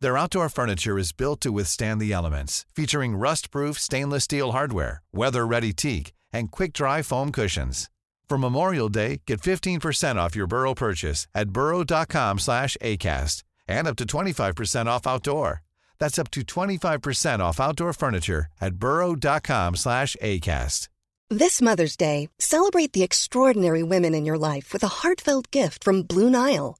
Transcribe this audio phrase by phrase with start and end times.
[0.00, 5.74] Their outdoor furniture is built to withstand the elements, featuring rust-proof stainless steel hardware, weather-ready
[5.74, 7.90] teak, and quick-dry foam cushions.
[8.28, 13.96] For Memorial Day, get 15% off your Burrow purchase at burrow.com slash ACAST and up
[13.96, 15.62] to 25% off outdoor.
[15.98, 20.88] That's up to 25% off outdoor furniture at burrow.com slash ACAST.
[21.28, 26.02] This Mother's Day, celebrate the extraordinary women in your life with a heartfelt gift from
[26.02, 26.79] Blue Nile.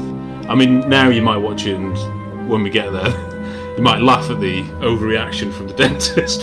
[0.49, 3.09] I mean, now you might watch it, and when we get there,
[3.77, 6.43] you might laugh at the overreaction from the dentist.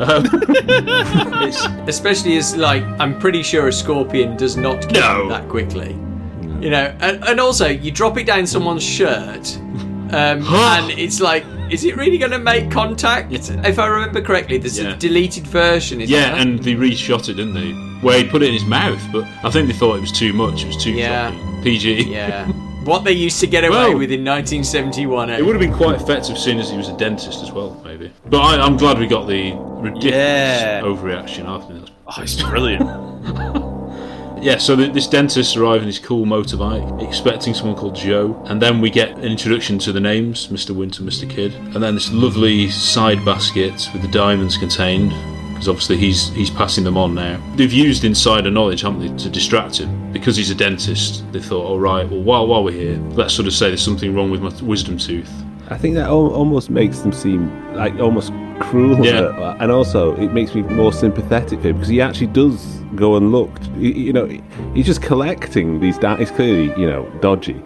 [0.00, 0.24] um,
[1.46, 5.28] it's, Especially as like I'm pretty sure a scorpion does not kill No.
[5.28, 5.92] that quickly.
[6.60, 9.56] You know, and, and also you drop it down someone's shirt,
[10.12, 13.32] um, and it's like, is it really going to make contact?
[13.32, 14.94] If I remember correctly, there's Yeah.
[14.94, 16.00] a deleted version.
[16.00, 17.70] Is yeah, and they reshot it, didn't they?
[18.06, 20.32] Where he put it in his mouth, but I think they thought it was too
[20.32, 20.62] much.
[20.64, 21.30] It was too Yeah.
[21.32, 21.62] shocking.
[21.62, 22.02] PG.
[22.04, 22.46] yeah,
[22.84, 25.28] what they used to get away Well, with in 1971.
[25.30, 25.36] eh?
[25.38, 28.10] It would have been quite effective seeing as he was a dentist as well, maybe.
[28.26, 30.80] But I, I'm glad we got the ridiculous Yeah.
[30.82, 31.46] overreaction.
[31.46, 32.88] I think that's Oh, it's brilliant.
[34.42, 38.60] Yeah, so th this dentist arrives in his cool motorbike, expecting someone called Joe, and
[38.60, 40.74] then we get an introduction to the names, Mr.
[40.74, 41.28] Winter, Mr.
[41.28, 45.10] Kidd, and then this lovely side basket with the diamonds contained,
[45.50, 47.38] because obviously he's he's passing them on now.
[47.56, 51.22] They've used insider knowledge, haven't they, to distract him because he's a dentist.
[51.32, 54.14] They thought, all right, well while while we're here, let's sort of say there's something
[54.14, 55.30] wrong with my wisdom tooth.
[55.70, 59.56] I think that al- almost makes them seem like almost cruel, Yeah.
[59.60, 62.60] and also it makes me more sympathetic for him because he actually does
[62.96, 63.50] go and look.
[63.76, 64.26] You, you know,
[64.74, 65.96] he's just collecting these.
[65.98, 67.60] Da- he's clearly, you know, dodgy.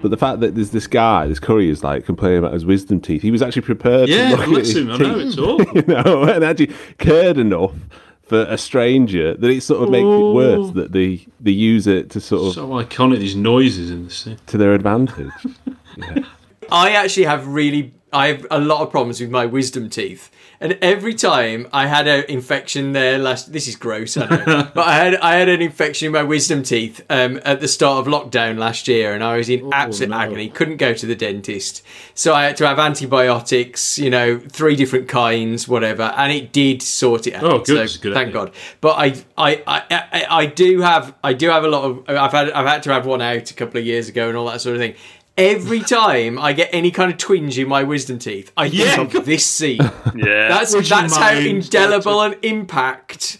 [0.00, 3.22] But the fact that there's this guy, this courier's like complaining about his wisdom teeth,
[3.22, 5.38] he was actually prepared Yeah, to look bless at his him, I know, teeth, it's
[5.38, 5.76] awful.
[5.76, 7.74] you know, and actually cared enough
[8.22, 10.70] for a stranger that it sort of makes it worse oh.
[10.72, 14.38] that they they use it to sort of So iconic, these noises in the scene.
[14.46, 15.30] to their advantage.
[16.72, 20.30] I actually have really, I have a lot of problems with my wisdom teeth.
[20.58, 24.86] And every time I had an infection there last, this is gross, I know, but
[24.86, 28.12] I had I had an infection in my wisdom teeth um, at the start of
[28.12, 30.18] lockdown last year, and I was in absolute no.
[30.18, 30.48] agony.
[30.48, 31.82] Couldn't go to the dentist,
[32.14, 36.80] so I had to have antibiotics, you know, three different kinds, whatever, and it did
[36.80, 37.42] sort it out.
[37.42, 38.32] Oh, good, So good thank.
[38.32, 38.52] God.
[38.80, 42.08] But I, I, I, I, I do have, I do have a lot of.
[42.08, 44.46] I've had, I've had to have one out a couple of years ago and all
[44.46, 44.94] that sort of thing.
[45.38, 48.96] Every time I get any kind of twinge in my wisdom teeth, I Yeah.
[48.96, 49.78] think of this scene.
[50.14, 50.48] Yeah.
[50.48, 53.38] That's Which that's how reminds- indelible an impact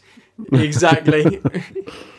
[0.53, 1.41] exactly.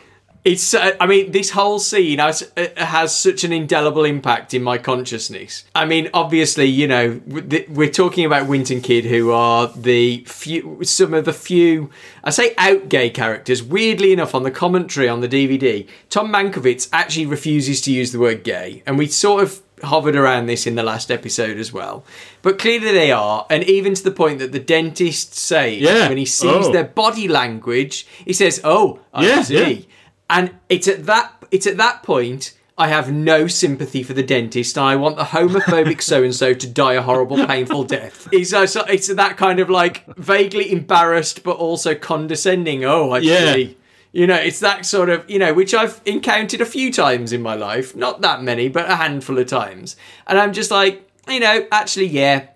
[0.44, 0.74] It's.
[0.74, 4.76] Uh, I mean, this whole scene has uh, has such an indelible impact in my
[4.76, 5.64] consciousness.
[5.74, 10.80] I mean, obviously, you know, we're talking about Wint and Kidd, who are the few,
[10.84, 11.88] some of the few,
[12.22, 13.62] I say, out gay characters.
[13.62, 18.18] Weirdly enough, on the commentary on the DVD, Tom Mankiewicz actually refuses to use the
[18.20, 22.04] word gay, and we sort of hovered around this in the last episode as well.
[22.42, 26.08] But clearly they are, and even to the point that the dentist says Yeah.
[26.08, 26.70] when he sees Oh.
[26.72, 29.84] their body language, he says, "Oh, I Yeah, see." yeah.
[30.34, 34.76] And it's at that it's at that point I have no sympathy for the dentist,
[34.76, 38.28] and I want the homophobic so and so to die a horrible, painful death.
[38.32, 42.84] It's uh, so- it's that kind of like vaguely embarrassed but also condescending.
[42.84, 43.54] Oh, I Yeah.
[43.54, 43.76] see.
[44.10, 47.42] You know, it's that sort of, you know, which I've encountered a few times in
[47.42, 47.94] my life.
[47.96, 49.96] Not that many, but a handful of times.
[50.26, 52.46] And I'm just like, you know, actually, yeah.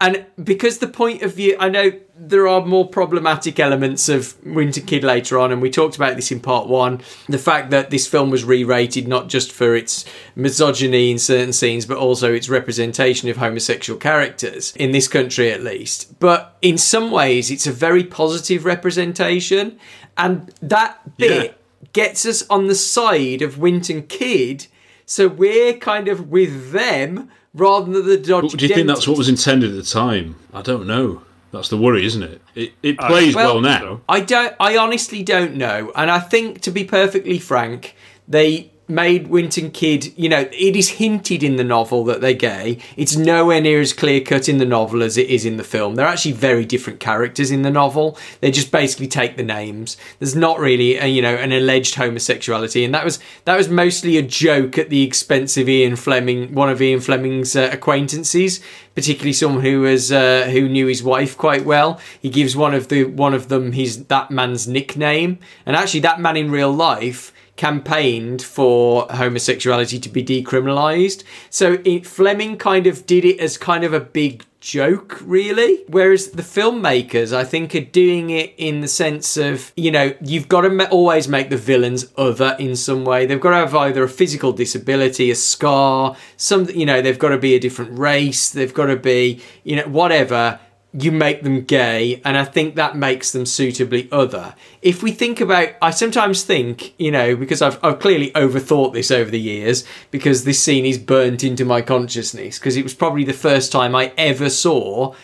[0.00, 4.76] And because the point of view, I know there are more problematic elements of Wint
[4.78, 7.02] and Kidd later on, and we talked about this in part one.
[7.28, 10.04] The fact that this film was re rated not just for its
[10.34, 15.62] misogyny in certain scenes, but also its representation of homosexual characters, in this country at
[15.62, 16.18] least.
[16.18, 19.78] But in some ways, it's a very positive representation.
[20.16, 21.60] And that bit
[21.92, 24.66] gets us on the side of Wint and Kidd.
[25.04, 29.18] So we're kind of with them rather than the dodgy do you think that's what
[29.18, 30.36] was intended at the time?
[30.52, 31.22] I don't know.
[31.56, 32.40] That's the worry, isn't it?
[32.54, 34.00] It, it plays well, now.
[34.08, 34.54] I don't.
[34.60, 37.94] I honestly don't know, and I think, to be perfectly frank,
[38.28, 40.16] they made Wint and Kidd.
[40.16, 42.78] You know, it is hinted in the novel that they're gay.
[42.96, 45.94] It's nowhere near as clear cut in the novel as it is in the film.
[45.94, 48.16] They're actually very different characters in the novel.
[48.40, 49.96] They just basically take the names.
[50.18, 54.16] There's not really, a, you know, an alleged homosexuality, and that was that was mostly
[54.16, 58.60] a joke at the expense of Ian Fleming, one of Ian Fleming's uh, acquaintances,
[58.94, 62.00] particularly someone who was uh, who knew his wife quite well.
[62.20, 66.20] He gives one of the one of them his that man's nickname, and actually that
[66.20, 71.24] man in real life campaigned for homosexuality to be decriminalized.
[71.50, 75.84] So it, Fleming kind of did it as kind of a big joke, really.
[75.88, 80.48] Whereas the filmmakers, I think, are doing it in the sense of, you know, you've
[80.48, 83.26] got to always make the villains other in some way.
[83.26, 87.30] They've got to have either a physical disability, a scar, some, you know, they've got
[87.30, 90.58] to be a different race, they've got to be, you know, whatever
[90.92, 94.54] you make them gay, and I think that makes them suitably other.
[94.80, 99.10] If we think about, I sometimes think, you know, because I've, I've clearly overthought this
[99.10, 103.24] over the years, because this scene is burnt into my consciousness, because it was probably
[103.24, 105.14] the first time I ever saw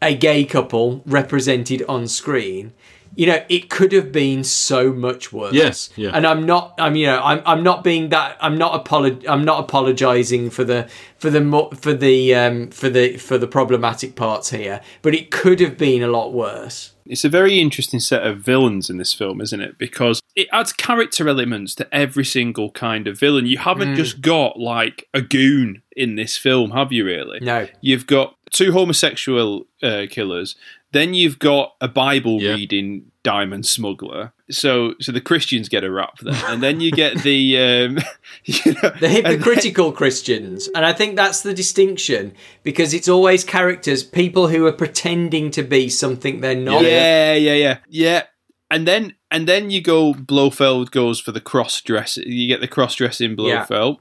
[0.00, 2.72] a gay couple represented on screen.
[3.16, 5.52] You know, it could have been so much worse.
[5.52, 6.10] Yes, yeah.
[6.14, 6.74] And I'm not.
[6.78, 6.94] I'm.
[6.94, 7.20] You know.
[7.20, 7.42] I'm.
[7.44, 8.36] I'm not being that.
[8.40, 12.88] I'm not apolo- I'm not apologizing for the for the mo- for the um for
[12.88, 14.80] the for the problematic parts here.
[15.02, 16.92] But it could have been a lot worse.
[17.06, 19.78] It's a very interesting set of villains in this film, isn't it?
[19.78, 23.46] Because it adds character elements to every single kind of villain.
[23.46, 27.06] You haven't just got like a goon in this film, have you?
[27.06, 27.40] Really?
[27.40, 27.66] No.
[27.80, 30.56] You've got two homosexual uh, killers.
[30.92, 32.52] Then you've got a Bible Yeah.
[32.54, 34.32] reading diamond smuggler.
[34.50, 37.98] So, so the Christians get a rap there, and then you get the um,
[38.44, 43.08] you know, The and then- hypocritical Christians, and I think that's the distinction because it's
[43.08, 46.82] always characters, people who are pretending to be something they're not.
[46.82, 48.22] Yeah, yeah, yeah, yeah.
[48.70, 50.14] And then and then you go.
[50.14, 52.16] Blofeld goes for the cross dress.
[52.16, 53.96] You get the cross dressing Yeah.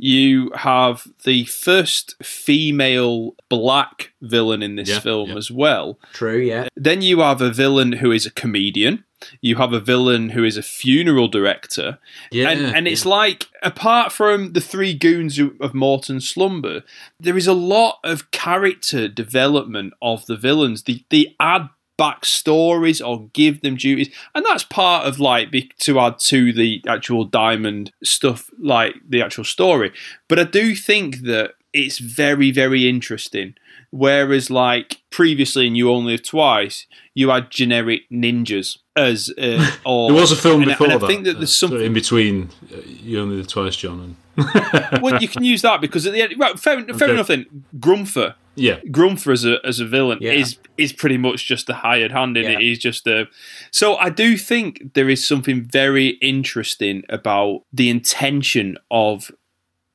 [0.00, 0.04] Blofeld.
[0.04, 5.36] You have the first female black villain in this Yeah, film yeah.
[5.36, 5.98] as well.
[6.12, 6.38] True.
[6.38, 6.68] Yeah.
[6.76, 9.04] Then you have a villain who is a comedian.
[9.42, 11.98] You have a villain who is a funeral director.
[12.32, 13.10] Yeah, and, and it's yeah.
[13.10, 16.82] like, apart from the three goons of of Morton Slumber,
[17.18, 20.84] there is a lot of character development of the villains.
[20.84, 21.68] They, they add
[22.00, 24.08] backstories or give them duties.
[24.34, 29.20] And that's part of like be, to add to the actual Diamond stuff, like the
[29.20, 29.92] actual story.
[30.28, 33.54] But I do think that it's very, very interesting.
[33.92, 40.10] Whereas, like previously in You Only Live Twice, you had generic ninjas as uh, or
[40.12, 41.06] There was a film and before and I that.
[41.08, 42.50] think that uh, there's sort something in between.
[42.72, 44.00] Uh, you only did twice, John.
[44.00, 44.16] And
[45.02, 47.12] well, you can use that because at the end, right, fair, fair Okay.
[47.12, 47.26] enough.
[47.26, 50.32] Then Grumpher, yeah, Grumpher as a as a villain Yeah.
[50.32, 52.50] is is pretty much just a hired hand in Yeah.
[52.52, 52.60] it.
[52.60, 53.28] He's just a.
[53.70, 59.30] So I do think there is something very interesting about the intention of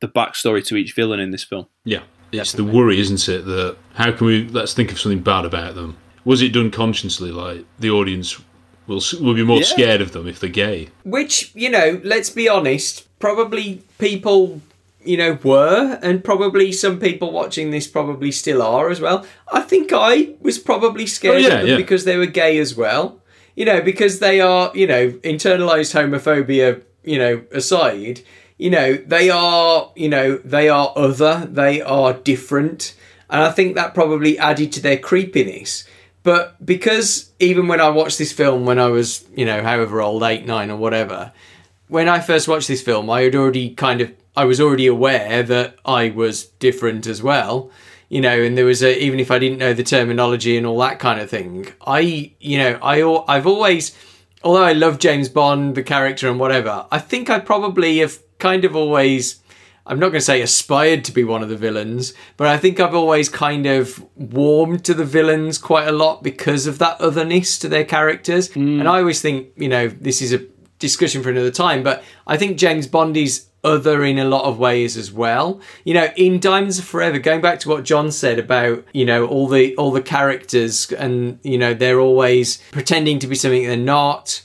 [0.01, 1.67] the backstory to each villain in this film.
[1.85, 2.01] yeah.
[2.31, 3.45] It's the worry, isn't it?
[3.45, 4.45] That how can we?
[4.49, 5.95] Let's think of something bad about them.
[6.25, 7.31] Was it done consciously?
[7.31, 8.41] Like the audience
[8.87, 9.63] will will be more Yeah.
[9.63, 10.89] scared of them if they're gay.
[11.05, 14.61] Which, you know, let's be honest, probably people,
[15.03, 19.25] you know, were, and probably some people watching this probably still are as well.
[19.51, 21.77] I think I was probably scared Oh, yeah, of them yeah.
[21.77, 23.19] because they were gay as well.
[23.55, 28.19] you know, because they are, you know, internalized homophobia, you know, aside,
[28.57, 32.93] you know, they are, you know, they are other, they are different.
[33.29, 35.87] And I think that probably added to their creepiness.
[36.23, 40.23] But because even when I watched this film when I was, you know, however old,
[40.23, 41.31] eight, nine, or whatever,
[41.87, 45.43] when I first watched this film, I had already kind of, I was already aware
[45.43, 47.71] that I was different as well
[48.09, 50.79] you know, and there was a, even if I didn't know the terminology and all
[50.79, 53.97] that kind of thing, I, you know, I, I've always,
[54.43, 58.63] although I love James Bond, the character and whatever, I think I probably have kind
[58.63, 59.41] of always,
[59.87, 62.79] I'm not going to say aspired to be one of the villains, but I think
[62.79, 67.57] I've always kind of warmed to the villains quite a lot because of that otherness
[67.59, 68.49] to their characters.
[68.49, 68.81] Mm.
[68.81, 70.45] And I always think, you know, this is a
[70.79, 74.59] discussion for another time, but I think James Bond is other in a lot of
[74.59, 75.59] ways as well.
[75.83, 79.25] You know, in Diamonds Are Forever, going back to what John said about, you know,
[79.25, 83.75] all the all the characters and, you know, they're always pretending to be something they're
[83.75, 84.41] not.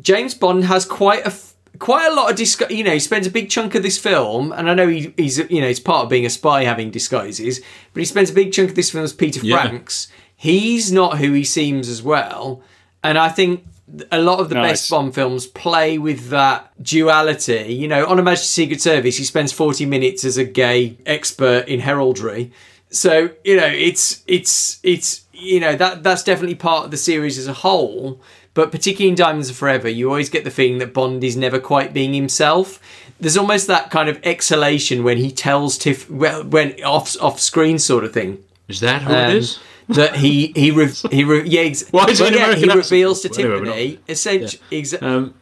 [0.00, 1.32] James Bond has quite a
[1.78, 2.70] quite a lot of disguise.
[2.70, 5.38] You know, he spends a big chunk of this film, and I know he, he's
[5.38, 7.60] you know it's part of being a spy having disguises,
[7.92, 9.62] but he spends a big chunk of this film as Peter yeah.
[9.62, 10.08] Franks.
[10.34, 12.62] He's not who he seems as well,
[13.02, 13.64] and I think
[14.10, 14.72] a lot of the nice.
[14.72, 17.72] best Bond films play with that duality.
[17.72, 21.68] You know, on Her Majesty's Secret Service, he spends 40 minutes as a gay expert
[21.68, 22.52] in heraldry.
[22.90, 27.38] So, you know, it's, it's, it's, you know, that, that's definitely part of the series
[27.38, 28.20] as a whole.
[28.54, 31.58] But particularly in Diamonds Are Forever, you always get the feeling that Bond is never
[31.58, 32.80] quite being himself.
[33.20, 37.78] There's almost that kind of exhalation when he tells Tiff, well, when off, off screen
[37.78, 38.42] sort of thing.
[38.66, 39.58] Is that who um, it is?
[39.88, 44.00] That he he re, he re, yeah, ex- Why is yeah he reveals to Tiffany
[44.08, 44.80] essentially yeah.
[44.80, 45.34] exa- um.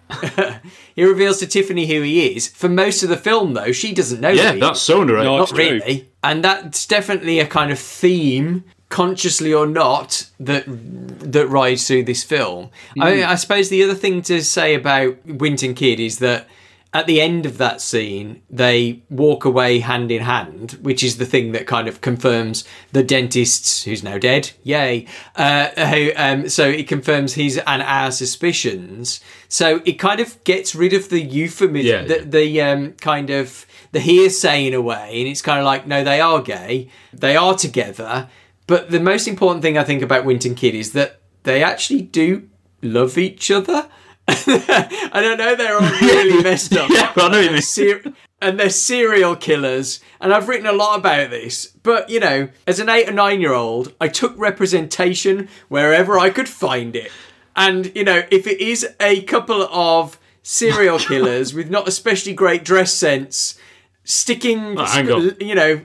[0.95, 2.49] he reveals to Tiffany who he is.
[2.49, 4.29] For most of the film, though, she doesn't know.
[4.29, 5.33] Yeah, that's so underrated.
[5.33, 11.87] Not really, and that's definitely a kind of theme consciously or not that that rides
[11.87, 12.71] through this film.
[12.97, 13.03] Mm.
[13.03, 16.47] I, mean, I suppose the other thing to say about Wint and Kidd is that
[16.95, 21.27] at the end of that scene, they walk away hand in hand, which is the
[21.27, 25.05] thing that kind of confirms the dentist's, who's now dead, yay.
[25.35, 29.21] Uh, who, um, so it confirms his and our suspicions.
[29.49, 33.67] So it kind of gets rid of the euphemism, yeah, the, the um, kind of
[33.91, 37.35] the hearsay in a way, and it's kind of like, no, they are gay, they
[37.35, 38.29] are together.
[38.69, 42.03] But the most important thing I think about Wint and Kidd is that they actually
[42.03, 42.49] do
[42.83, 43.89] love each other.
[44.29, 46.91] I don't know, they're all really messed up.
[46.91, 47.63] yeah, I know you mean.
[47.63, 48.03] Ser-
[48.41, 50.01] and they're serial killers.
[50.21, 51.67] And I've written a lot about this.
[51.83, 56.31] But, you know, as an eight or nine year old, I took representation wherever I
[56.31, 57.11] could find it.
[57.57, 62.65] And, you know, if it is a couple of serial killers with not especially great
[62.65, 63.59] dress sense,
[64.05, 65.77] sticking, oh, you know,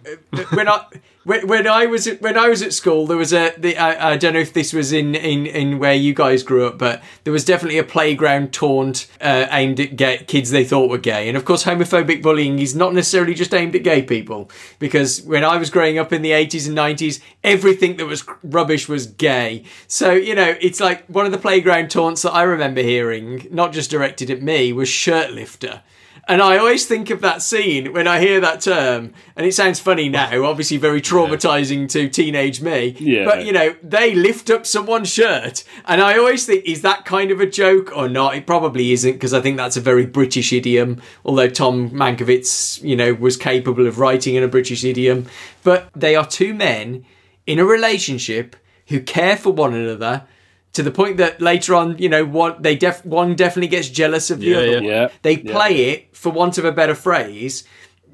[0.53, 0.85] when I
[1.29, 4.13] when, when I was at, when I was at school, there was a the, I,
[4.13, 7.03] I, don't know if this was in, in, in where you guys grew up, but
[7.23, 11.27] there was definitely a playground taunt uh, aimed at gay, kids they thought were gay,
[11.27, 14.49] and of course, homophobic bullying is not necessarily just aimed at gay people.
[14.79, 18.89] Because when I was growing up in the eighties and nineties, everything that was rubbish
[18.89, 19.63] was gay.
[19.87, 23.71] So you know, it's like one of the playground taunts that I remember hearing, not
[23.71, 25.83] just directed at me, was shirt lifter.
[26.29, 29.79] And I always think of that scene when I hear that term, and it sounds
[29.79, 31.87] funny now, obviously very traumatizing yeah.
[31.87, 32.95] to teenage me.
[32.99, 33.25] Yeah.
[33.25, 37.31] But you know, they lift up someone's shirt, and I always think, is that kind
[37.31, 38.35] of a joke or not?
[38.35, 41.01] It probably isn't because I think that's a very British idiom.
[41.25, 45.25] Although Tom Mankiewicz, you know, was capable of writing in a British idiom,
[45.63, 47.05] but they are two men
[47.47, 48.55] in a relationship
[48.89, 50.27] who care for one another
[50.73, 54.29] to the point that later on, you know, one they def one definitely gets jealous
[54.29, 54.83] of the yeah, other.
[54.83, 55.07] Yeah.
[55.21, 55.91] They play yeah.
[55.93, 57.63] it, for want of a better phrase.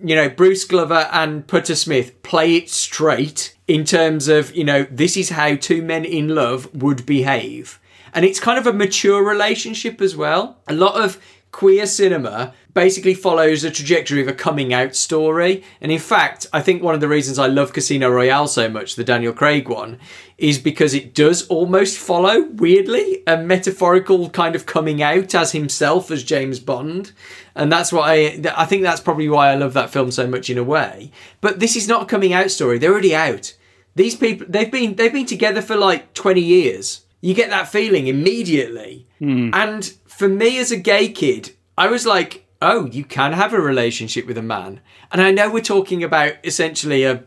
[0.03, 4.85] You know, Bruce Glover and Putter Smith play it straight in terms of, you know,
[4.91, 7.79] this is how two men in love would behave.
[8.13, 10.57] And it's kind of a mature relationship as well.
[10.67, 11.19] A lot of
[11.55, 15.63] queer cinema basically follows a trajectory of a coming out story.
[15.79, 18.95] And in fact, I think one of the reasons I love Casino Royale so much,
[18.95, 19.97] the Daniel Craig one,
[20.37, 26.11] is because it does almost follow, weirdly, a metaphorical kind of coming out as himself
[26.11, 27.13] as James Bond.
[27.55, 30.49] And that's why I, I think that's probably why I love that film so much
[30.49, 31.09] in a way.
[31.39, 32.79] But this is not a coming out story.
[32.79, 33.55] They're already out.
[33.95, 37.05] These people, they've been, they've been together for like 20 years.
[37.21, 39.07] You get that feeling immediately.
[39.19, 39.51] Hmm.
[39.53, 43.59] And for me as a gay kid, I was like, oh, you can have a
[43.59, 44.81] relationship with a man.
[45.11, 47.23] And I know we're talking about essentially a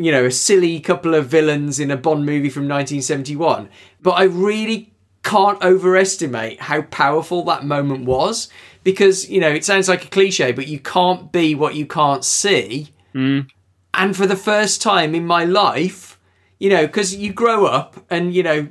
[0.00, 3.68] you know, a silly couple of villains in a Bond movie from 1971,
[4.00, 4.92] but I really
[5.22, 8.48] can't overestimate how powerful that moment was
[8.82, 12.24] because, you know, it sounds like a cliche, but you can't be what you can't
[12.24, 12.94] see.
[13.14, 13.50] Mm.
[13.92, 16.18] And for the first time in my life,
[16.58, 18.68] you know, because you grow up and, you know,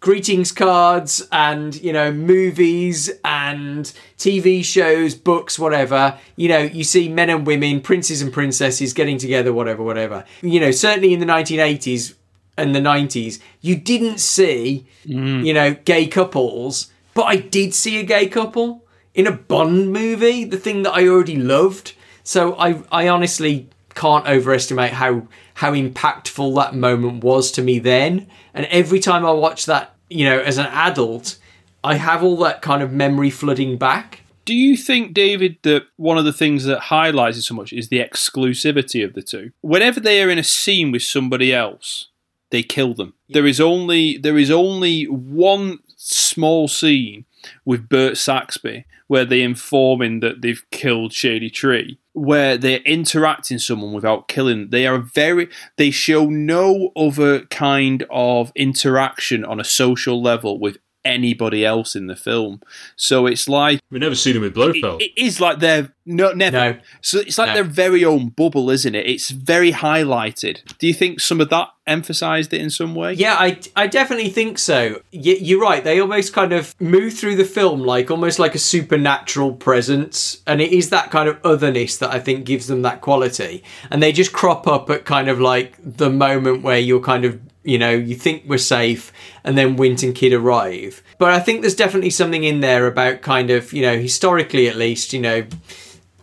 [0.00, 6.18] greetings cards and you know movies and TV shows, books, whatever.
[6.36, 10.24] You know, you see men and women, princes and princesses getting together, whatever, whatever.
[10.42, 12.14] You know, certainly in the 1980s
[12.56, 15.44] and the 90s, you didn't see, mm.
[15.44, 18.84] you know, gay couples, but I did see a gay couple
[19.14, 21.94] in a Bond movie, the thing that I already loved.
[22.22, 28.28] So I I honestly can't overestimate how how impactful that moment was to me then.
[28.54, 31.38] And every time I watch that, you know, as an adult,
[31.82, 34.20] I have all that kind of memory flooding back.
[34.44, 37.88] Do you think, David, that one of the things that highlights it so much is
[37.88, 39.50] the exclusivity of the two?
[39.60, 42.08] Whenever they are in a scene with somebody else,
[42.50, 43.14] they kill them.
[43.28, 47.24] There is only there is only one small scene
[47.64, 53.58] with Bert Saxby where they inform him that they've killed Shady Tree, where they're interacting
[53.58, 54.70] someone without killing.
[54.70, 60.78] They are very they show no other kind of interaction on a social level with
[61.06, 62.60] anybody else in the film.
[62.96, 65.00] So it's like We've never seen him with Blofeld.
[65.02, 66.56] it is like their no never.
[66.74, 66.78] No.
[67.00, 67.54] So it's like No.
[67.54, 69.06] their very own bubble, isn't it?
[69.06, 70.60] It's very highlighted.
[70.78, 73.12] Do you think some of that emphasized it in some way?
[73.14, 75.00] Yeah, I, I definitely think so.
[75.12, 75.82] Y- you're right.
[75.82, 80.60] They almost kind of move through the film like almost like a supernatural presence, and
[80.60, 83.62] it is that kind of otherness that I think gives them that quality.
[83.90, 87.40] And they just crop up at kind of like the moment where you're kind of
[87.66, 89.12] you know you think we're safe,
[89.44, 91.02] and then Wint and Kidd arrive.
[91.18, 94.76] But I think there's definitely something in there about kind of you know historically at
[94.76, 95.46] least you know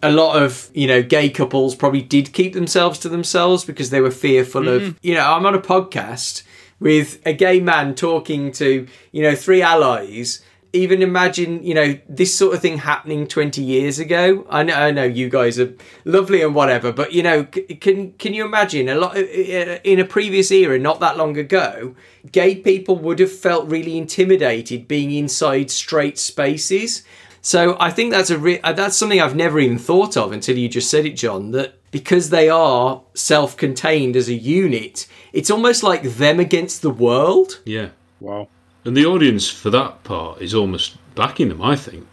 [0.03, 4.01] a lot of you know gay couples probably did keep themselves to themselves because they
[4.01, 4.97] were fearful of mm-hmm.
[5.01, 6.43] you know i'm on a podcast
[6.79, 10.43] with a gay man talking to you know three allies
[10.73, 14.91] even imagine you know this sort of thing happening 20 years ago i know, I
[14.91, 18.89] know you guys are lovely and whatever but you know c- can can you imagine
[18.89, 21.95] a lot in a previous era not that long ago
[22.31, 27.03] gay people would have felt really intimidated being inside straight spaces
[27.45, 30.57] so I think that's a re- uh, that's something I've never even thought of until
[30.57, 31.51] you just said it, John.
[31.51, 37.59] That because they are self-contained as a unit, it's almost like them against the world.
[37.65, 37.89] yeah.
[38.21, 38.47] Wow.
[38.85, 42.05] And the audience for that part is almost backing them, I think.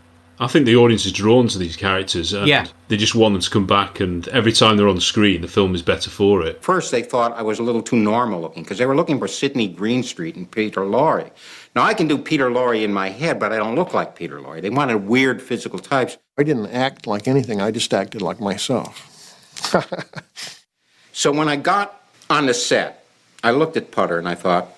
[0.42, 2.66] I think the audience is drawn to these characters and Yeah.
[2.88, 5.48] they just want them to come back and every time they're on the screen the
[5.48, 6.62] film is better for it.
[6.62, 9.28] First, they thought I was a little too normal looking because they were looking for
[9.28, 11.30] Sidney Greenstreet and Peter Lorre.
[11.76, 14.40] Now, I can do Peter Lorre in my head, but I don't look like Peter
[14.40, 14.62] Lorre.
[14.62, 16.16] They wanted weird physical types.
[16.38, 19.06] I didn't act like anything, I just acted like myself.
[21.12, 23.04] So when I got on the set,
[23.44, 24.68] I looked at Putter and I thought,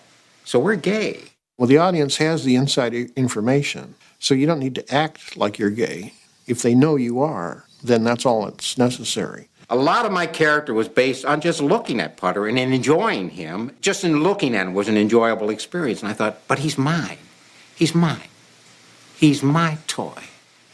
[0.44, 1.20] so we're gay.
[1.58, 5.70] Well, the audience has the inside information, so you don't need to act like you're
[5.70, 6.14] gay.
[6.46, 9.48] If they know you are, then that's all that's necessary.
[9.68, 13.72] A lot of my character was based on just looking at Putter and enjoying him.
[13.80, 16.02] Just in looking at him was an enjoyable experience.
[16.02, 17.18] And I thought, but he's mine.
[17.74, 18.28] He's mine.
[19.16, 20.22] He's my toy.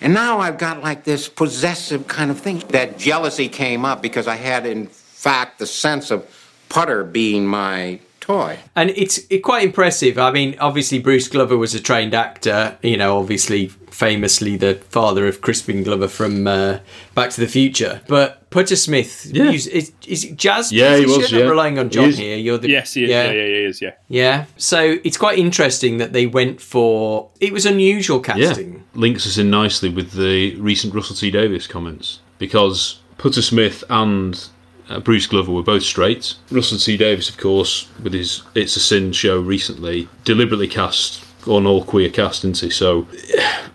[0.00, 2.60] And now I've got like this possessive kind of thing.
[2.70, 6.26] That jealousy came up because I had, in fact, the sense of
[6.68, 8.58] Putter being my toy.
[8.76, 10.18] And it's it, quite impressive.
[10.18, 12.78] I mean, obviously Bruce Glover was a trained actor.
[12.82, 16.78] You know, obviously famously the father of Crispin Glover from uh,
[17.16, 18.00] Back to the Future.
[18.06, 19.50] But Putter Smith, Yeah.
[19.50, 20.70] is, is, is it jazz?
[20.70, 21.36] Yeah, he musician?
[21.38, 22.18] was, I'm relying on John is.
[22.18, 22.36] here.
[22.36, 23.10] You're the Yes, he is.
[23.10, 23.82] Yeah, yeah, yeah, he is.
[23.82, 23.92] Yeah.
[24.08, 24.44] Yeah.
[24.56, 27.30] So it's quite interesting that they went for.
[27.40, 28.34] It was unusual Yeah.
[28.34, 28.84] casting.
[28.94, 34.48] Links us in nicely with the recent Russell T Davies comments because Putter Smith and
[34.88, 36.34] uh, Bruce Glover were both straight.
[36.50, 41.66] Russell T Davies, of course, with his It's a Sin show recently, deliberately cast on
[41.66, 42.70] all queer cast, didn't he?
[42.70, 43.06] So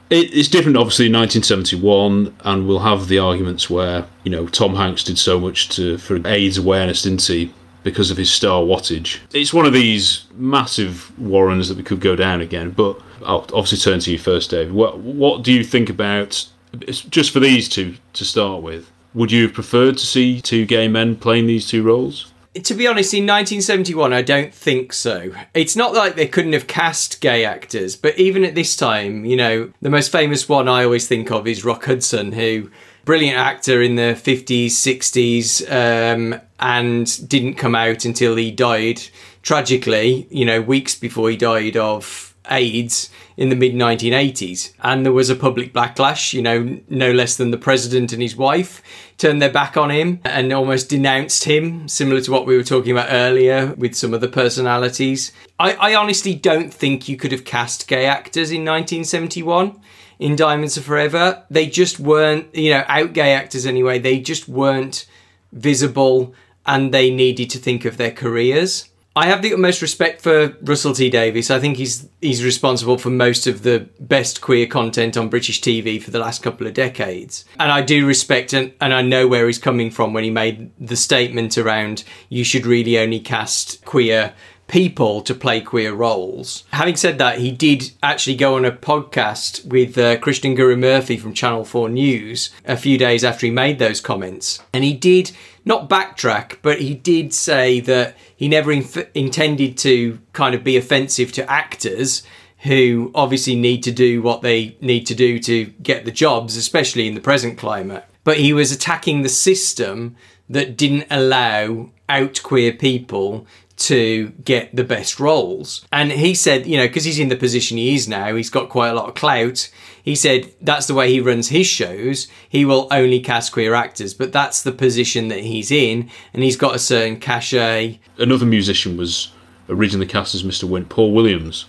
[0.09, 4.75] it, it's different, obviously, in 1971, and we'll have the arguments where you know Tom
[4.75, 7.53] Hanks did so much to for AIDS awareness, didn't he?
[7.83, 9.19] Because of his star wattage.
[9.33, 12.71] It's one of these massive warrens that we could go down again.
[12.71, 14.73] But I'll obviously turn to you first, Dave.
[14.73, 16.47] What what do you think about
[16.87, 18.89] just for these two to start with?
[19.13, 22.31] Would you have preferred to see two gay men playing these two roles?
[22.55, 25.31] To be honest, in 1971, I don't think so.
[25.55, 29.35] It's not like they couldn't have cast gay actors, but even at this time, you
[29.35, 32.69] know, the most famous one I always think of is Rock Hudson, who
[33.05, 39.01] brilliant actor in the 50s, 60s, um, and didn't come out until he died
[39.41, 44.73] tragically, you know, weeks before he died of AIDS in the mid 1980s.
[44.81, 48.35] And there was a public backlash, you know, no less than the president and his
[48.35, 48.81] wife
[49.17, 52.91] turned their back on him and almost denounced him, similar to what we were talking
[52.91, 55.31] about earlier with some of the personalities.
[55.59, 59.79] I, I honestly don't think you could have cast gay actors in 1971
[60.19, 61.43] in Diamonds Are Forever.
[61.49, 65.05] They just weren't, you know, out gay actors anyway, they just weren't
[65.51, 66.33] visible
[66.65, 68.89] and they needed to think of their careers.
[69.15, 71.51] I have the utmost respect for Russell T Davies.
[71.51, 76.01] I think he's he's responsible for most of the best queer content on British TV
[76.01, 77.45] for the last couple of decades.
[77.59, 80.71] And I do respect and, and I know where he's coming from when he made
[80.79, 84.33] the statement around you should really only cast queer
[84.73, 86.63] people to play queer roles.
[86.71, 91.31] Having said that, he did actually go on a podcast with uh, Krishnan Guru-Murthy from
[91.31, 94.63] Channel 4 News a few days after he made those comments.
[94.73, 95.31] And he did
[95.63, 100.75] not backtrack, but he did say that he never inf- intended to kind of be
[100.75, 102.23] offensive to actors
[102.63, 107.07] who obviously need to do what they need to do to get the jobs, especially
[107.07, 108.05] in the present climate.
[108.23, 110.15] But he was attacking the system
[110.49, 115.85] that didn't allow out queer people to get the best roles.
[115.91, 118.69] And he said, you know, because he's in the position he is now, he's got
[118.69, 119.69] quite a lot of clout.
[120.03, 122.27] He said that's the way he runs his shows.
[122.47, 126.57] He will only cast queer actors, but that's the position that he's in, and he's
[126.57, 127.99] got a certain cachet.
[128.17, 129.31] Another musician was
[129.69, 130.65] originally cast as Mr.
[130.65, 131.65] Wint, Paul Williams.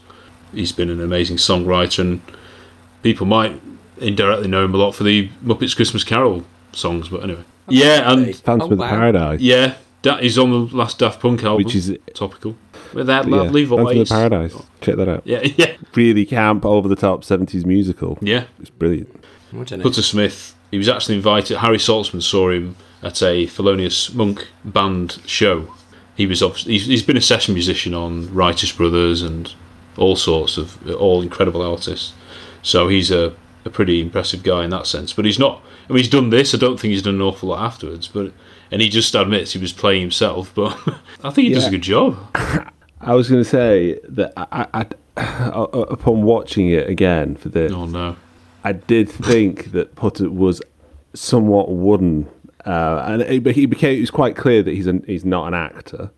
[0.53, 2.21] He's been an amazing songwriter, and
[3.03, 3.61] people might
[3.99, 7.45] indirectly know him a lot for the Muppets Christmas Carol songs, but anyway.
[7.69, 8.91] Yeah, and Phantom Oh, of the wow.
[8.91, 9.41] Paradise.
[9.41, 12.57] yeah, that he's on the last Daft Punk album, Which is- topical.
[12.95, 14.09] With that Yeah, lovely Phantom of the voice.
[14.09, 14.55] Paradise.
[14.81, 15.23] Check that out.
[15.25, 18.17] Yeah, yeah, Really camp, over the top 70s musical.
[18.23, 18.45] yeah.
[18.61, 19.09] It's brilliant.
[19.53, 19.83] I don't know.
[19.83, 20.55] Putter Smith.
[20.71, 21.57] He was actually invited.
[21.59, 25.73] Harry Saltzman saw him at a Thelonious Monk band show.
[26.17, 29.53] He was obviously, he's, he's been a session musician on Righteous Brothers and
[29.97, 32.13] all sorts of all incredible artists.
[32.63, 35.13] So he's a, a pretty impressive guy in that sense.
[35.13, 35.63] But he's not.
[35.89, 36.55] I mean, he's done this.
[36.55, 38.07] I don't think he's done an awful lot afterwards.
[38.09, 38.33] But
[38.75, 40.53] and he just admits he was playing himself.
[40.53, 40.77] But
[41.23, 42.19] I think he does a good job.
[43.01, 47.37] I was going to say that I, I, I, uh, uh, upon watching it again
[47.37, 48.17] for this, Oh no.
[48.65, 50.61] I did think that Putter was
[51.13, 52.29] somewhat wooden,
[52.67, 55.55] uh, and it, he became it was quite clear that he's an, he's not an
[55.55, 56.11] actor,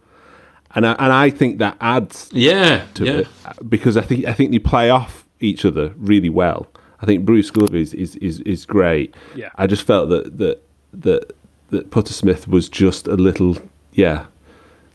[0.74, 2.86] and I, and I think that adds Yeah.
[2.94, 3.12] to yeah.
[3.12, 6.68] it uh, because I think I think they play off each other really well.
[7.02, 9.14] I think Bruce Glover is is, is, is great.
[9.34, 9.50] Yeah.
[9.56, 10.62] I just felt that that
[10.94, 11.32] that
[11.70, 13.56] that Putter Smith was just a little
[13.92, 14.26] yeah,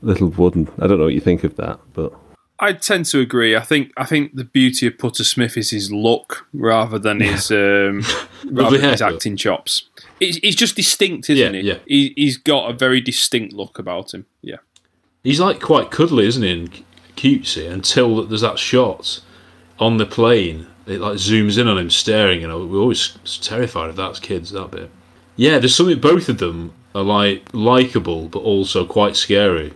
[0.02, 0.70] little wooden.
[0.80, 2.14] I don't know what you think of that, but
[2.60, 3.56] I tend to agree.
[3.56, 7.52] I think I think the beauty of Putter Smith is his look rather than his
[7.52, 8.04] um,
[8.46, 9.90] rather than his acting chops.
[10.20, 11.68] He's, he's just distinct, isn't Yeah, he?
[11.68, 11.78] yeah.
[11.88, 12.14] he?
[12.16, 14.28] He's got a very distinct look about him.
[14.42, 14.58] Yeah.
[15.24, 16.84] He's like quite cuddly, isn't he, and
[17.16, 19.22] cutesy until there's that shot
[19.80, 20.68] on the plane.
[20.88, 24.52] It like zooms in on him staring, and we're always terrified of that as kids.
[24.52, 24.90] That bit.
[25.36, 26.00] Yeah, there's something.
[26.00, 29.74] Both of them are like likable, but also quite scary.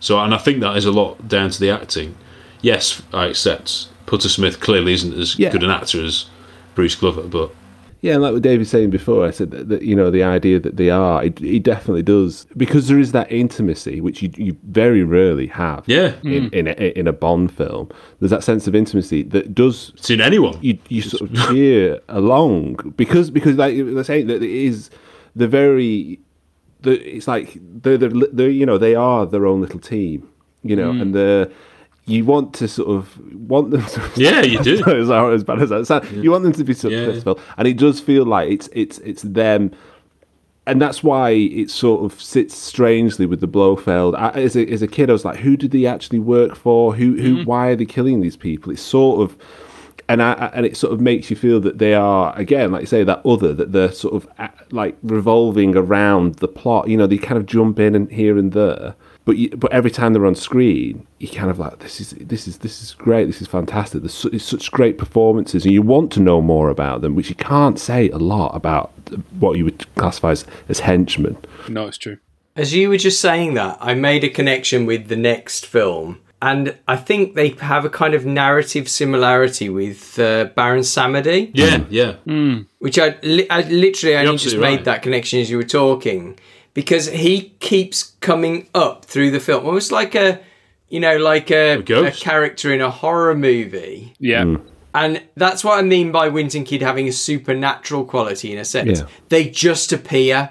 [0.00, 2.16] So, and I think that is a lot down to the acting.
[2.62, 5.50] Yes, I accept Putter Smith clearly isn't as Yeah.
[5.50, 6.26] good an actor as
[6.74, 7.54] Bruce Glover, but
[8.02, 10.22] Yeah, and like what Dave was saying before, I said that, that you know the
[10.22, 12.46] idea that they are, it, it definitely does.
[12.56, 15.84] Because there is that intimacy which you, you very rarely have.
[15.86, 16.78] yeah, In, in mm.
[16.78, 20.58] a, in a Bond film, there's that sense of intimacy that does it's in anyone.
[20.60, 22.94] you you sort of cheer along.
[22.96, 24.90] Because because like they're saying that it is
[25.34, 26.20] the very
[26.82, 30.28] the it's like they're, they're, they're you know they are their own little team
[30.62, 31.02] you know mm.
[31.02, 31.50] and the
[32.06, 34.78] you want to sort of want them to Yeah, you do.
[34.86, 38.00] as, as bad as that sounds you want them to be successful and it does
[38.00, 39.72] feel like it's it's it's them
[40.66, 44.16] and that's why it sort of sits strangely with the Blofeld.
[44.16, 46.92] I, as, a, as a kid, I was like, who did they actually work for?
[46.92, 47.44] Who, who, mm-hmm.
[47.44, 48.72] why are they killing these people?
[48.72, 49.38] It's sort of,
[50.08, 52.86] and I, and it sort of makes you feel that they are again, like you
[52.86, 56.88] say, that other that they're sort of like revolving around the plot.
[56.88, 58.94] You know, they kind of jump in and here and there.
[59.26, 62.46] But you, but every time they're on screen, you kind of like this is this
[62.48, 63.24] is this is great.
[63.26, 64.00] This is fantastic.
[64.02, 67.28] There's su- it's such great performances, and you want to know more about them, which
[67.28, 68.92] you can't say a lot about
[69.40, 71.36] what you would classify as, as henchmen.
[71.68, 72.18] No, it's true.
[72.54, 76.76] As you were just saying that, I made a connection with the next film, and
[76.86, 82.14] I think they have a kind of narrative similarity with uh, Baron Samedi, Yeah, yeah.
[82.78, 84.84] which I, li- I literally only just made right.
[84.84, 86.38] that connection as you were talking,
[86.76, 90.38] because he keeps coming up through the film, almost like a,
[90.88, 94.14] you know, like a, A a character in a horror movie.
[94.20, 94.56] Yeah.
[94.94, 98.64] And that's what I mean by Wint and Kidd having a supernatural quality in a
[98.64, 99.00] sense.
[99.00, 99.06] Yeah.
[99.30, 100.50] They just appear.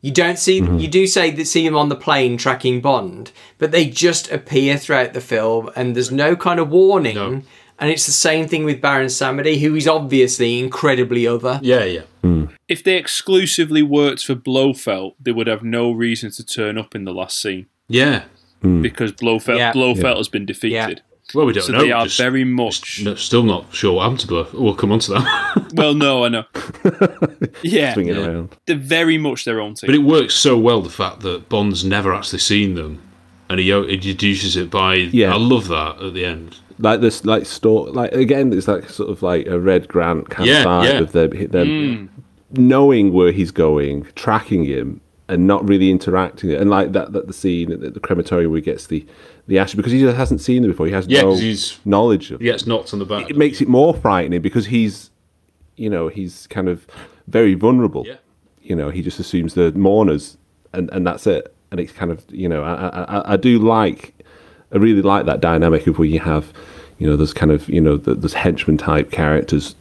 [0.00, 0.78] You don't see Mm-hmm.
[0.78, 4.76] you do say that see him on the plane tracking Bond, but they just appear
[4.78, 7.14] throughout the film and there's no kind of warning.
[7.16, 7.42] No.
[7.78, 11.60] And it's the same thing with Baron Samedi, who is obviously incredibly other.
[11.62, 12.02] Yeah, yeah.
[12.22, 12.46] Hmm.
[12.68, 17.04] If they exclusively worked for Blofeld, they would have no reason to turn up in
[17.04, 18.24] the last scene Yeah.
[18.62, 18.80] Hmm.
[18.82, 19.72] because Blofeld Yeah.
[19.72, 21.02] Blofeld has been defeated.
[21.34, 21.80] Well, we don't So know.
[21.82, 23.00] they are just- very much.
[23.02, 24.54] No, still not sure what happened to Bluff.
[24.54, 25.66] We'll come on to that.
[25.74, 26.44] Well, no, I know.
[27.62, 28.26] yeah, Swing it Yeah.
[28.26, 28.56] around.
[28.66, 29.88] they're very much their own team.
[29.88, 33.00] but it works so well the fact that Bond's never actually seen them
[33.50, 34.94] and he introduces it by.
[34.94, 35.34] Yeah.
[35.34, 36.56] I love that at the end.
[36.78, 40.48] Like this like store like again it's like sort of like a red grant kind
[40.48, 40.98] Yeah, of vibe yeah.
[41.00, 42.08] of them, them mm.
[42.58, 47.32] knowing where he's going tracking him and not really interacting and like that, that the
[47.32, 49.04] scene at the crematorium where he gets the
[49.48, 52.30] the ash because he just hasn't seen them before he has Yeah, no he's- knowledge
[52.30, 53.28] of He gets knocked on the back.
[53.30, 55.10] it makes it more frightening because he's
[55.76, 56.86] you know he's kind of
[57.26, 58.16] very vulnerable Yeah.
[58.62, 60.36] you know he just assumes the mourners
[60.72, 64.14] and and that's it and it's kind of you know I I- I do like
[64.72, 66.52] I really like that dynamic of where you have
[66.98, 69.74] you know those kind of you know th those henchman type characters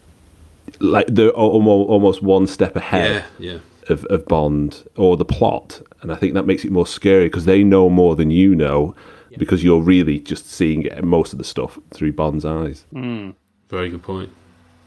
[0.80, 3.60] like they're almost almost one step ahead Yeah, yeah.
[3.90, 7.46] of, of Bond or the plot, and I think that makes it more scary because
[7.46, 8.96] they know more than you know
[9.38, 12.86] because you're really just seeing most of the stuff through Bond's eyes.
[12.94, 13.32] Hmm.
[13.70, 14.30] Very good point.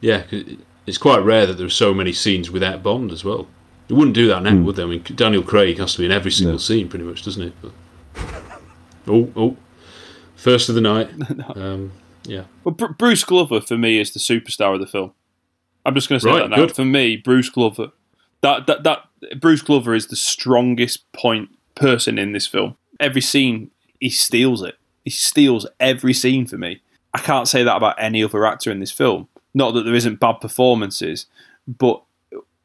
[0.00, 0.24] Yeah,
[0.86, 3.46] it's quite rare that there are so many scenes without Bond as well.
[3.88, 4.64] They wouldn't do that now, hmm.
[4.64, 4.84] would they?
[4.84, 7.52] I mean, Daniel Craig has to be in every single scene, pretty much, doesn't he?
[7.62, 7.72] But...
[9.06, 9.56] oh, oh,
[10.38, 11.10] first of the night.
[11.56, 11.92] Um,
[12.24, 15.12] yeah, Well, Br- Bruce Glover for me is the superstar of the film.
[15.86, 16.56] I'm just going to say Right, that now.
[16.56, 16.74] good.
[16.74, 17.90] For me, Bruce Glover,
[18.42, 19.04] that that that
[19.40, 22.76] Bruce Glover is the strongest point person in this film.
[23.00, 23.70] Every scene,
[24.00, 24.74] he steals it.
[25.04, 26.82] He steals every scene for me.
[27.14, 29.28] I can't say that about any other actor in this film.
[29.54, 31.26] Not that there isn't bad performances,
[31.66, 32.02] but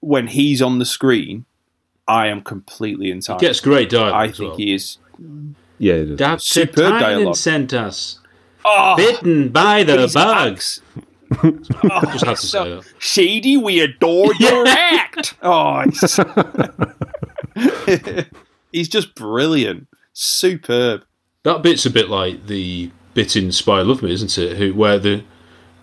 [0.01, 1.45] when he's on the screen,
[2.07, 3.39] I am completely entirely.
[3.47, 4.13] gets great dialogue.
[4.13, 4.57] I think well.
[4.57, 4.97] he is
[5.77, 6.17] Yeah, it is.
[6.17, 6.39] Dr.
[6.39, 7.35] Superb Tynan dialogue.
[7.35, 8.19] sent us.
[8.65, 10.15] oh, Bitten by the bugs.
[10.15, 10.81] acts.
[11.41, 12.93] Just had to oh, say that.
[12.99, 15.35] Shady, we adore your act.
[15.43, 15.83] Oh,
[17.85, 18.25] he's,
[18.71, 21.05] he's just brilliant, superb.
[21.43, 24.57] That bit's a bit like the bit in Spy Love Me, isn't it?
[24.57, 25.23] Who, where the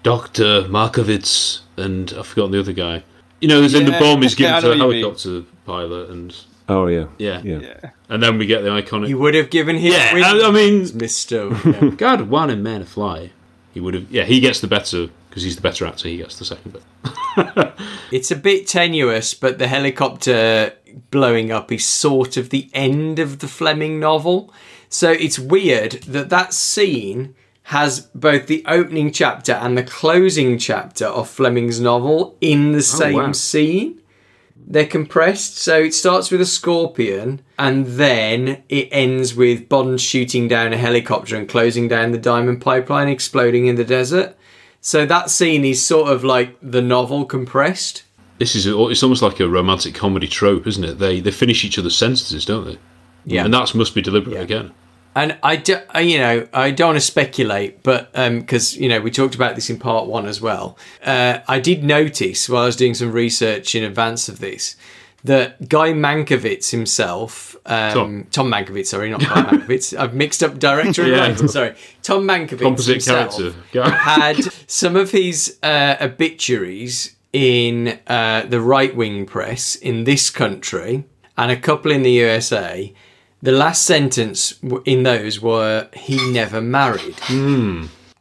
[0.02, 3.02] Doctor Markovitz and I've forgotten the other guy.
[3.40, 5.02] You know, there's in the bomb is given know to a what you mean.
[5.02, 6.36] helicopter pilot, and
[6.70, 7.90] Oh yeah, yeah, yeah.
[8.08, 9.08] and then we get the iconic.
[9.08, 11.50] You would have given him yeah, wings, I, I mean, Mister.
[11.64, 11.90] Yeah.
[11.90, 13.32] God, one in Man to Fly.
[13.74, 14.08] He would have.
[14.08, 16.08] Yeah, he gets the better because he's the better actor.
[16.08, 17.72] He gets the second bit.
[18.12, 20.74] It's a bit tenuous, but the helicopter
[21.12, 24.52] blowing up is sort of the end of the Fleming novel.
[24.88, 31.06] So it's weird that that scene has both the opening chapter and the closing chapter
[31.06, 33.32] of Fleming's novel in the oh, same wow.
[33.32, 33.99] scene.
[34.66, 40.46] They're compressed, so it starts with a scorpion and then it ends with Bond shooting
[40.48, 44.36] down a helicopter and closing down the diamond pipeline exploding in the desert.
[44.80, 48.04] So that scene is sort of like the novel compressed.
[48.38, 50.98] This is oh, it's almost like a romantic comedy trope, isn't it?
[50.98, 52.78] They they finish each other's sentences, don't they?
[53.26, 53.44] Yeah.
[53.44, 54.40] and that must be deliberate Yeah.
[54.42, 54.70] again.
[55.14, 59.00] And I, do, I- you know, I don't want to speculate, but because you know
[59.00, 60.78] we talked about this in part one as well.
[61.04, 64.76] Uh, I did notice while I was doing some research in advance of this
[65.22, 68.26] that Guy Mankiewicz himself, um, Tom.
[68.30, 68.50] Tom.
[68.50, 69.94] Mankiewicz, sorry, not Guy Mankiewicz.
[69.98, 71.18] I've mixed up director and Yeah.
[71.28, 71.48] writer.
[71.48, 73.36] Sorry, Tom Mankiewicz Composite himself
[73.72, 73.90] character.
[73.90, 81.04] Had some of his uh, obituaries in uh, the right wing press in this country
[81.36, 82.94] and a couple in the USA.
[83.42, 87.16] The last sentence in those were he never married.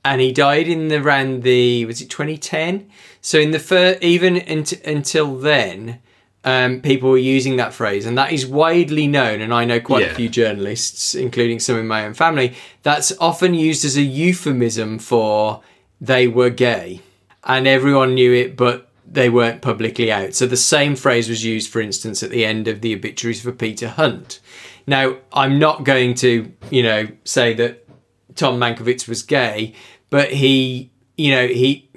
[0.06, 2.90] And he died in the around the was it 2010?
[3.22, 6.00] So in the fir- even unt- until then,
[6.46, 9.42] um, people were using that phrase, and that is widely known.
[9.42, 13.54] And I know quite a few journalists, including some in my own family, that's often
[13.54, 15.62] used as a euphemism for
[16.00, 17.02] they were gay,
[17.44, 20.34] and everyone knew it, but they weren't publicly out.
[20.34, 23.52] So the same phrase was used, for instance, at the end of the obituaries for
[23.52, 24.40] Peter Hunt.
[24.90, 27.88] Now, I'm not going to, you know, say that
[28.34, 29.76] Tom Mankiewicz was gay,
[30.10, 31.92] but he, you know, he,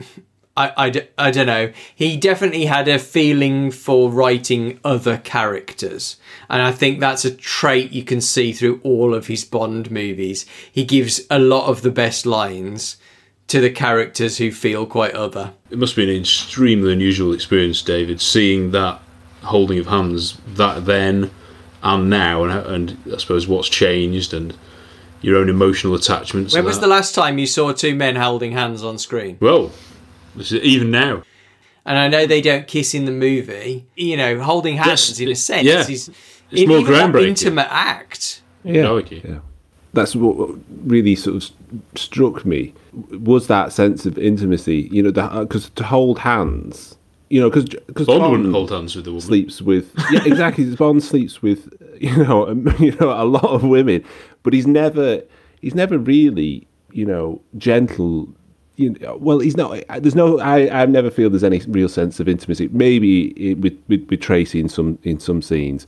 [0.58, 6.16] I, I, I don't know, he definitely had a feeling for writing other characters.
[6.50, 10.44] And I think that's a trait you can see through all of his Bond movies.
[10.70, 12.98] He gives a lot of the best lines
[13.46, 15.54] to the characters who feel quite other.
[15.70, 19.00] It must be an extremely unusual experience, David, seeing that
[19.44, 21.30] holding of hands that then
[21.82, 24.54] and now, and, and I suppose what's changed and
[25.20, 26.54] your own emotional attachments.
[26.54, 26.82] When was that.
[26.82, 29.38] the last time you saw two men holding hands on screen?
[29.40, 29.70] Well,
[30.36, 31.22] this is, even now,
[31.84, 33.86] And I know they don't kiss in the movie.
[33.96, 35.80] You know, holding hands Yes, in a sense yeah.
[35.88, 36.10] is
[36.50, 37.28] It's more groundbreaking.
[37.28, 38.42] intimate act.
[38.64, 39.38] Yeah, yeah.
[39.92, 40.50] That's what what
[40.86, 41.50] really sort of
[41.96, 42.72] struck me
[43.10, 44.88] was that sense of intimacy.
[44.90, 46.96] You know, because uh, to hold hands,
[47.32, 49.22] you know, because because Bond wouldn't hold hands with the woman.
[49.22, 50.66] sleeps with yeah exactly.
[50.76, 51.66] Bond sleeps with
[51.98, 52.46] you know
[52.78, 54.04] you know a lot of women,
[54.42, 55.22] but he's never
[55.62, 58.28] he's never really you know gentle.
[58.76, 59.82] You know, well, he's not.
[60.00, 60.40] There's no.
[60.40, 62.68] I, I never feel there's any real sense of intimacy.
[62.68, 65.86] Maybe it, with, with with Tracy in some in some scenes,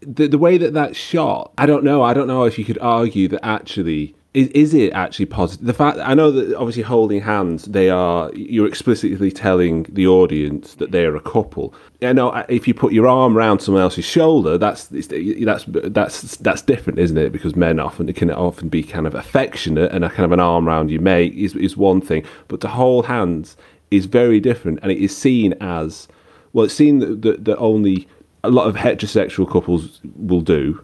[0.00, 2.02] the the way that that's shot, I don't know.
[2.02, 5.66] I don't know if you could argue that actually is, is it actually positive?
[5.66, 10.74] The fact I know that obviously holding hands, they are you're explicitly telling the audience
[10.74, 11.74] that they are a couple.
[12.00, 16.62] I know if you put your arm around someone else's shoulder, that's that's that's that's
[16.62, 17.32] different, isn't it?
[17.32, 20.40] Because men often it can often be kind of affectionate, and a kind of an
[20.40, 23.56] arm around your mate is is one thing, but to hold hands
[23.90, 26.06] is very different, and it is seen as
[26.52, 26.66] well.
[26.66, 28.06] It's seen that, that, that only
[28.44, 30.80] a lot of heterosexual couples will do.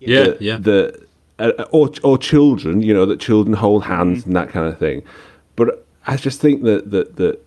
[0.00, 0.56] Yeah, yeah.
[0.56, 1.06] The
[1.70, 4.30] or or children, you know, that children hold hands mm-hmm.
[4.30, 5.02] and that kind of thing.
[5.56, 7.44] But I just think that that that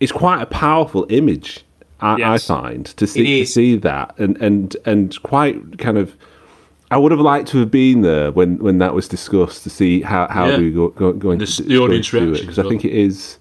[0.00, 1.64] it's quite a powerful image.
[2.00, 2.48] I, yes.
[2.48, 6.14] I find to see to see that and and and quite kind of.
[6.90, 10.00] I would have liked to have been there when, when that was discussed to see
[10.00, 10.56] how how yeah.
[10.56, 12.66] do we go, go going the, to the audience reaction because well.
[12.66, 13.36] I think it is.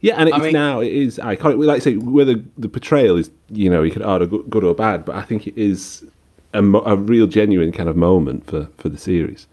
[0.00, 1.62] Yeah, and it's I mean, now it is iconic.
[1.66, 5.04] Like I say, whether the portrayal is you know you could argue good or bad,
[5.04, 6.06] but I think it is
[6.52, 9.46] a, a real genuine kind of moment for, for the series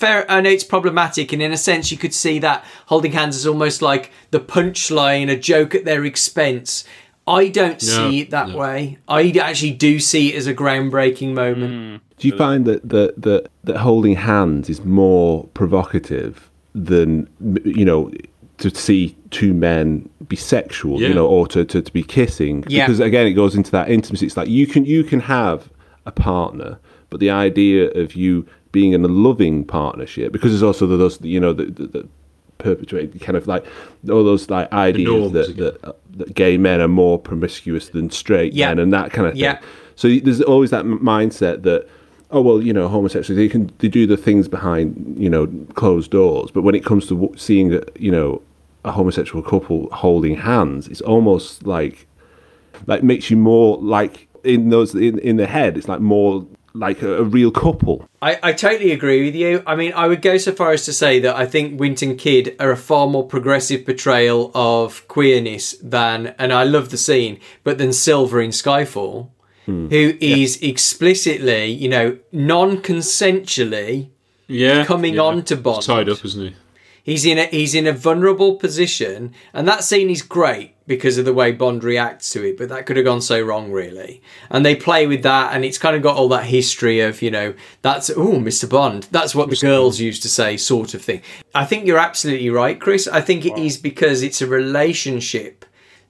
[0.00, 0.28] fair.
[0.30, 3.46] I know it's problematic, and in a sense, you could see that holding hands is
[3.46, 6.84] almost like the punchline, a joke at their expense.
[7.26, 8.56] I don't no, see it that no.
[8.56, 8.98] way.
[9.06, 11.72] I actually do see it as a groundbreaking moment.
[11.72, 12.00] Mm.
[12.16, 17.28] Do you find that, that that that holding hands is more provocative than
[17.64, 18.10] you know
[18.58, 21.08] to see two men be sexual, yeah.
[21.08, 22.64] you know, or to, to, to be kissing?
[22.68, 22.86] Yeah.
[22.86, 24.26] Because again, it goes into that intimacy.
[24.26, 25.68] It's like you can you can have
[26.06, 26.78] a partner,
[27.10, 31.40] but the idea of you being in a loving partnership, because there's also those, you
[31.40, 32.08] know, that, that, that
[32.58, 33.64] perpetuate kind of like
[34.10, 38.52] all those like ideas that, that, uh, that gay men are more promiscuous than straight
[38.52, 38.68] yeah.
[38.68, 39.42] men and that kind of thing.
[39.42, 39.60] Yeah.
[39.96, 41.88] So there's always that mindset that
[42.30, 46.10] oh well, you know, homosexuals they can they do the things behind you know closed
[46.10, 48.42] doors, but when it comes to seeing you know
[48.84, 52.06] a homosexual couple holding hands, it's almost like
[52.86, 57.02] like makes you more like in those in, in the head it's like more like
[57.02, 60.38] a, a, real couple I, I totally agree with you i mean i would go
[60.38, 63.84] so far as to say that i think Wint Kidd are a far more progressive
[63.84, 69.30] portrayal of queerness than and i love the scene but than Silva in skyfall
[69.66, 69.88] hmm.
[69.88, 70.70] who is yeah.
[70.70, 74.10] explicitly you know non-consensually
[74.46, 75.22] yeah coming yeah.
[75.22, 76.56] on to bond tied up isn't he
[77.02, 81.24] He's in a he's in a vulnerable position, and that scene is great because of
[81.24, 82.58] the way Bond reacts to it.
[82.58, 84.22] But that could have gone so wrong, really.
[84.50, 87.30] And they play with that, and it's kind of got all that history of you
[87.30, 88.68] know that's oh Mr.
[88.68, 89.08] Bond.
[89.10, 91.22] That's what the girls used to say, sort of thing.
[91.54, 93.08] I think you're absolutely right, Chris.
[93.08, 93.62] I think it wow.
[93.62, 95.59] is because it's a relationship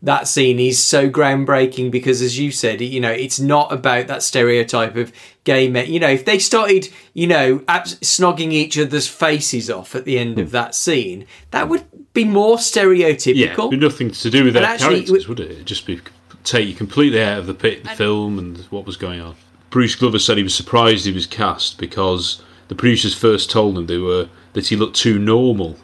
[0.03, 4.23] that scene is so groundbreaking because as you said you know it's not about that
[4.23, 5.13] stereotype of
[5.45, 5.91] gay men.
[5.91, 10.19] You know if they started you know abs- snogging each other's faces off at the
[10.19, 10.53] end of hmm.
[10.53, 13.71] that scene that would be more stereotypical.
[13.71, 15.51] Yeah, nothing to do with their actually, characters would it?
[15.51, 16.01] It'd just be
[16.45, 19.37] take you completely out of the, pit, the film and what was going on.
[19.69, 23.87] Bruce glover said he was surprised he was cast because the producers first told him
[23.87, 25.77] they were that he looked too normal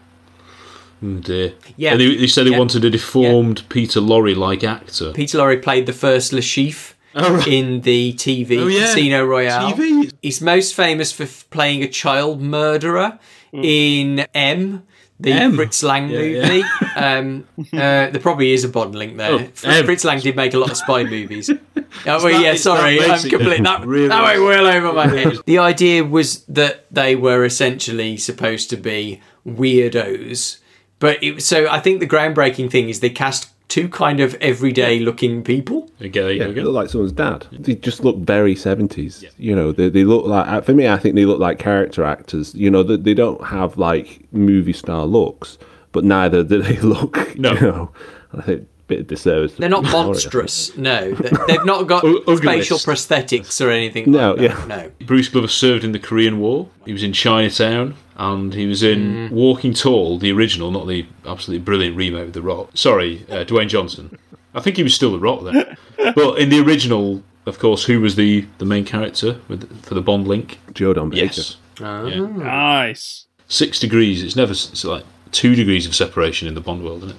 [1.02, 1.54] Oh dear.
[1.76, 1.92] Yeah.
[1.92, 2.58] And they, they said they yeah.
[2.58, 3.66] wanted a deformed yeah.
[3.68, 5.12] Peter Lorre like actor.
[5.12, 7.46] Peter Lorre played the first Chiffre oh, right.
[7.46, 8.86] in the TV oh, yeah.
[8.86, 9.72] Casino Royale.
[9.72, 10.12] TV.
[10.22, 13.18] He's most famous for f- playing a child murderer
[13.52, 13.64] mm.
[13.64, 14.86] in M.
[15.18, 15.56] The M.
[15.56, 16.62] Fritz Lang movie.
[16.96, 19.32] um, uh, there probably is a Bond link there.
[19.64, 21.48] Oh, Fritz Lang did make a lot of spy movies.
[21.48, 21.56] oh,
[22.04, 25.38] well, that, yeah, sorry, I'm completely that, really that went well over my head.
[25.46, 30.58] the idea was that they were essentially supposed to be weirdos
[30.98, 34.98] but it, so I think the groundbreaking thing is they cast two kind of everyday
[35.00, 35.90] looking people.
[36.00, 37.46] Okay, yeah, they look like someone's dad.
[37.52, 39.22] They just look very 70s.
[39.22, 39.30] Yeah.
[39.38, 42.04] You know, they, they look like, uh, for me, I think they look like character
[42.04, 42.54] actors.
[42.54, 45.58] You know, they, they don't have like movie star looks,
[45.92, 47.52] but neither do they look, no.
[47.54, 47.92] you know,
[48.32, 49.54] I think bit of disservice.
[49.54, 50.76] They're not monstrous.
[50.76, 52.02] no, they've not got
[52.40, 54.10] facial prosthetics or anything.
[54.10, 54.90] No, like yeah, no.
[55.04, 56.68] Bruce Glover served in the Korean War.
[56.84, 59.30] He was in Chinatown, and he was in mm.
[59.30, 62.70] Walking Tall, the original, not the absolutely brilliant remake with The Rock.
[62.74, 64.18] Sorry, uh, Dwayne Johnson.
[64.54, 65.76] I think he was still The Rock then.
[66.14, 70.00] but in the original, of course, who was the, the main character with, for the
[70.00, 70.58] Bond link?
[70.72, 71.24] Joe Don Baker.
[71.24, 71.56] Yes.
[71.80, 72.06] Oh.
[72.06, 72.26] Yeah.
[72.26, 73.26] Nice.
[73.48, 74.22] Six degrees.
[74.22, 77.18] It's never it's like two degrees of separation in the Bond world, isn't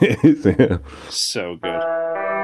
[0.00, 0.58] it?
[0.58, 0.78] yeah.
[1.10, 2.39] So good.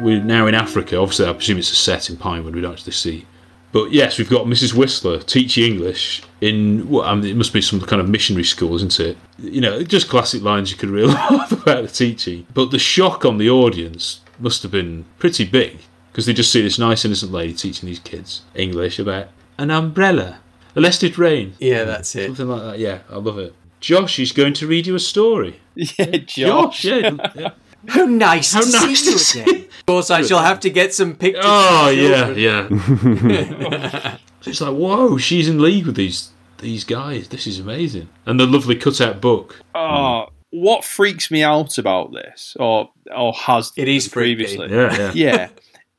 [0.00, 0.96] We're now in Africa.
[0.98, 2.54] Obviously, I presume it's a set in Pinewood.
[2.54, 3.26] We don't actually see.
[3.72, 4.72] But yes, we've got Mrs.
[4.74, 8.74] Whistler teaching English in what I mean, it must be some kind of missionary school,
[8.76, 9.18] isn't it?
[9.38, 12.46] You know, just classic lines you could reel off about the teaching.
[12.54, 15.78] But the shock on the audience must have been pretty big
[16.12, 19.28] because they just see this nice innocent lady teaching these kids English about
[19.58, 20.40] an umbrella.
[20.74, 21.54] lest it rain.
[21.58, 22.26] Yeah, that's it.
[22.26, 22.78] Something like that.
[22.78, 23.54] Yeah, I love it.
[23.80, 25.60] Josh is going to read you a story.
[25.74, 26.84] Yeah, Josh.
[26.84, 27.16] yeah.
[27.36, 27.50] yeah.
[27.88, 29.57] How nice How to nice see to you again.
[29.88, 31.44] Of course, I shall have to get some pictures.
[31.46, 32.68] Oh yeah, yeah.
[34.44, 36.28] it's like, whoa, she's in league with these
[36.58, 37.28] these guys.
[37.28, 38.10] This is amazing.
[38.26, 39.58] And the lovely cutout book.
[39.74, 44.44] Oh, what freaks me out about this, or or has It is freaky.
[44.44, 45.12] previously, Yeah, yeah.
[45.14, 45.48] yeah,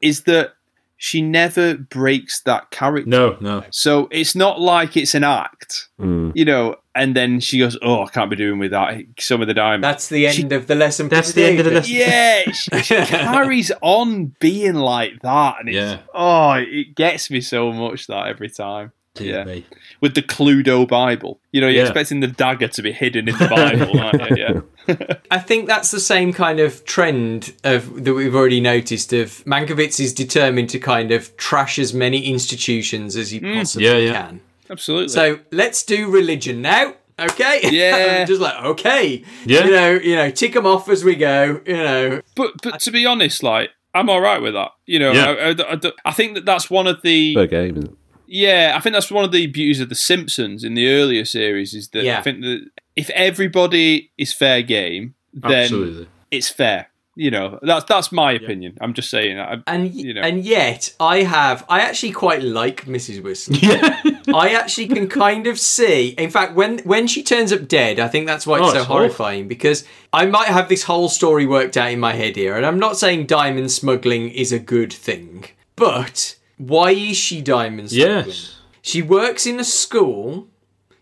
[0.02, 0.54] is that
[1.02, 3.10] she never breaks that character.
[3.10, 3.64] No, no.
[3.72, 6.34] So it's not like it's an act, Mm.
[6.36, 8.98] you know, and then she goes, "Oh, I can't be doing with that.
[9.18, 11.08] Some of the diamond." That's the end of the lesson.
[11.08, 11.96] for That's the end of the lesson.
[11.96, 16.00] yeah, she, she carries on being like that, and it's Yeah.
[16.14, 18.92] oh, it gets me so much that every time.
[19.20, 19.44] Dear Yeah.
[19.44, 19.66] me.
[20.02, 21.90] With the Cluedo Bible, you know, you're Yeah.
[21.90, 24.38] expecting the dagger to be hidden in the Bible, aren't you?
[24.90, 25.16] Yeah.
[25.30, 29.14] I think that's the same kind of trend of that we've already noticed.
[29.14, 33.54] Of Mankiewicz is determined to kind of trash as many institutions as he hmm.
[33.54, 34.14] possibly Yeah, yeah.
[34.14, 34.42] can.
[34.70, 35.10] Absolutely.
[35.10, 36.96] So let's do religion now.
[37.20, 37.60] Okay.
[37.70, 38.26] Yeah.
[38.32, 39.24] Just like okay.
[39.46, 39.66] Yeah.
[39.66, 39.92] You know.
[39.92, 40.30] You know.
[40.32, 41.62] Tick them off as we go.
[41.68, 42.22] You know.
[42.36, 44.72] But but to be honest, like I'm all right with that.
[44.88, 45.26] You know, Yeah.
[45.32, 47.98] I, I- I- I think that that's one of the Fair game, isn't it?
[48.30, 48.74] Yeah.
[48.76, 51.90] I think that's one of the beauties of the Simpsons in the earlier series is
[51.90, 52.20] that Yeah.
[52.20, 56.08] I think that if everybody is fair game, then Absolutely.
[56.32, 56.88] it's fair.
[57.16, 58.78] You know, that's that's my opinion.
[58.80, 59.50] I'm just saying that.
[59.50, 63.22] I- And you know, and yet I have I actually quite like Mrs.
[63.22, 63.58] Whistler.
[63.62, 64.02] Yeah.
[64.34, 66.10] I actually can kind of see.
[66.10, 68.76] In fact, when when she turns up dead, I think that's why it's Oh, so
[68.78, 68.96] it's awful.
[68.98, 69.48] horrifying.
[69.50, 72.80] Because I might have this whole story worked out in my head here, and I'm
[72.80, 78.28] not saying diamond smuggling is a good thing, but why is she diamond smuggling?
[78.28, 78.56] yes.
[78.82, 80.48] She works in a school.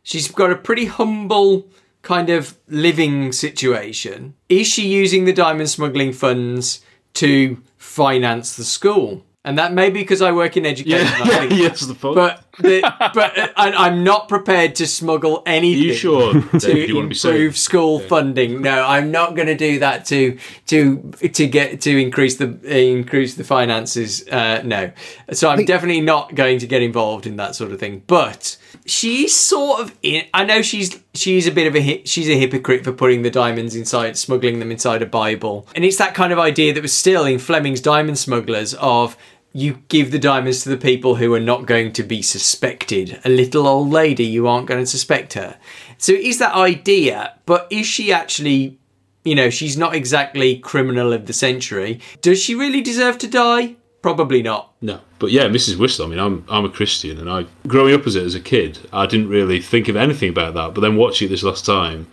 [0.04, 1.68] She's got a pretty humble
[2.02, 4.34] kind of living situation.
[4.50, 6.82] Is she using the diamond smuggling funds
[7.16, 9.26] to finance the school?
[9.44, 11.08] And that may be because I work in education.
[11.26, 11.26] Yeah.
[11.40, 12.16] Think yes, the point.
[12.16, 12.82] but the,
[13.14, 15.84] but uh, I'm not prepared to smuggle anything.
[15.84, 16.34] you sure?
[16.58, 17.32] To Dave, you want to be safe?
[17.32, 18.62] improve school funding?
[18.62, 20.38] No, I'm not going to do that to
[20.68, 24.28] to to get to increase the increase the finances.
[24.28, 24.92] Uh, no,
[25.32, 28.04] so I'm definitely not going to get involved in that sort of thing.
[28.08, 30.26] But she's sort of in.
[30.34, 33.30] I know she's she's a bit of a hi- she's a hypocrite for putting the
[33.32, 36.94] diamonds inside, smuggling them inside a Bible, and it's that kind of idea that was
[36.94, 39.16] still in Fleming's Diamond Smugglers of
[39.58, 43.20] you give the diamonds to the people who are not going to be suspected.
[43.26, 45.58] A little old lady, you aren't going to suspect her.
[45.98, 48.78] So it is that idea, but is she actually,
[49.24, 52.00] you know, she's not exactly criminal of the century.
[52.22, 53.78] Does she really deserve to die?
[54.04, 54.74] Probably not.
[54.80, 55.80] No, but yeah, Mrs.
[55.80, 56.06] Whistler.
[56.06, 58.78] I mean, I'm I'm a Christian, and I growing up as it as a kid,
[58.94, 60.76] I didn't really think of anything about that.
[60.76, 62.06] But then watching it this last time,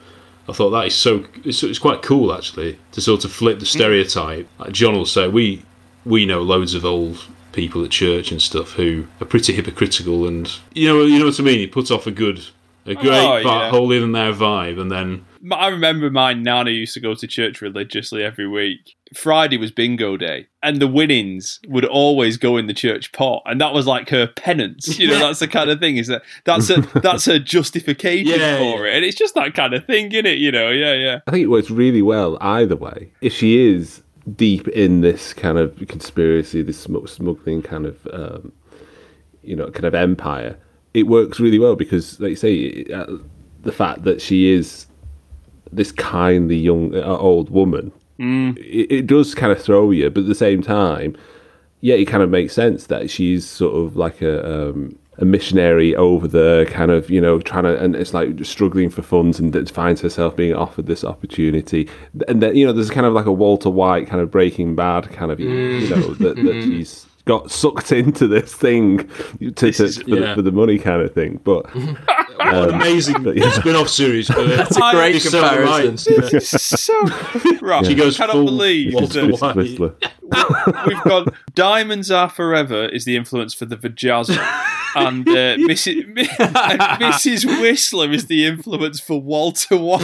[0.49, 3.67] I thought that is so it's, it's quite cool actually to sort of flip the
[3.67, 4.49] stereotype.
[4.59, 5.63] Like John will say, we
[6.07, 7.23] we know loads of old
[7.55, 11.41] people at church and stuff who are pretty hypocritical, and you know you know what
[11.41, 11.59] I mean.
[11.59, 12.41] He puts off a good.
[12.87, 13.71] A oh, great Oh, part, yeah.
[13.71, 17.63] holier than their vibe, and then I remember my nana used to go to church
[17.63, 18.95] religiously every week.
[19.15, 23.59] Friday was bingo day, and the winnings would always go in the church pot, and
[23.59, 24.99] that was like her penance.
[24.99, 25.97] You know, that's the kind of thing.
[25.97, 28.93] Is that that's a that's her justification Yeah, for yeah.
[28.93, 30.37] it, and it's just that kind of thing, is it?
[30.37, 31.21] You know, yeah, yeah.
[31.27, 33.11] I think it works really well either way.
[33.23, 34.03] If she is
[34.37, 38.53] deep in this kind of conspiracy, this smuggling kind of, um,
[39.43, 40.57] you know, kind of empire,
[40.95, 43.07] it works really well because, like you say, uh,
[43.63, 44.87] the fact that she is
[45.73, 47.93] this kindly young uh, old woman,
[48.59, 51.17] it, it does kind of throw you, but at the same time,
[51.81, 55.95] yeah, it kind of makes sense that she's sort of like a um, a missionary
[55.95, 59.53] over there, kind of you know trying to, and it's like struggling for funds, and
[59.53, 61.89] that finds herself being offered this opportunity,
[62.29, 65.11] and then you know there's kind of like a Walter White kind of Breaking Bad
[65.11, 65.91] kind of you mm.
[65.91, 66.71] know that, that mm-hmm.
[66.71, 69.09] she's got sucked into this thing
[69.39, 71.67] to, to, is- for, the, for the money kind of thing, but.
[71.75, 73.51] what an amazing but yeah.
[73.53, 74.29] spin-off series.
[74.29, 76.41] That's a great comparison.
[76.41, 76.93] so
[77.63, 83.05] right, She goes I cannot full believe Walter that we've got "Diamonds Are Forever" is
[83.05, 84.37] the influence for the Vajazzle,
[84.97, 86.05] and uh, Mrs.
[86.07, 87.61] and Mrs.
[87.61, 90.01] Whistler is the influence for Walter White.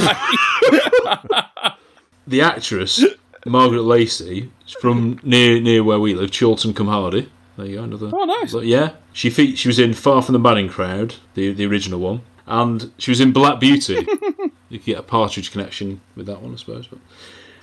[2.27, 3.05] the actress
[3.47, 7.28] Margaret Lacey from near near where we live, Chorlton cum Hardy.
[7.57, 8.11] There you go, another.
[8.12, 8.55] Oh, nice.
[8.55, 12.22] Yeah, she fe- she was in Far from the Madding Crowd, the the original one,
[12.47, 13.95] and she was in Black Beauty.
[14.68, 16.86] you could get a Partridge connection with that one, I suppose.
[16.86, 16.99] But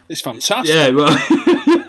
[0.09, 0.73] It's fantastic.
[0.73, 1.17] yeah, well.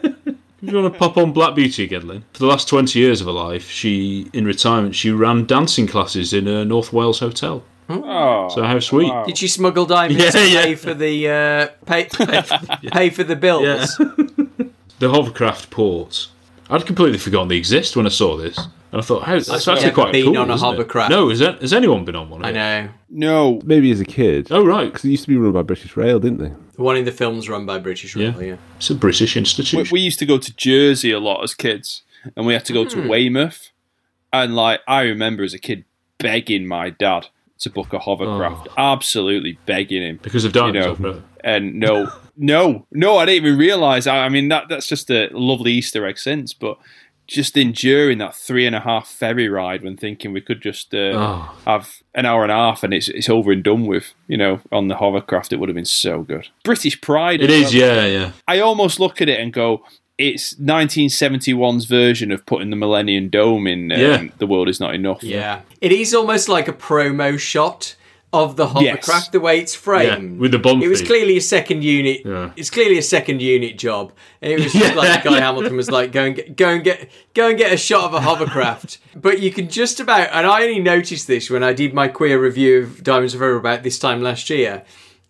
[0.60, 2.24] If you want to pop on Black Beauty again, Lynn?
[2.32, 6.32] For the last 20 years of her life, she, in retirement, she ran dancing classes
[6.32, 7.62] in a North Wales hotel.
[7.88, 9.12] Oh, So how sweet.
[9.26, 10.62] Did she smuggle diamonds Yeah, to yeah.
[10.64, 12.42] pay for the uh, pay, pay,
[12.90, 13.98] pay for the bills?
[13.98, 14.06] Yeah.
[14.98, 16.28] the hovercraft port.
[16.70, 18.58] I'd completely forgotten they exist when I saw this.
[18.90, 20.38] And I thought, how, that's I've actually never quite been cool.
[20.38, 20.70] on a isn't it?
[20.70, 21.10] hovercraft.
[21.10, 22.44] No, is that, has anyone been on one?
[22.44, 22.88] I know.
[23.10, 23.60] No.
[23.64, 24.48] Maybe as a kid.
[24.50, 24.86] Oh, right.
[24.86, 26.52] Because it used to be run by British Rail, didn't they?
[26.74, 28.48] The one in the film's run by British Rail, yeah.
[28.48, 28.56] yeah.
[28.76, 29.86] It's a British institution.
[29.90, 32.02] we used to go to Jersey a lot as kids,
[32.36, 33.70] and we had to go to Weymouth.
[34.32, 35.84] And like, I remember as a kid
[36.18, 37.28] begging my dad
[37.60, 40.20] to book a hovercraft, absolutely begging him.
[40.22, 40.84] because of diamonds.
[40.86, 41.22] know, I've heard.
[41.44, 44.06] And no, no, no, I didn't even realize.
[44.06, 46.78] I, I mean, that that's just a lovely Easter egg since, but
[47.26, 51.12] just enduring that three and a half ferry ride when thinking we could just uh,
[51.14, 51.56] Oh.
[51.66, 54.14] have an hour and a half and it's it's over and done with.
[54.28, 56.48] You know, on the hovercraft, it would have been so good.
[56.64, 57.40] British pride.
[57.42, 57.82] It is, well.
[57.82, 58.32] yeah, yeah.
[58.46, 59.82] I almost look at it and go,
[60.18, 63.92] it's 1971's version of putting the Millennium Dome in.
[63.92, 64.24] Um, Yeah.
[64.38, 65.22] The world is not enough.
[65.22, 65.60] Yeah.
[65.80, 67.94] It is almost like a promo shot
[68.30, 69.06] of the Yes.
[69.06, 70.34] hovercraft, the way it's framed.
[70.34, 71.06] Yeah, with the Bond It was theme.
[71.06, 72.22] clearly a second unit.
[72.26, 72.50] Yeah.
[72.56, 74.12] It's clearly a second unit job.
[74.42, 77.10] And it was just like Guy Hamilton was like, go and get, go and get,
[77.32, 78.98] go and get a shot of a hovercraft.
[79.16, 82.38] but you can just about, and I only noticed this when I did my queer
[82.38, 84.82] review of Diamonds Are Forever about this time last year.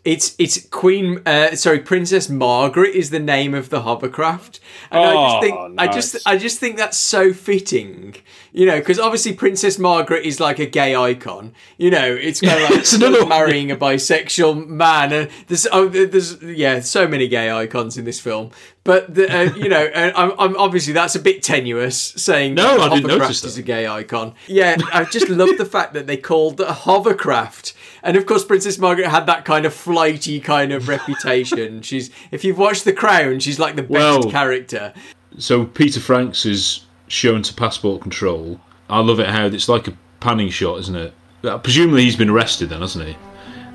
[0.05, 5.13] It's it's Queen, uh, sorry, Princess Margaret is the name of the hovercraft, and I
[5.13, 6.17] just Oh, think I just.
[6.27, 8.15] I just think that's so fitting,
[8.53, 12.63] you know, because obviously Princess Margaret is like a gay icon, you know, it's kind
[12.63, 17.51] of like It's marrying a bisexual man, and there's oh, there's yeah, so many gay
[17.51, 18.51] icons in this film,
[18.85, 22.79] but the, uh, you know, and I'm, I'm obviously that's a bit tenuous saying No,
[22.79, 24.35] that I didn't hovercraft notice is a gay icon.
[24.47, 27.75] Yeah, I just love the fact that they called a hovercraft.
[28.03, 31.83] And of course, Princess Margaret had that kind of flighty kind of reputation.
[31.89, 34.93] She's, if you've watched The Crown, she's like the best Well- character.
[35.39, 38.61] So Peter Franks is shown to passport control.
[38.91, 41.13] I love it how it's like a panning shot, isn't it?
[41.45, 43.17] Uh, Presumably he's been arrested then, hasn't he?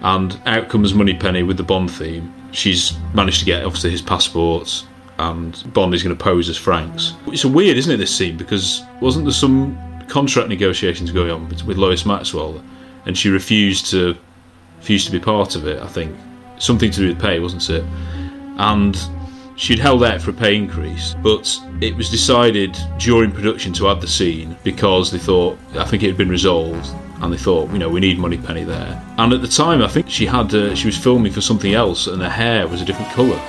[0.01, 2.33] And out comes Moneypenny with the Bond theme.
[2.51, 4.85] She's managed to get obviously his passports,
[5.19, 7.13] and Bond is going to pose as Franks.
[7.27, 7.97] It's a weird, isn't it?
[7.97, 9.77] This scene because wasn't there some
[10.09, 12.61] contract negotiations going on with Lois Maxwell,
[13.05, 14.15] and she refused to
[14.77, 15.81] refused to be part of it.
[15.81, 16.15] I think
[16.57, 17.83] something to do with pay, wasn't it?
[18.57, 18.97] and
[19.55, 23.99] she'd held out for a pay increase, but it was decided during production to add
[24.01, 26.87] the scene because they thought I think it had been resolved,
[27.21, 29.01] and they thought you know we need Moneypenny there.
[29.17, 32.07] And at the time, I think she had uh, she was filming for something else,
[32.07, 33.39] and her hair was a different colour.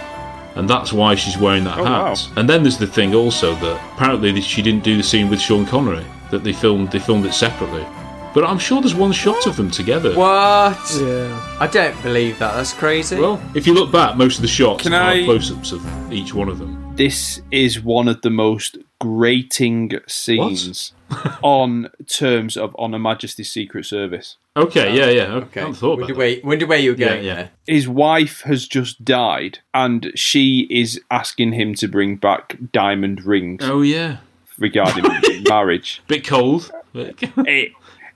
[0.57, 2.03] And that's why she's wearing that Oh, hat.
[2.03, 2.15] wow.
[2.37, 5.67] And then there's the thing also that apparently she didn't do the scene with Sean
[5.67, 6.05] Connery.
[6.31, 7.85] That they filmed they filmed it separately.
[8.35, 10.15] But I'm sure there's one shot of them together.
[10.17, 10.99] What?
[11.01, 11.57] Yeah.
[11.61, 12.55] I don't believe that.
[12.57, 13.17] That's crazy.
[13.17, 16.35] Well, if you look back, most of the shots Can are I- close-ups of each
[16.35, 16.81] one of them.
[16.97, 20.93] This is one of the most grating scenes
[21.43, 24.37] on terms of On Her Majesty's Secret Service.
[24.57, 25.35] Okay, yeah, yeah.
[25.35, 25.61] okay.
[25.61, 27.35] I hadn't thought wonder about where, wonder where you were Yeah, going yeah.
[27.35, 27.51] there.
[27.67, 33.63] His wife has just died, and she is asking him to bring back diamond rings.
[33.65, 34.19] Oh yeah,
[34.59, 35.05] regarding
[35.49, 36.01] marriage.
[36.07, 36.71] bit cold.
[36.95, 37.73] It,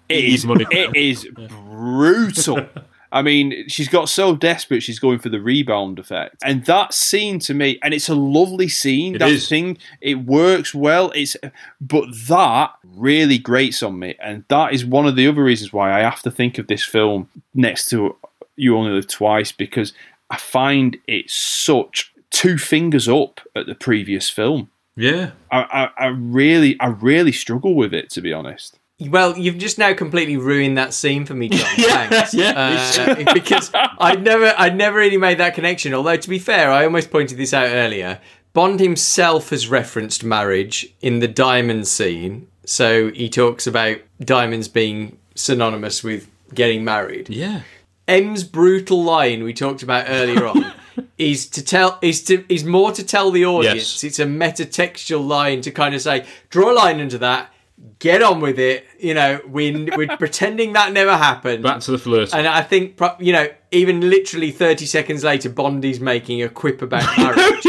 [0.08, 0.66] it is money.
[0.70, 2.66] it is brutal.
[3.10, 6.36] I mean, she's got so desperate she's going for the rebound effect.
[6.42, 9.14] And that scene to me, and it's a lovely scene.
[9.14, 9.48] It that is.
[9.48, 11.10] thing, it works well.
[11.14, 11.36] It's
[11.80, 14.14] but that really grates on me.
[14.20, 16.84] And that is one of the other reasons why I have to think of this
[16.84, 18.16] film next to
[18.56, 19.94] You Only Live Twice, because
[20.28, 24.70] I find it such two fingers up at the previous film.
[24.96, 28.77] yeah, I, I, I really I really struggle with it to be honest.
[29.00, 31.68] Well, you've just now completely ruined that scene for me, John.
[31.76, 32.34] Thanks.
[32.34, 32.52] yeah.
[32.56, 35.94] Uh, because I'd never, I'd never really made that connection.
[35.94, 38.20] Although, to be fair, I almost pointed this out earlier.
[38.54, 45.16] Bond himself has referenced marriage in the diamond scene, so he talks about diamonds being
[45.36, 47.28] synonymous with getting married.
[47.28, 47.62] yeah.
[48.08, 50.72] M's brutal line we talked about earlier on
[51.18, 54.02] is to tell is to is more to tell the audience.
[54.02, 54.04] Yes.
[54.04, 57.52] It's a metatextual line to kind of say, draw a line into that,
[57.98, 58.86] get on with it.
[58.98, 61.62] You know, we we're pretending that never happened.
[61.62, 62.34] Back to the flirt.
[62.34, 67.04] and I think, you know, even literally 30 seconds later, Bondi's making a quip about
[67.18, 67.66] marriage.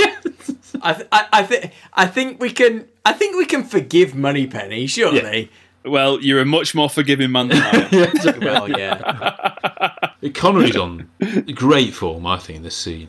[0.82, 2.88] I, th- I, I, th- I think we can.
[3.05, 5.51] I think we can forgive Moneypenny, surely.
[5.84, 8.39] Well, you're a much more forgiving man than I am.
[8.41, 10.10] Well, yeah.
[10.34, 11.10] Connery's on
[11.55, 13.07] great form, I think, in this scene.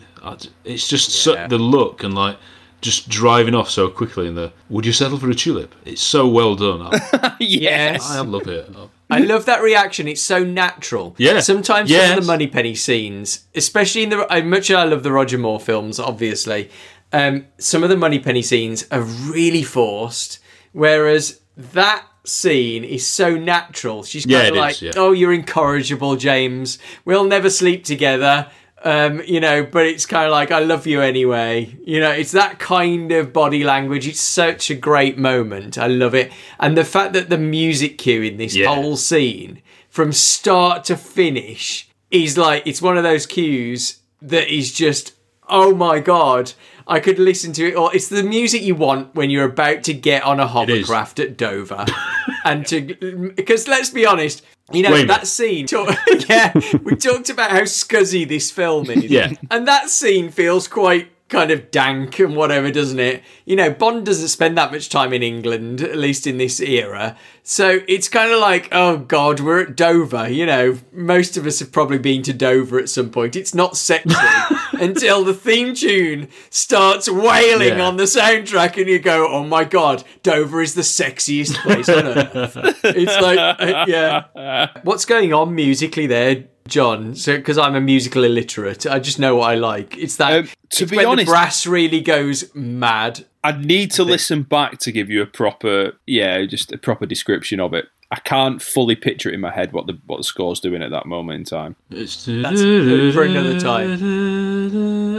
[0.65, 2.39] It's just so, the look and like
[2.81, 6.26] just driving off so quickly in the "Would you settle for a tulip?" It's so
[6.28, 6.83] well done.
[6.83, 8.09] I, yes.
[8.11, 8.68] I love it.
[9.12, 10.07] I love that reaction.
[10.07, 11.14] It's so natural.
[11.18, 11.41] Yeah.
[11.41, 12.16] Sometimes some Yes.
[12.18, 15.59] of the Moneypenny scenes, especially in the as much as I love the Roger Moore
[15.61, 16.70] films, obviously,
[17.12, 20.39] um, some of the Moneypenny scenes are really forced,
[20.72, 24.05] whereas that scene is so natural.
[24.05, 24.93] She's Yeah, of like, is, yeah.
[24.97, 26.78] "Oh, you're incorrigible, James.
[27.05, 28.47] We'll never sleep together."
[28.83, 31.76] Um, you know, but it's kind of like I love you anyway.
[31.85, 34.09] You know, it's that kind of body language.
[34.09, 35.76] It's such a great moment.
[35.76, 38.74] I love it, and the fact that the music cue in this Yeah.
[38.74, 39.61] whole scene,
[39.91, 45.12] from start to finish, is like it's one of those cues that is just
[45.49, 46.53] oh my god.
[46.91, 49.95] I could listen to it, or it's the music you want when you're about to
[49.95, 51.86] get on a hovercraft at Dover,
[52.45, 55.66] and to because let's be honest, you know that scene.
[55.66, 55.97] talk-
[56.28, 59.05] yeah, we talked about how scuzzy this film is.
[59.05, 59.32] Yeah.
[59.51, 63.22] and that scene feels quite kind of dank and whatever, doesn't it?
[63.47, 67.16] You know, Bond doesn't spend that much time in England, at least in this era.
[67.43, 70.28] So it's kind of like, oh God, we're at Dover.
[70.28, 73.35] You know, most of us have probably been to Dover at some point.
[73.37, 74.14] It's not sexy
[74.72, 77.87] until the theme tune starts wailing Yeah.
[77.87, 82.07] on the soundtrack, and you go, oh my God, Dover is the sexiest place on
[82.07, 82.57] earth.
[82.85, 84.68] it's like, uh, yeah.
[84.83, 86.45] What's going on musically there?
[86.71, 89.99] John, so because I'm a musical illiterate, I just know what I like.
[89.99, 93.27] It's that Um, to it's be when honest- the brass really goes mad.
[93.43, 97.59] I'd need to listen back to give you a proper, yeah, just a proper description
[97.61, 97.87] of it.
[98.13, 100.91] I can't fully picture it in my head what the what the score's doing at
[100.91, 101.77] that moment in time.
[101.91, 104.03] It's That's for another time.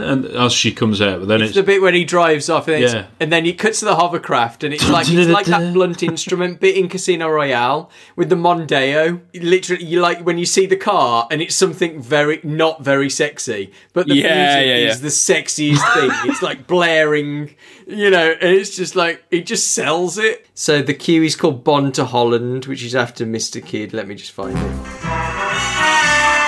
[0.02, 2.68] And as she comes out, but then It's it's, the bit when he drives off,
[2.68, 3.06] and, Yeah.
[3.20, 6.60] and then he cuts to the hovercraft, and it's like it's like that blunt instrument
[6.60, 9.20] bit in Casino Royale with the Mondeo.
[9.34, 13.72] Literally, you like when you see the car, and it's something very not very sexy,
[13.94, 14.90] but the Yeah, music yeah, yeah.
[14.90, 16.10] is the sexiest thing.
[16.30, 17.54] It's like blaring,
[17.86, 20.46] you know, and it's just like it just sells it.
[20.54, 23.64] So the cue is called Bond to Holland, which is after Mr.
[23.64, 23.92] Kidd.
[23.92, 24.62] Let me just find it.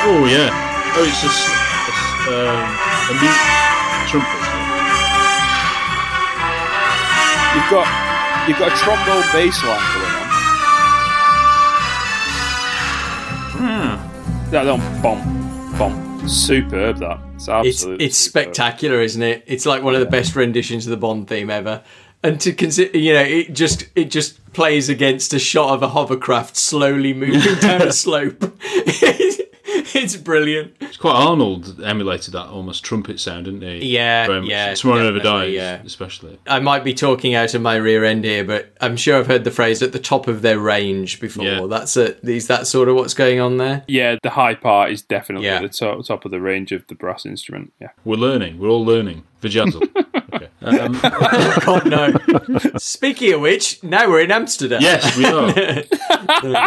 [0.06, 0.50] oh yeah,
[0.96, 1.48] oh it's just
[1.88, 2.60] it's, um,
[3.10, 3.42] a mute
[4.08, 4.44] trumpet.
[7.54, 7.86] You've got
[8.48, 10.24] you've got a trombone bass line going on.
[13.56, 14.50] Hmm.
[14.50, 16.98] That one, bomb, bomb, superb.
[16.98, 18.06] That it's It's absolutely.
[18.06, 18.44] it's superb.
[18.44, 19.44] spectacular, isn't it?
[19.46, 21.82] It's like one of the best renditions of the Bond theme ever.
[22.24, 25.88] And to consider, you know, it just it just plays against a shot of a
[25.88, 28.42] hovercraft slowly moving down a slope.
[28.64, 30.74] it's brilliant.
[30.80, 33.94] It's quite Arnold emulated that almost trumpet sound, didn't he?
[33.94, 34.50] Yeah, Very much.
[34.50, 35.82] yeah, Tomorrow Never definitely, Dies, yeah.
[35.84, 36.38] especially.
[36.46, 39.44] I might be talking out of my rear end here, but I'm sure I've heard
[39.44, 41.44] the phrase "at the top of their range" before.
[41.44, 41.66] Yeah.
[41.66, 43.84] That's a is that sort of what's going on there?
[43.88, 45.56] Yeah, the high part is definitely Yeah.
[45.56, 47.72] at the top, top of the range of the brass instrument.
[47.80, 47.88] Yeah.
[48.04, 48.58] We're learning.
[48.58, 49.24] We're all learning.
[49.44, 49.82] Vajazzle.
[50.34, 50.48] okay.
[50.64, 50.92] Um,
[51.66, 52.10] God no.
[52.78, 54.80] Speaking of which, now we're in Amsterdam.
[54.80, 55.52] yes, we are.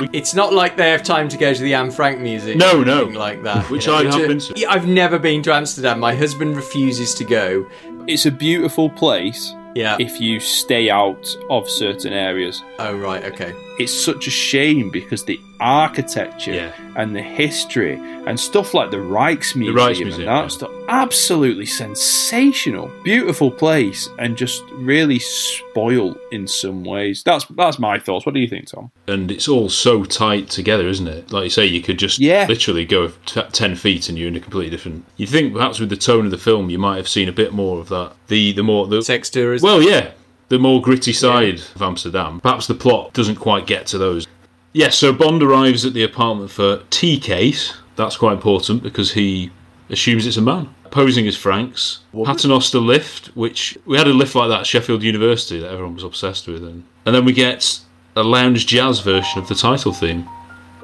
[0.13, 2.59] It's not like they have time to go to the Anne Frank Museum.
[2.59, 3.05] No, no.
[3.05, 3.67] like that.
[3.71, 4.65] Which you know, I have been to.
[4.67, 5.99] I've never been to Amsterdam.
[5.99, 7.67] My husband refuses to go.
[8.07, 9.97] It's a beautiful place Yeah.
[9.99, 12.63] if you stay out of certain areas.
[12.78, 13.23] oh right.
[13.25, 13.53] Okay.
[13.80, 16.71] It's such a shame because the architecture Yeah.
[16.95, 17.93] and the history
[18.28, 20.47] and stuff like the Rijksmuseum, Rijksmuseum, and that yeah.
[20.47, 27.23] stuff, absolutely sensational, beautiful place, and just really spoiled in some ways.
[27.23, 28.25] That's that's my thoughts.
[28.25, 28.91] What do you think, Tom?
[29.07, 31.32] and it's all so tight together, isn't it?
[31.32, 32.45] Like you say, you could just Yeah.
[32.47, 35.05] literally go t- ten feet and you're in a completely different.
[35.17, 37.53] You think perhaps with the tone of the film, you might have seen a bit
[37.53, 38.13] more of that.
[38.28, 39.65] The the more the Sex tourism.
[39.67, 40.11] well, yeah,
[40.49, 42.39] the more gritty side of Amsterdam.
[42.39, 44.27] Perhaps the plot doesn't quite get to those.
[44.73, 47.73] Yes, so Bond arrives at the apartment for T Case.
[47.95, 49.51] That's quite important because he
[49.89, 50.73] assumes it's a man.
[50.91, 51.99] Posing as Frank's.
[52.13, 56.03] Paternoster lift, which we had a lift like that at Sheffield University that everyone was
[56.03, 56.63] obsessed with.
[56.63, 57.79] And, and then we get
[58.15, 60.27] a lounge jazz version of the title theme.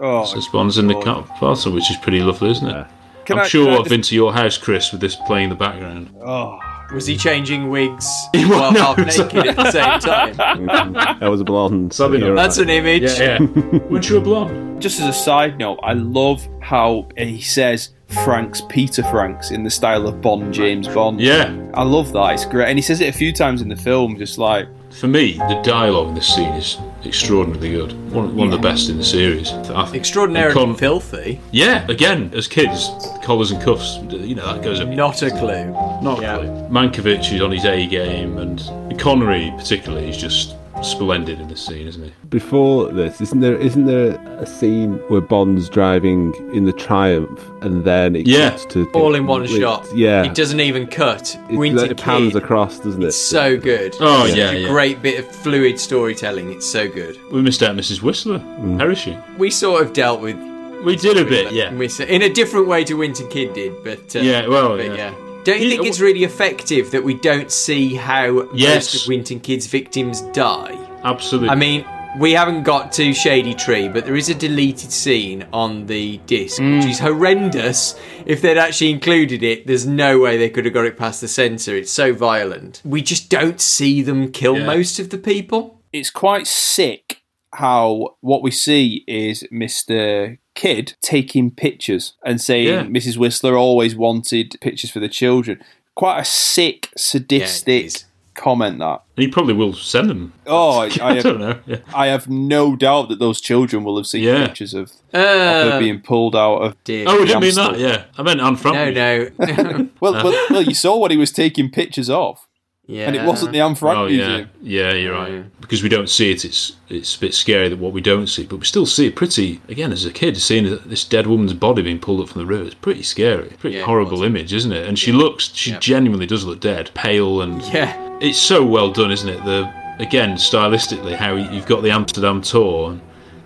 [0.01, 2.87] Oh, So Bond's in the party, which is pretty lovely, isn't it?
[3.25, 5.45] Can I'm I- sure I I've just- been to your house, Chris, with this playing
[5.45, 6.09] in the background.
[6.21, 6.59] Oh.
[6.93, 10.93] Was he changing wigs while half naked at the same time?
[11.19, 11.93] That was a blonde.
[11.95, 12.35] Probably not.
[12.35, 12.63] That's right.
[12.63, 13.03] an image.
[13.03, 13.79] Yeah, yeah.
[13.89, 14.81] Weren't you a blonde?
[14.81, 17.91] just as a side note, I love how he says
[18.25, 21.21] Franks, Peter Franks, in the style of Bond, James Bond.
[21.21, 21.55] Yeah.
[21.73, 22.33] I love that.
[22.33, 24.67] It's great, and he says it a few times in the film, just like
[24.99, 28.11] For me, the dialogue in this scene is extraordinarily good.
[28.11, 29.51] One, one of the best in the series.
[29.51, 31.41] Extraordinarily And Con- filthy.
[31.51, 32.89] Yeah, again, as kids,
[33.23, 34.89] collars and cuffs, you know, that goes up.
[34.89, 35.71] Not a clue.
[36.01, 36.37] Not yeah.
[36.37, 36.47] clue.
[36.69, 38.59] Mankiewicz is on his A game, and
[38.99, 42.11] Connery, particularly, is just splendid in this scene, isn't he?
[42.29, 47.85] Before this, isn't there isn't there a scene where Bond's driving in the Triumph and
[47.85, 48.49] then it Yeah.
[48.49, 49.87] cuts to All in one it- shot.
[49.95, 51.37] Yeah, It doesn't even cut.
[51.49, 53.07] it, Winter it pans across, doesn't it?
[53.07, 53.95] It's so good.
[54.01, 54.67] Oh, It's yeah, a yeah.
[54.67, 56.51] great bit of fluid storytelling.
[56.51, 57.17] It's so good.
[57.31, 58.01] We missed out Mrs.
[58.01, 59.17] Whistler, Where is she?
[59.37, 60.35] We sort of dealt with
[60.83, 61.69] We did a bit, yeah.
[61.71, 64.95] in a different way to Wint and Kidd did, but uh, Yeah, well, but yeah.
[64.95, 65.13] yeah.
[65.43, 68.93] Don't you think it's really effective that we don't see how Yes.
[68.93, 70.77] most of Wint and Kidd's victims die?
[71.03, 71.49] Absolutely.
[71.49, 71.85] I mean,
[72.17, 76.59] we haven't got to Shady Tree, but there is a deleted scene on the disc,
[76.59, 76.89] which mm.
[76.89, 77.99] is horrendous.
[78.25, 81.27] If they'd actually included it, there's no way they could have got it past the
[81.27, 81.75] censor.
[81.75, 82.81] It's so violent.
[82.85, 84.65] We just don't see them kill Yeah.
[84.65, 85.81] most of the people.
[85.91, 87.21] it's quite sick
[87.53, 90.39] how what we see is Mr.
[90.55, 92.83] Kidd taking pictures and saying Yeah.
[92.83, 93.17] Mrs.
[93.17, 95.63] Whistler always wanted pictures for the children.
[95.95, 98.05] Quite a sick, sadistic is.
[98.35, 99.01] comment that.
[99.15, 100.33] And he probably will send them.
[100.47, 101.59] Oh, I, I, I have, don't know.
[101.65, 101.77] Yeah.
[101.93, 104.45] I have no doubt that those children will have seen Yeah.
[104.47, 106.83] pictures of, of Uh, her being pulled out of.
[106.83, 107.05] dear.
[107.07, 107.77] Oh, I didn't mean that.
[107.79, 108.95] Yeah, I meant Anne Frank.
[108.95, 109.89] no, no.
[109.99, 112.39] Well, well, well, you saw what he was taking pictures of,
[112.85, 113.07] yeah.
[113.07, 114.49] and it wasn't the Anne Frank Oh yeah, Museum.
[114.61, 115.61] yeah, you're right.
[115.61, 118.45] Because we don't see it, it's it's a bit scary that what we don't see,
[118.45, 119.61] but we still see it pretty.
[119.69, 122.65] Again, as a kid, seeing this dead woman's body being pulled up from the river,
[122.65, 124.87] it's pretty scary, pretty Yeah, horrible image, isn't it?
[124.87, 125.79] And she looks, she Yeah.
[125.79, 127.95] genuinely does look dead, pale, and Yeah.
[128.19, 129.43] it's so well done, isn't it?
[129.45, 129.69] The
[129.99, 133.01] again stylistically, how you've got the Amsterdam tour, and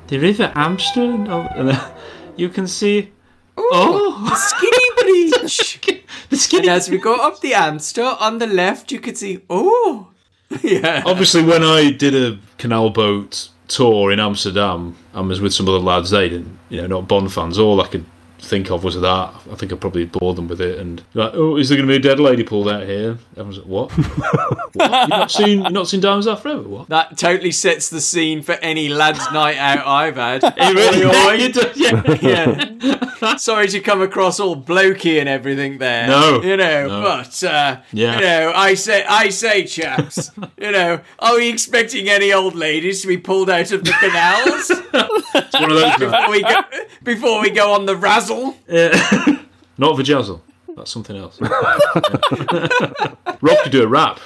[0.08, 1.80] the River Amsterdam, oh, and then
[2.38, 3.12] you can see.
[3.60, 6.04] Oh, Skinny bridge.
[6.30, 6.68] the skinny.
[6.68, 10.10] and as we go up the Amstel, on the left, you could see, oh.
[10.62, 11.04] yeah.
[11.06, 15.80] Obviously, when I did a canal boat tour in Amsterdam and was with some other
[15.80, 17.58] lads, they didn't, you know, not Bond fans.
[17.58, 18.06] All I could
[18.40, 19.34] think of was that.
[19.52, 20.80] I think I probably bored them with it.
[20.80, 23.18] And like, oh, is there going to be a dead lady pulled out here?
[23.36, 23.92] Everyone's like, what?
[24.76, 24.92] what?
[25.02, 26.62] You've not seen, you've not seen Diamonds Are Forever?
[26.62, 26.90] What?
[26.90, 30.44] That totally sets the scene for any lads' night out I've had.
[30.58, 31.36] It really, Oi, oi.
[31.36, 32.72] it does, yeah.
[33.22, 33.38] yeah.
[33.38, 36.08] Sorry to come across all blokey and everything there.
[36.08, 37.02] No, You know, no.
[37.02, 38.16] but uh, Yeah.
[38.16, 43.02] you know, I say I say chaps, you know, are we expecting any old ladies
[43.02, 44.72] to be pulled out of the canals
[45.38, 45.98] It's one of those.
[45.98, 46.56] before we go
[47.04, 48.58] before we go on the razzle?
[49.80, 50.42] Not the Vajazzle.
[50.76, 51.40] That's something else.
[53.42, 54.20] Rob could do a rap.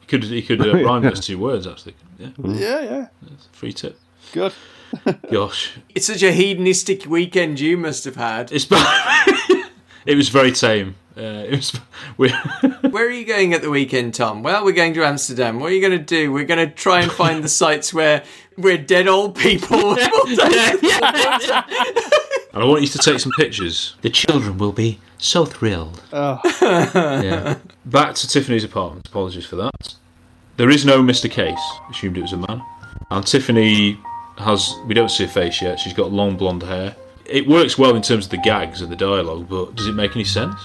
[0.00, 1.94] He could, he could uh, rhyme those two words, actually.
[2.18, 3.06] Yeah, Yeah, yeah,
[3.52, 3.98] free tip.
[4.32, 4.52] good.
[5.30, 5.72] Gosh.
[5.94, 8.50] It's such a hedonistic weekend you must have had.
[8.52, 8.66] It's
[10.06, 10.94] it was very tame.
[11.14, 11.78] Uh, it was
[12.16, 12.30] we
[12.90, 14.42] Where are you going at the weekend, Tom?
[14.42, 15.60] Well, we're going to Amsterdam.
[15.60, 16.32] What are you going to do?
[16.32, 18.24] We're going to try and find the sites where
[18.58, 19.92] where dead old people.
[19.98, 20.08] and
[22.52, 23.94] I want you to take some pictures.
[24.02, 26.02] The children will be so thrilled.
[26.12, 27.58] yeah.
[27.86, 29.06] Back to Tiffany's apartment.
[29.06, 29.94] Apologies for that.
[30.56, 31.30] There is no Mr.
[31.30, 31.58] Case.
[31.90, 32.62] Assumed it was a man.
[33.10, 33.98] And Tiffany
[34.38, 34.74] has.
[34.86, 35.78] We don't see her face yet.
[35.78, 36.96] She's got long blonde hair.
[37.24, 40.16] It works well in terms of the gags and the dialogue, but does it make
[40.16, 40.58] any sense?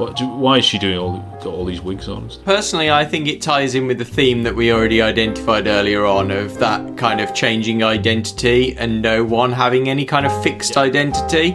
[0.00, 0.16] What?
[0.16, 2.30] Do, why is she doing all got all these wigs on?
[2.46, 6.30] Personally, I think it ties in with the theme that we already identified earlier on
[6.30, 11.50] of that kind of changing identity and no one having any kind of fixed identity,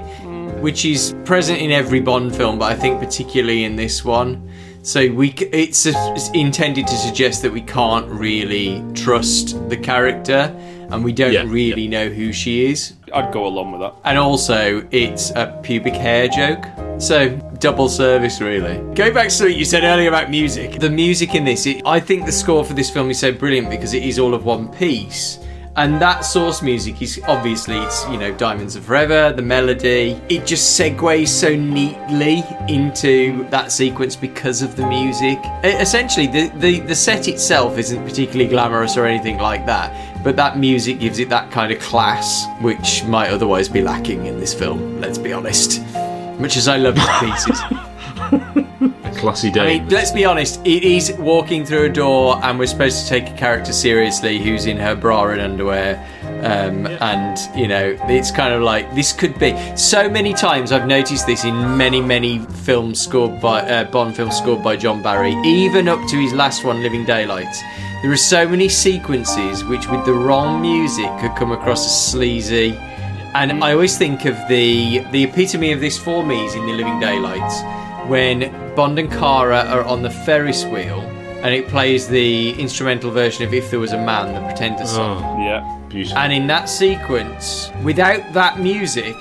[0.62, 4.48] which is present in every Bond film, but I think particularly in this one.
[4.84, 10.56] So we, it's, it's intended to suggest that we can't really trust the character,
[10.92, 12.94] and we don't Yeah, really know who she is.
[13.12, 13.96] I'd go along with that.
[14.04, 16.64] And also, it's a pubic hair joke.
[17.00, 17.30] So,
[17.60, 18.78] double service, really.
[18.94, 22.00] Going back to what you said earlier about music, the music in this, it, I
[22.00, 24.72] think the score for this film is so brilliant because it is all of one
[24.74, 25.40] piece.
[25.78, 30.22] And that source music is obviously, it's, you know, Diamonds Are Forever, the melody.
[30.30, 35.38] It just segues so neatly into that sequence because of the music.
[35.66, 40.38] E- essentially, the, the, the set itself isn't particularly glamorous or anything like that, but
[40.38, 44.54] that music gives it that kind of class, which might otherwise be lacking in this
[44.54, 45.82] film, let's be honest.
[46.40, 47.60] Much as I love the pieces.
[49.06, 49.80] A classy I day.
[49.80, 53.30] mean, let's be honest, it is walking through a door, and we're supposed to take
[53.30, 55.96] a character seriously who's in her bra and underwear.
[56.44, 59.56] Um, and, you know, it's kind of like this could be.
[59.76, 64.38] So many times I've noticed this in many, many films scored by uh, Bond films
[64.38, 67.62] scored by John Barry, even up to his last one, Living Daylights.
[68.02, 72.78] There are so many sequences which, with the wrong music, could come across as sleazy.
[73.38, 76.72] And I always think of the the epitome of this for me is in the
[76.74, 77.56] Living Daylights
[78.08, 78.38] when
[78.76, 81.02] Bond and Kara are on the Ferris wheel
[81.44, 85.22] and it plays the instrumental version of If There Was a Man, the Pretender song.
[85.24, 85.80] oh, Yeah.
[85.90, 86.18] beautiful.
[86.18, 89.16] And in that sequence, without that music,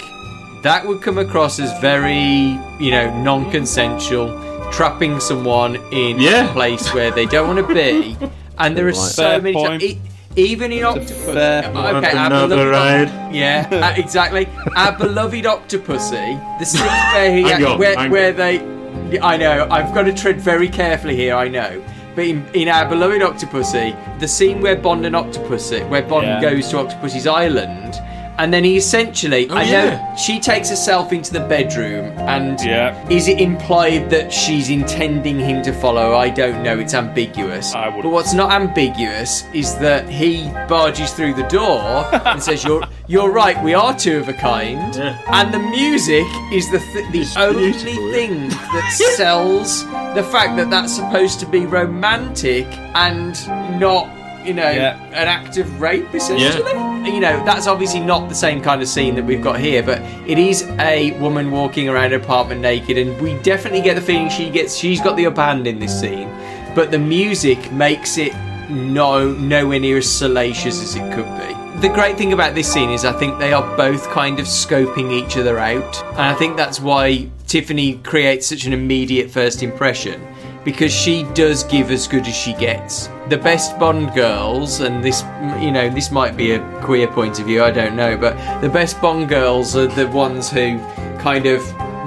[0.63, 4.29] that would come across as very, you know, non consensual,
[4.71, 6.49] trapping someone in Yeah.
[6.49, 8.17] a place where they don't want to be.
[8.59, 9.81] And there are so Fair many point.
[9.83, 9.97] times.
[10.37, 11.25] Even in Octopus.
[11.25, 12.71] fair Okay, another beloved-
[13.11, 13.35] ride?
[13.35, 14.49] Yeah, uh, exactly.
[14.77, 18.37] Our beloved Octopussy, the scene where, he, Hang on, where, hang where on.
[18.37, 19.21] they.
[19.21, 21.83] I know, I've got to tread very carefully here, I know.
[22.15, 26.41] But in, in our beloved Octopussy, the scene where Bond and Octopussy, where Bond Yeah.
[26.41, 28.01] goes to Octopussy's island,
[28.37, 29.85] And then he essentially, Oh, I yeah.
[30.11, 32.95] know she takes herself into the bedroom, and Yeah.
[33.09, 36.17] is it implied that she's intending him to follow?
[36.17, 36.79] I don't know.
[36.79, 37.73] It's ambiguous.
[37.73, 43.31] But what's not ambiguous is that he barges through the door and says, "You're you're
[43.31, 43.63] right.
[43.63, 45.17] We are two of a kind." Yeah.
[45.29, 50.57] And the music is the th- the It's only beautiful, thing that sells the fact
[50.57, 53.35] that that's supposed to be romantic and
[53.79, 54.09] not.
[54.45, 54.97] You know, Yeah.
[55.13, 56.73] an act of rape, essentially.
[57.11, 60.01] You know, that's obviously not the same kind of scene that we've got here, but
[60.27, 64.29] it is a woman walking around her apartment naked, and we definitely get the feeling
[64.31, 66.29] she gets she's got the upper hand in this scene.
[66.75, 68.33] But the music makes it
[68.71, 71.55] no nowhere near as salacious as it could be.
[71.87, 75.13] The great thing about this scene is I think they are both kind of scoping
[75.13, 80.21] each other out, and I think that's why Tiffany creates such an immediate first impression
[80.65, 83.09] because she does give as good as she gets.
[83.29, 85.23] The best Bond girls, and this,
[85.59, 88.69] you know, this might be a queer point of view, I don't know, but the
[88.69, 90.79] best Bond girls are the ones who
[91.19, 91.63] kind of.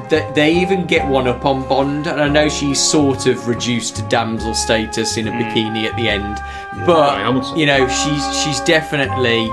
[0.09, 3.97] They, they even get one up on Bond, and I know she's sort of reduced
[3.97, 5.41] to damsel status in a hmm.
[5.41, 6.39] bikini at the end,
[6.85, 9.49] but you know she's she's definitely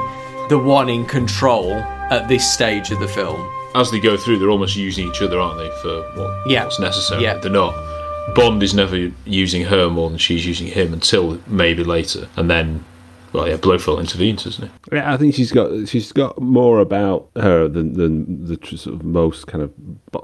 [0.48, 1.72] the one in control
[2.10, 3.50] at this stage of the film.
[3.74, 6.64] As they go through, they're almost using each other, aren't they, for what, Yeah.
[6.64, 7.22] what's necessary?
[7.22, 7.38] Yeah.
[7.38, 7.74] They're not.
[8.34, 12.84] Bond is never using her more than she's using him until maybe later, and then,
[13.32, 14.96] well, yeah, Blofeld intervenes, doesn't he?
[14.96, 19.04] Yeah, I think she's got she's got more about her than than the sort of
[19.04, 19.72] most kind of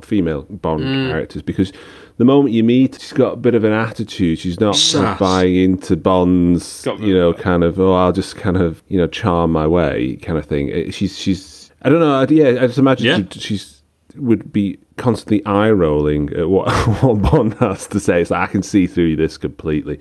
[0.05, 1.09] female Bond mm.
[1.11, 1.73] characters because
[2.17, 4.39] the moment you meet, she's got a bit of an attitude.
[4.39, 5.19] She's not Sass.
[5.19, 9.53] buying into Bond's, you know, kind of oh, I'll just kind of you know charm
[9.53, 10.91] my way kind of thing.
[10.91, 12.15] She's she's I don't know.
[12.15, 13.23] I- Yeah, I just imagine Yeah.
[13.31, 13.80] she, she's
[14.17, 16.71] would be constantly eye rolling at what
[17.03, 18.23] what Bond has to say.
[18.23, 19.99] It's like I can see through this completely.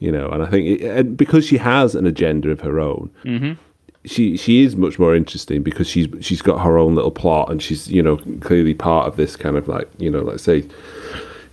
[0.00, 3.10] You know, and I think it, and because she has an agenda of her own,
[3.24, 3.52] mm-hmm.
[4.04, 7.60] she she is much more interesting because she's she's got her own little plot and
[7.60, 10.64] she's you know clearly part of this kind of like you know let's say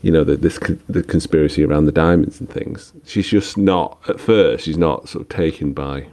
[0.03, 2.93] you know the this the conspiracy around the diamonds and things.
[3.05, 4.65] She's just not at first.
[4.65, 6.05] She's not sort of taken by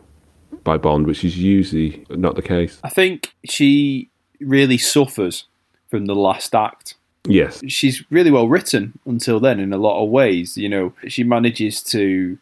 [0.64, 2.78] by Bond, which is usually not the case.
[2.82, 5.44] I think she really suffers
[5.92, 6.94] from the last act.
[7.28, 10.56] Yes, She's really well written until then in a lot of ways.
[10.56, 12.38] You know, she manages to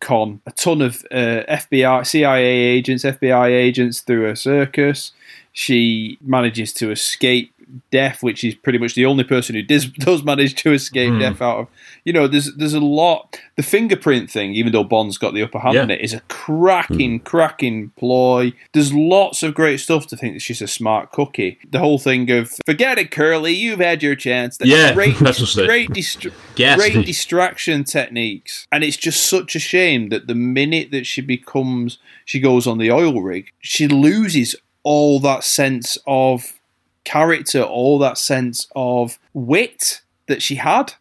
[0.00, 5.12] con a ton of uh, FBI, CIA agents, FBI agents through her circus.
[5.52, 7.52] She manages to escape
[7.92, 11.42] death, which is pretty much the only person who does, does manage to escape death
[11.42, 11.68] out of.
[12.04, 13.38] You know, there's there's a lot.
[13.56, 15.82] The fingerprint thing, even though Bond's got the upper hand Yeah.
[15.82, 18.52] on it, is a cracking, cracking ploy.
[18.72, 21.58] There's lots of great stuff to think that she's a smart cookie.
[21.70, 24.58] The whole thing of forget it, Curly, you've had your chance.
[24.58, 26.32] That's Yeah, great, that's great, distra-
[26.76, 28.66] great distraction techniques.
[28.70, 32.76] And it's just such a shame that the minute that she becomes, she goes on
[32.78, 36.60] the oil rig, she loses all that sense of
[37.04, 40.94] character, all that sense of wit that she had.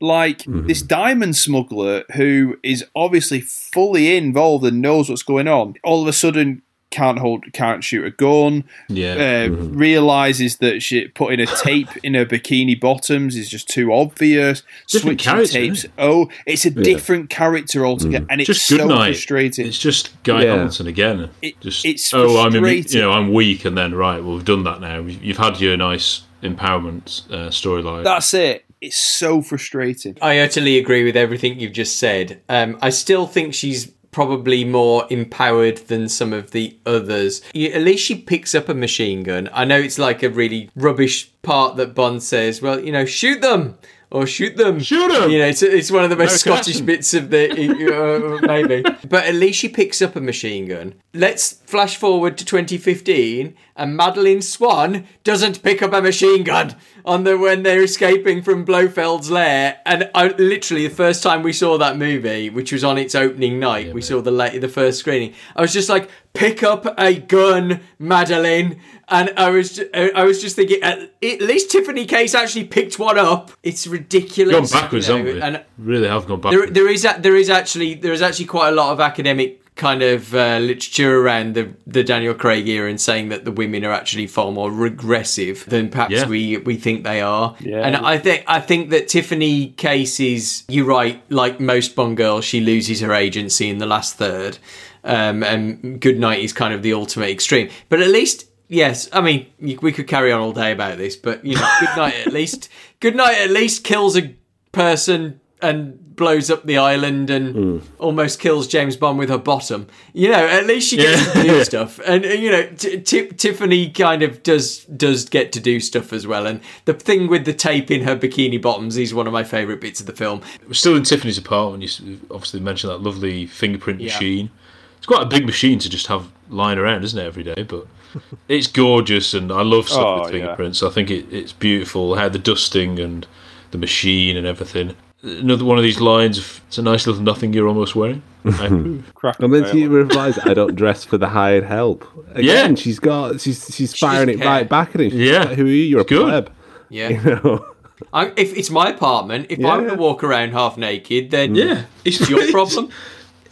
[0.00, 6.00] Like this diamond smuggler who is obviously fully involved and knows what's going on, all
[6.02, 8.64] of a sudden can't hold, can't shoot a gun.
[8.88, 9.46] Yeah.
[9.48, 14.62] Uh, Realizes that she putting a tape in her bikini bottoms is just too obvious.
[14.88, 15.78] Different Switching tapes.
[15.80, 19.66] isn't Oh, it's a different character altogether, and it's just so good frustrating.
[19.66, 20.56] It's just Guy Yeah.
[20.56, 21.30] Hamilton again.
[21.42, 24.64] It- just it's oh, I'm you know I'm weak, and then right, well we've done
[24.64, 25.00] that now.
[25.00, 28.02] You've had your nice empowerment uh, storyline.
[28.02, 28.64] That's it.
[28.80, 30.16] It's so frustrating.
[30.22, 32.42] I utterly agree with everything you've just said.
[32.48, 37.42] Um, I still think she's probably more empowered than some of the others.
[37.54, 39.48] At least she picks up a machine gun.
[39.52, 43.40] I know it's like a really rubbish part that Bond says, well, you know, shoot
[43.40, 43.78] them!
[44.12, 44.80] Or shoot them.
[44.80, 45.30] Shoot them.
[45.30, 47.48] You know, it's, it's one of the most No Scottish bits of the.
[47.48, 48.82] Uh, maybe.
[49.08, 50.94] But at least she picks up a machine gun.
[51.14, 57.24] Let's flash forward to 2015, and Madeleine Swann doesn't pick up a machine gun on
[57.24, 59.78] the when they're escaping from Blofeld's lair.
[59.86, 63.58] And I, literally, the first time we saw that movie, which was on its opening
[63.58, 65.32] night, we saw the late, the first screening.
[65.56, 68.80] I was just like, pick up a gun, Madeline.
[69.08, 72.98] And I was, ju- uh, I was just thinking, at, least Tiffany Case actually picked
[72.98, 73.50] one up.
[73.62, 74.70] It's ridiculous.
[74.70, 75.42] gone backwards, you know, haven't we?
[75.42, 76.72] And really have gone there, backwards.
[76.72, 80.02] there is a, there is actually there is actually quite a lot of academic kind
[80.02, 83.92] of uh, literature around the the Daniel Craig era and saying that the women are
[83.92, 86.26] actually far more regressive than perhaps Yeah.
[86.26, 87.56] we we think they are.
[87.60, 87.86] Yeah.
[87.86, 91.22] And I think I think that Tiffany Case is you're right.
[91.30, 94.58] Like most Bond girls, she loses her agency in the last third.
[95.02, 97.70] Um, and Goodnight is kind of the ultimate extreme.
[97.88, 101.44] But at least Yes, I mean we could carry on all day about this, but
[101.44, 102.68] you know, Goodnight at least
[103.00, 104.34] Goodnight at least kills a
[104.72, 109.86] person and blows up the island and almost kills James Bond with her bottom.
[110.12, 111.32] You know, at least she gets Yeah.
[111.42, 112.00] to do stuff.
[112.06, 116.12] And uh, you know, T- Ti- Tiffany kind of does does get to do stuff
[116.12, 116.46] as well.
[116.46, 119.80] And the thing with the tape in her bikini bottoms is one of my favourite
[119.80, 120.42] bits of the film.
[120.66, 122.00] We're still in Tiffany's apartment.
[122.00, 124.06] You obviously mentioned that lovely fingerprint Yeah.
[124.14, 124.50] machine.
[124.98, 127.62] It's quite a big machine to just have lying around, isn't it, every day?
[127.62, 127.86] But
[128.48, 130.40] it's gorgeous, and I love stuff Oh, with yeah.
[130.40, 130.82] fingerprints.
[130.82, 133.26] I think it, it's beautiful how the dusting and
[133.70, 134.96] the machine and everything.
[135.22, 136.38] Another one of these lines.
[136.38, 138.22] Of, it's a nice little nothing you're almost wearing.
[138.44, 139.12] I approve.
[139.14, 142.74] Cracker And then she replies, "I don't dress for the hired help." Again, Yeah.
[142.74, 144.46] she's got she's she's firing it care.
[144.46, 145.10] right back at him.
[145.10, 145.40] She's Yeah.
[145.44, 145.74] like, who are you?
[145.82, 146.46] You're a It's good.
[146.46, 146.52] pleb.
[146.88, 147.08] Yeah.
[147.24, 147.66] You know.
[148.14, 149.90] I, if it's my apartment, if I'm Yeah.
[149.90, 152.88] to walk around half naked, then yeah, it's it's your problem.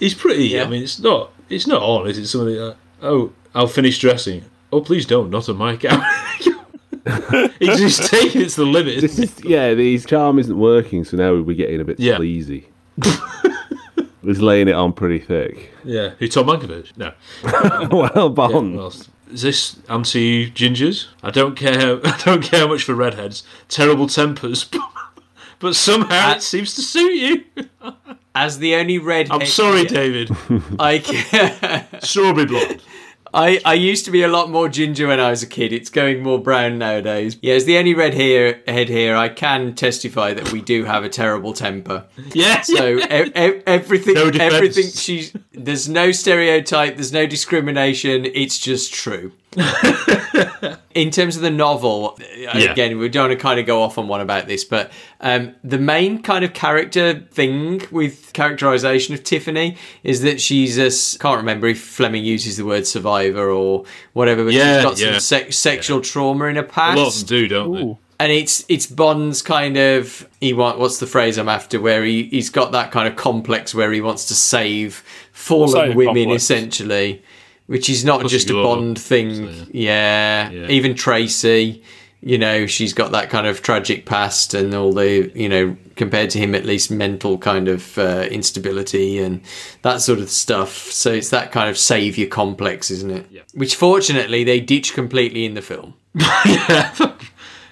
[0.01, 0.47] It's pretty.
[0.49, 0.65] Yeah.
[0.65, 1.33] I mean, it's not.
[1.51, 2.09] It's not on.
[2.09, 4.45] Is it something like, oh, I'll finish dressing.
[4.73, 5.29] Oh, please don't.
[5.29, 6.03] Not on my account.
[7.59, 9.03] he's just taking it to the limit.
[9.05, 9.75] Isn't is yeah.
[9.75, 12.17] His charm isn't working, so now we're getting a bit Yeah.
[12.17, 12.69] sleazy.
[14.23, 15.73] He's laying it on pretty thick.
[15.85, 16.11] Yeah.
[16.19, 16.29] Who?
[16.29, 16.97] Tom Mankiewicz?
[16.99, 17.13] No.
[18.15, 18.77] well, Bond.
[18.77, 19.09] What else?
[19.33, 21.07] Is this anti gingers?
[21.23, 22.01] I don't care.
[22.05, 23.43] I don't care much for redheads.
[23.69, 24.69] Terrible tempers,
[25.61, 27.45] but somehow it seems to suit you.
[28.35, 30.31] As the only red, I'm sorry, David.
[30.79, 32.83] I, ca- Strawberry blonde.
[33.39, 35.73] I I used to be a lot more ginger when I was a kid.
[35.73, 37.37] It's going more brown nowadays.
[37.41, 41.05] Yeah, as the only red here head here, I can testify that we do have
[41.05, 42.07] a terrible temper.
[42.35, 42.63] Yeah.
[42.63, 48.27] So e- e- everything, No everything she's there's no stereotype, there's no discrimination.
[48.27, 49.33] It's just true.
[50.95, 52.73] In terms of the novel, uh, Yeah.
[52.73, 54.91] again, we don't want to kind of go off on one about this, but
[55.21, 60.87] um, the main kind of character thing with characterization of Tiffany is that she's a
[60.87, 64.99] s- can't remember if Fleming uses the word survivor or whatever, but Yeah, she's got
[65.01, 65.13] yeah.
[65.13, 67.99] some sex sexual trauma in her A past lot of them do, don't they?
[68.21, 72.25] and it's it's Bond's kind of he want what's the phrase I'm after where he
[72.25, 76.43] he's got that kind of complex where he wants to save fallen Save women complex.
[76.43, 77.23] essentially,
[77.69, 78.55] which is not Pussy just a.
[78.55, 79.53] Bond thing.
[79.53, 80.51] So, yeah.
[80.51, 80.69] Yeah.
[80.69, 81.83] even Tracy,
[82.21, 86.31] you know, she's got that kind of tragic past and all the you know compared
[86.31, 89.41] to him at least mental kind of uh, instability and
[89.83, 90.73] that sort of stuff.
[90.73, 93.27] So it's that kind of savior complex, isn't it?
[93.31, 93.43] Yeah.
[93.55, 95.95] Which fortunately they ditch completely in the film.
[96.15, 96.95] yeah.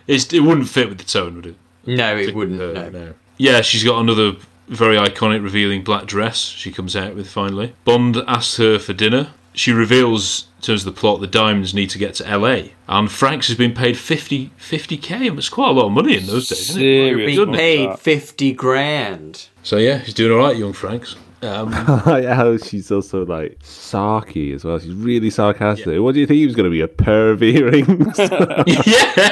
[0.09, 1.57] It's, it wouldn't fit with the tone, would it?
[1.85, 2.61] No, it wouldn't.
[2.61, 2.89] Uh, no.
[2.91, 3.15] no.
[3.39, 4.37] Yeah, she's got another
[4.69, 7.75] very iconic revealing black dress she comes out with finally.
[7.85, 9.33] Bond asks her for dinner.
[9.57, 12.69] She reveals, in terms of the plot, the diamonds need to get to LA.
[12.89, 15.39] And Franks has been paid 50, 50k.
[15.39, 16.85] It's quite a lot of money in those days, isn't it?
[16.85, 17.99] Serious paid that.
[17.99, 19.49] fifty grand.
[19.63, 21.17] So yeah, he's doing all right, young Franks.
[21.41, 24.79] Um, I how she's also like sarky as well.
[24.79, 26.01] She's really sarcastic.
[26.01, 27.87] What do you think he was going to be a pervering?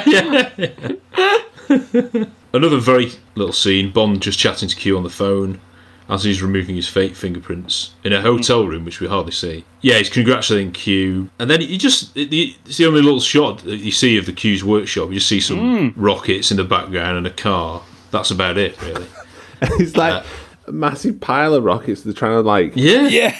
[0.07, 2.25] yeah, yeah.
[2.55, 3.91] Another very little scene.
[3.91, 5.61] Bond just chatting to Q on the phone
[6.09, 8.71] as he's removing his fake fingerprints in a hotel hmm.
[8.71, 9.65] room, which we hardly see.
[9.81, 13.91] Yeah, he's congratulating Q, and then you just it's the only little shot that you
[13.91, 15.09] see of the Q's workshop.
[15.09, 16.01] You just see some hmm.
[16.01, 17.83] rockets in the background and a car.
[18.11, 19.07] That's about it, really.
[19.63, 20.27] it's like uh,
[20.67, 22.03] a massive pile of rockets.
[22.03, 23.37] They're trying to like Yeah, Yeah.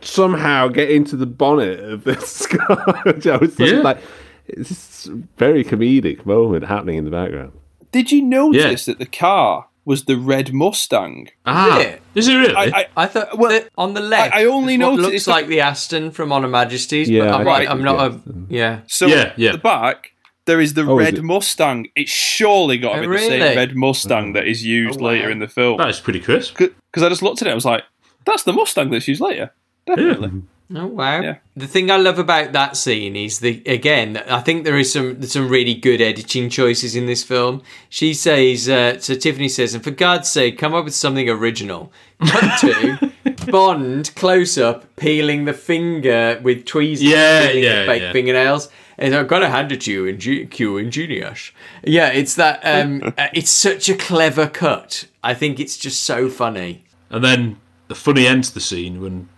[0.00, 3.12] somehow get into the bonnet of this car.
[3.18, 3.80] Joe, it's Yeah.
[3.80, 3.98] like
[4.46, 7.52] it's this very comedic moment happening in the background.
[7.92, 11.28] Did you notice that the car was the red Mustang?
[11.46, 11.96] Ah, Yeah.
[12.14, 12.54] is it really?
[12.54, 14.34] I, I, I thought Well, that on the left.
[14.34, 17.08] I- I only is what noticed- looks it's like the Aston from On Her Majesty's.
[17.10, 18.80] Yeah, but I'm, right, I'm not it's- a yeah.
[18.86, 19.50] so Yeah, yeah.
[19.50, 20.10] at the back
[20.46, 21.22] there is the Oh, is red it?
[21.22, 21.86] Mustang.
[21.96, 23.28] It's surely got to Oh, be the really?
[23.40, 25.10] same red Mustang that is used Oh, wow.
[25.10, 25.78] later in the film.
[25.78, 26.58] that is pretty crisp.
[26.58, 27.82] Because I just looked at it, I was like,
[28.26, 29.52] "That's the Mustang that's used later."
[29.86, 30.42] Definitely.
[30.74, 31.20] Oh wow!
[31.20, 31.36] Yeah.
[31.56, 34.16] The thing I love about that scene is the again.
[34.16, 37.62] I think there is some some really good editing choices in this film.
[37.90, 41.92] She says, uh, so Tiffany says, and for God's sake, come up with something original.
[42.26, 43.12] Cut to
[43.50, 48.12] Bond close up peeling the finger with tweezers, Yeah, yeah, fake yeah.
[48.12, 48.70] fingernails.
[48.96, 51.50] And I've got to hand it to you, Ing- Q ingenious.
[51.82, 52.60] Yeah, it's that.
[52.62, 55.08] Um, uh, it's such a clever cut.
[55.22, 56.84] I think it's just so funny.
[57.10, 59.28] And then the funny end to the scene when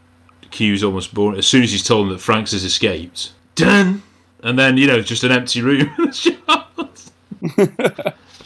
[0.50, 1.36] Q's almost born.
[1.36, 4.02] As soon as he's told him that Franks has escaped, done.
[4.42, 5.90] And then you know, just an empty room.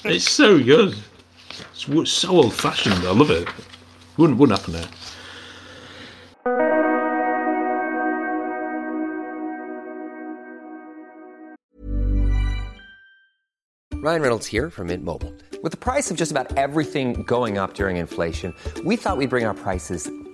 [0.04, 0.96] it's so good.
[1.50, 3.06] It's so old fashioned.
[3.06, 3.48] I love it.
[4.16, 4.88] Wouldn't wouldn't happen now.
[14.02, 15.34] Ryan Reynolds here from Mint Mobile.
[15.62, 19.44] With the price of just about everything going up during inflation, we thought we'd bring
[19.44, 20.10] our prices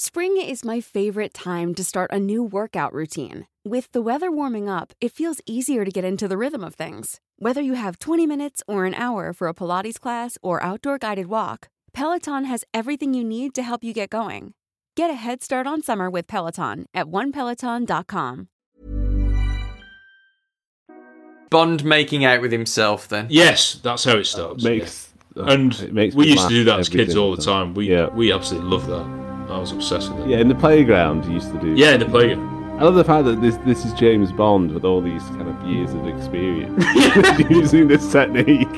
[0.00, 3.48] Spring is my favorite time to start a new workout routine.
[3.64, 7.20] With the weather warming up, it feels easier to get into the rhythm of things.
[7.40, 11.26] Whether you have 20 minutes or an hour for a Pilates class or outdoor guided
[11.26, 14.54] walk, Peloton has everything you need to help you get going.
[14.94, 18.46] Get a head start on summer with Peloton at onepeloton.com.
[21.50, 23.26] Bond making out with himself then.
[23.30, 24.62] Yes, that's how it starts.
[24.62, 25.52] makes yeah.
[25.52, 27.74] and it makes we used to do that as kids all the time.
[27.74, 28.10] We Yeah.
[28.10, 29.27] we absolutely love that.
[29.48, 30.30] I was obsessed with it.
[30.30, 31.74] Yeah, in the playground, you used to do.
[31.74, 32.56] Yeah, in the playground.
[32.78, 35.60] I love the fact that this this is James Bond with all these kind of
[35.66, 36.84] years of experience
[37.50, 38.68] using this technique.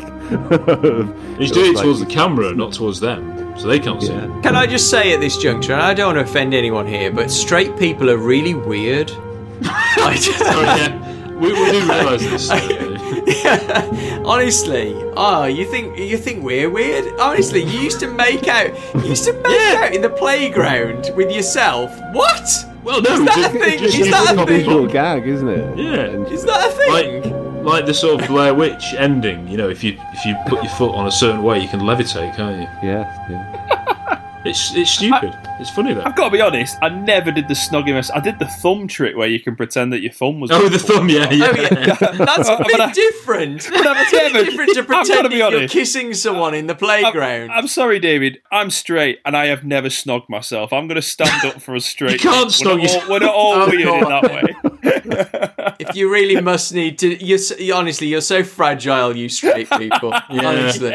[1.38, 4.42] He's doing it towards the camera, not towards them, so they can't see it.
[4.42, 7.10] Can I just say at this juncture, and I don't want to offend anyone here,
[7.12, 9.10] but straight people are really weird.
[9.64, 11.06] I just- Oh, yeah.
[11.40, 12.50] We, we do realise this.
[14.24, 17.18] Honestly, oh, you think you think we're weird?
[17.18, 21.30] Honestly, you used to make out, you used to make out in the playground with
[21.34, 21.90] yourself.
[22.12, 22.66] What?
[22.84, 23.78] Well, no, is that just- a thing?
[23.78, 24.56] just- Is just that a a thing?
[24.58, 25.78] visual gag, isn't it?
[25.78, 26.06] Yeah.
[26.32, 26.90] Is that a thing?
[26.92, 29.46] like, like the sort of Blair Witch ending.
[29.48, 31.80] You know, if you if you put your foot on a certain way, you can
[31.80, 32.68] levitate, can't you?
[32.88, 33.96] Yeah, yeah.
[34.42, 35.36] It's it's stupid.
[35.60, 36.02] it's funny though.
[36.02, 36.78] I've got to be honest.
[36.80, 38.10] I never did the snogginess.
[38.14, 40.50] I did the thumb trick where you can pretend that your thumb was.
[40.50, 41.52] Oh, the thumb, yeah, yeah.
[41.54, 41.94] Oh, yeah.
[42.24, 43.68] That's a bit I- different.
[43.70, 46.74] But I've That's a bit never- different to pretending be you're kissing someone in the
[46.74, 47.50] playground.
[47.52, 48.38] I'm sorry, David.
[48.50, 50.72] I'm straight, and I have never snogged myself.
[50.72, 52.12] I'm going to stand up for a straight.
[52.12, 53.02] You can't We're snog not yourself.
[53.04, 55.74] all, We're not all Oh, weird in that way.
[55.80, 60.14] if you really must need to, you're you- honestly, you're so fragile, you straight people.
[60.30, 60.94] Honestly,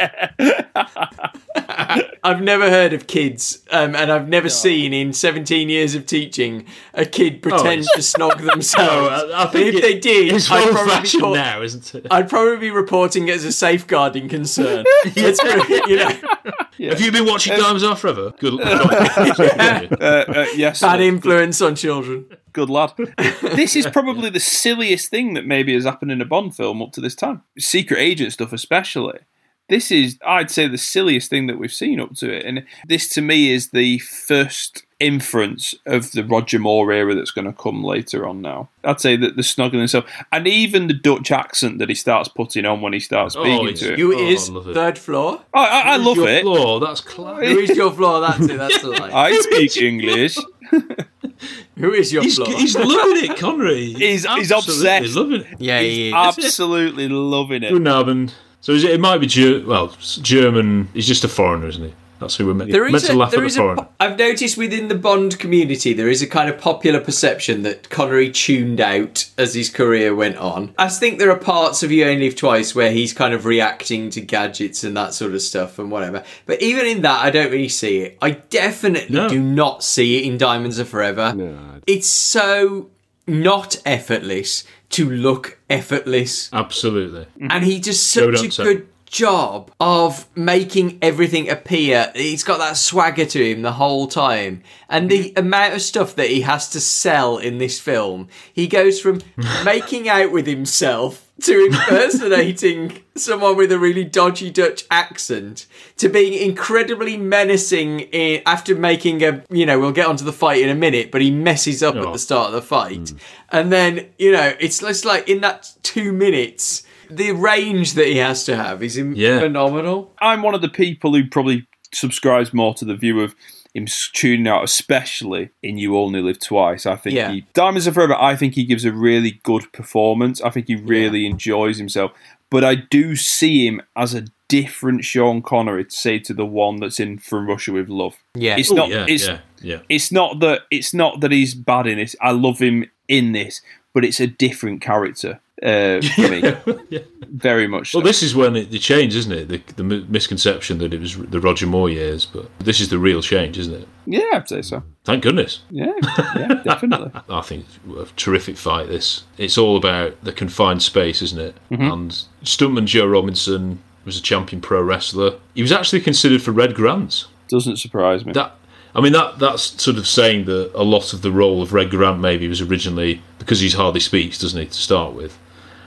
[1.58, 6.66] I've never heard of kids, um, and I've never seen in 17 years of teaching
[6.94, 8.76] a kid pretend it's- to snog themselves.
[8.86, 11.62] No, I, I think if it, they did, it's I'd, old probably, fashioned report- now,
[11.62, 12.08] isn't it?
[12.12, 14.86] I'd probably be reporting it as a safeguarding concern.
[15.06, 18.34] It's pretty- you know, Have you been watching Diamonds Are Forever?
[18.40, 18.60] Good.
[18.66, 20.82] Uh, uh, yes.
[20.82, 21.04] bad sir.
[21.04, 22.26] influence on children.
[22.54, 22.94] Good lad.
[23.42, 26.92] this is probably the silliest thing that maybe has happened in a Bond film up
[26.94, 27.42] to this time.
[27.58, 29.20] Secret agent stuff, especially.
[29.68, 32.46] This is, I'd say, the silliest thing that we've seen up to it.
[32.46, 37.48] And this, to me, is the first inference of the Roger Moore era that's going
[37.48, 38.70] to come later on now.
[38.84, 42.64] I'd say that the snogging himself, and even the Dutch accent that he starts putting
[42.66, 43.98] on when he starts Oh, speaking it's- to it.
[44.00, 44.74] You Oh, is it.
[44.76, 45.42] third floor.
[45.54, 46.42] I, I, I love Your it.
[46.44, 47.40] Floor, that's class.
[47.44, 48.22] Who is your floor?
[48.22, 48.58] That's it.
[48.58, 49.12] That's the line.
[49.12, 50.38] I speak English.
[51.78, 52.48] Who is your He's, floor?
[52.50, 53.94] he's loving it, Connery.
[53.94, 55.16] He's- he's absolutely obsessed.
[55.16, 55.48] loving it.
[55.60, 56.14] yeah, he He's is.
[56.14, 57.72] absolutely loving it.
[57.72, 58.34] Guten Abend.
[58.66, 60.88] So is it, it might be Ger- well German.
[60.92, 61.94] He's just a foreigner, isn't he?
[62.20, 63.84] That's who we're meant, There meant is, to laugh there at the is a, foreigner.
[63.84, 67.92] po- I've noticed within the Bond community there is a kind of popular perception that
[67.92, 70.74] Connery tuned out as his career went on.
[70.80, 74.10] I think there are parts of You Only Live Twice where he's kind of reacting
[74.12, 76.24] to gadgets and that sort of stuff and whatever.
[76.48, 78.18] But even in that, I don't really see it.
[78.20, 79.30] I definitely No.
[79.30, 81.34] do not see it in Diamonds Are Forever.
[81.36, 81.56] No,
[81.86, 82.90] It's so
[83.28, 84.64] not effortless
[84.96, 87.26] to look effortless Absolutely.
[87.26, 87.48] Mm-hmm.
[87.52, 88.64] and he just such down, a sir.
[88.64, 92.12] good job of making everything appear.
[92.16, 95.40] He's got that swagger to him the whole time, and the mm-hmm.
[95.40, 99.22] amount of stuff that he has to sell in this film, he goes from
[99.66, 105.66] making out with himself to impersonating someone with a really dodgy Dutch accent
[105.98, 110.62] to being incredibly menacing in, after making a you know we'll get onto the fight
[110.62, 112.14] in a minute but he messes up at Oh.
[112.14, 113.18] the start of the fight hmm.
[113.50, 118.18] and then you know it's just like in that two minutes the range that he
[118.18, 119.40] has to have is Yeah.
[119.40, 123.36] phenomenal I'm one of the people who probably subscribes more to the view of
[123.76, 126.86] him tuning out, especially in You Only Live Twice.
[126.86, 127.32] I think Yeah.
[127.32, 128.16] he Diamonds Are Forever.
[128.16, 130.42] I think he gives a really good performance.
[130.42, 132.12] I think he really enjoys himself.
[132.50, 137.00] But I do see him as a different Sean Connery, say to the one that's
[137.00, 138.16] in From Russia with Love.
[138.36, 138.56] Yeah.
[138.58, 138.90] it's Oh, not.
[138.90, 139.80] yeah, it's yeah, yeah.
[139.90, 142.16] it's not that it's not that he's bad in this.
[142.22, 143.62] I love him in this,
[143.94, 147.04] but it's a different character uh, for me.
[147.28, 147.92] Very much.
[147.92, 148.00] So.
[148.00, 149.48] Well, this is when it, the change, isn't it?
[149.50, 153.22] The, the misconception that it was the Roger Moore years, but this is the real
[153.22, 153.88] change, isn't it?
[154.06, 154.84] yeah, I'd say so.
[155.04, 155.62] Thank goodness.
[155.70, 155.94] Yeah,
[156.36, 157.12] yeah, definitely.
[157.30, 157.66] I think
[157.98, 158.88] a terrific fight.
[158.88, 161.56] This it's all about the confined space, isn't it?
[161.72, 161.92] Mm-hmm.
[161.92, 165.40] And stuntman Joe Robinson was a champion pro wrestler.
[165.56, 167.28] He was actually considered for Red Grants.
[167.50, 168.34] Doesn't surprise me.
[168.34, 168.56] That
[168.94, 171.90] I mean that that's sort of saying that a lot of the role of Red
[171.90, 175.38] Grant maybe was originally because he's hardly speaks, doesn't he, to start with.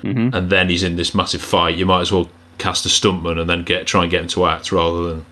[0.02, 0.34] Mhm.
[0.34, 1.76] and then he's in this massive fight.
[1.76, 4.46] You might as well cast a stuntman and then get try and get him to
[4.46, 5.26] act rather than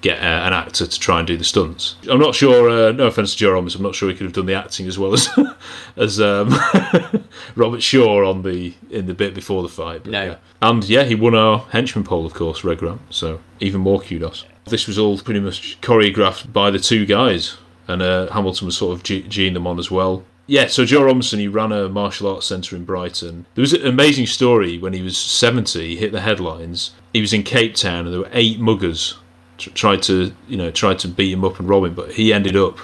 [0.00, 1.96] get uh, an actor to try and do the stunts.
[2.08, 2.70] I'm not sure.
[2.70, 4.86] Uh, no offense to Joe Robbins, I'm not sure he could have done the acting
[4.86, 5.28] as well as
[5.96, 6.50] as um,
[7.56, 10.04] Robert Shaw on the in the bit before the fight.
[10.04, 10.24] But, No.
[10.24, 10.34] yeah.
[10.62, 13.00] and yeah, he won our henchman poll, of course, Red Grant.
[13.10, 14.44] So even more kudos.
[14.66, 17.56] This was all pretty much choreographed by the two guys,
[17.88, 20.22] and uh, Hamilton was sort of G- G'ing them on as well.
[20.48, 23.44] Yeah, so Joe Robinson, he ran a martial arts centre in Brighton.
[23.54, 26.92] There was an amazing story when he was 70, he hit the headlines.
[27.12, 29.18] He was in Cape Town and there were eight muggers
[29.58, 32.32] tr- tried to, you know, tried to beat him up and rob him, but he
[32.32, 32.78] ended up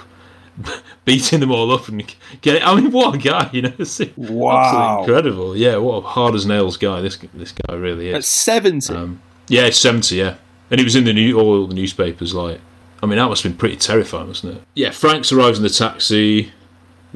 [1.05, 2.61] beating them all up and getting.
[2.63, 3.73] I mean, what a guy, you know!
[4.15, 4.99] Wow.
[4.99, 5.57] incredible.
[5.57, 8.15] Yeah, what a hard as nails guy this this guy really is.
[8.15, 8.93] At 70?
[8.93, 10.15] Um, yeah, seventy.
[10.17, 10.35] Yeah,
[10.71, 12.33] and he was in the new all the newspapers.
[12.33, 12.59] Like,
[13.03, 14.63] I mean, that must have been pretty terrifying, wasn't it?
[14.75, 16.51] Yeah, Franks arrives in the taxi.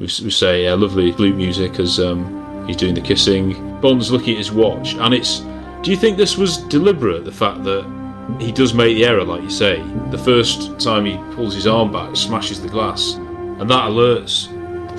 [0.00, 3.78] We, we say yeah, lovely flute music as um, he's doing the kissing.
[3.82, 5.40] Bond's looking at his watch, and it's.
[5.82, 7.26] Do you think this was deliberate?
[7.26, 7.84] The fact that
[8.40, 9.82] he does make the error, like you say.
[10.10, 14.48] The first time he pulls his arm back, smashes the glass, and that alerts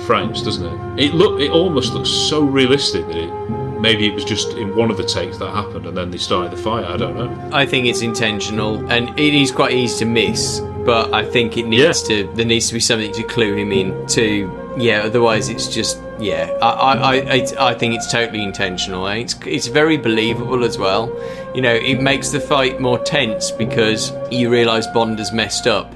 [0.02, 1.06] Franks, doesn't it?
[1.06, 1.40] It look.
[1.40, 3.80] It almost looks so realistic that it.
[3.80, 6.52] Maybe it was just in one of the takes that happened, and then they started
[6.52, 6.84] the fire.
[6.84, 7.50] I don't know.
[7.52, 10.60] I think it's intentional, and it is quite easy to miss.
[10.84, 12.32] But I think it needs to.
[12.34, 14.06] There needs to be something to clue him in.
[14.08, 16.56] To yeah, otherwise it's just yeah.
[16.62, 19.06] I I, I, I- think it's totally intentional.
[19.08, 21.12] It's it's very believable as well.
[21.54, 25.92] You know, it makes the fight more tense because you realise Bond has messed up,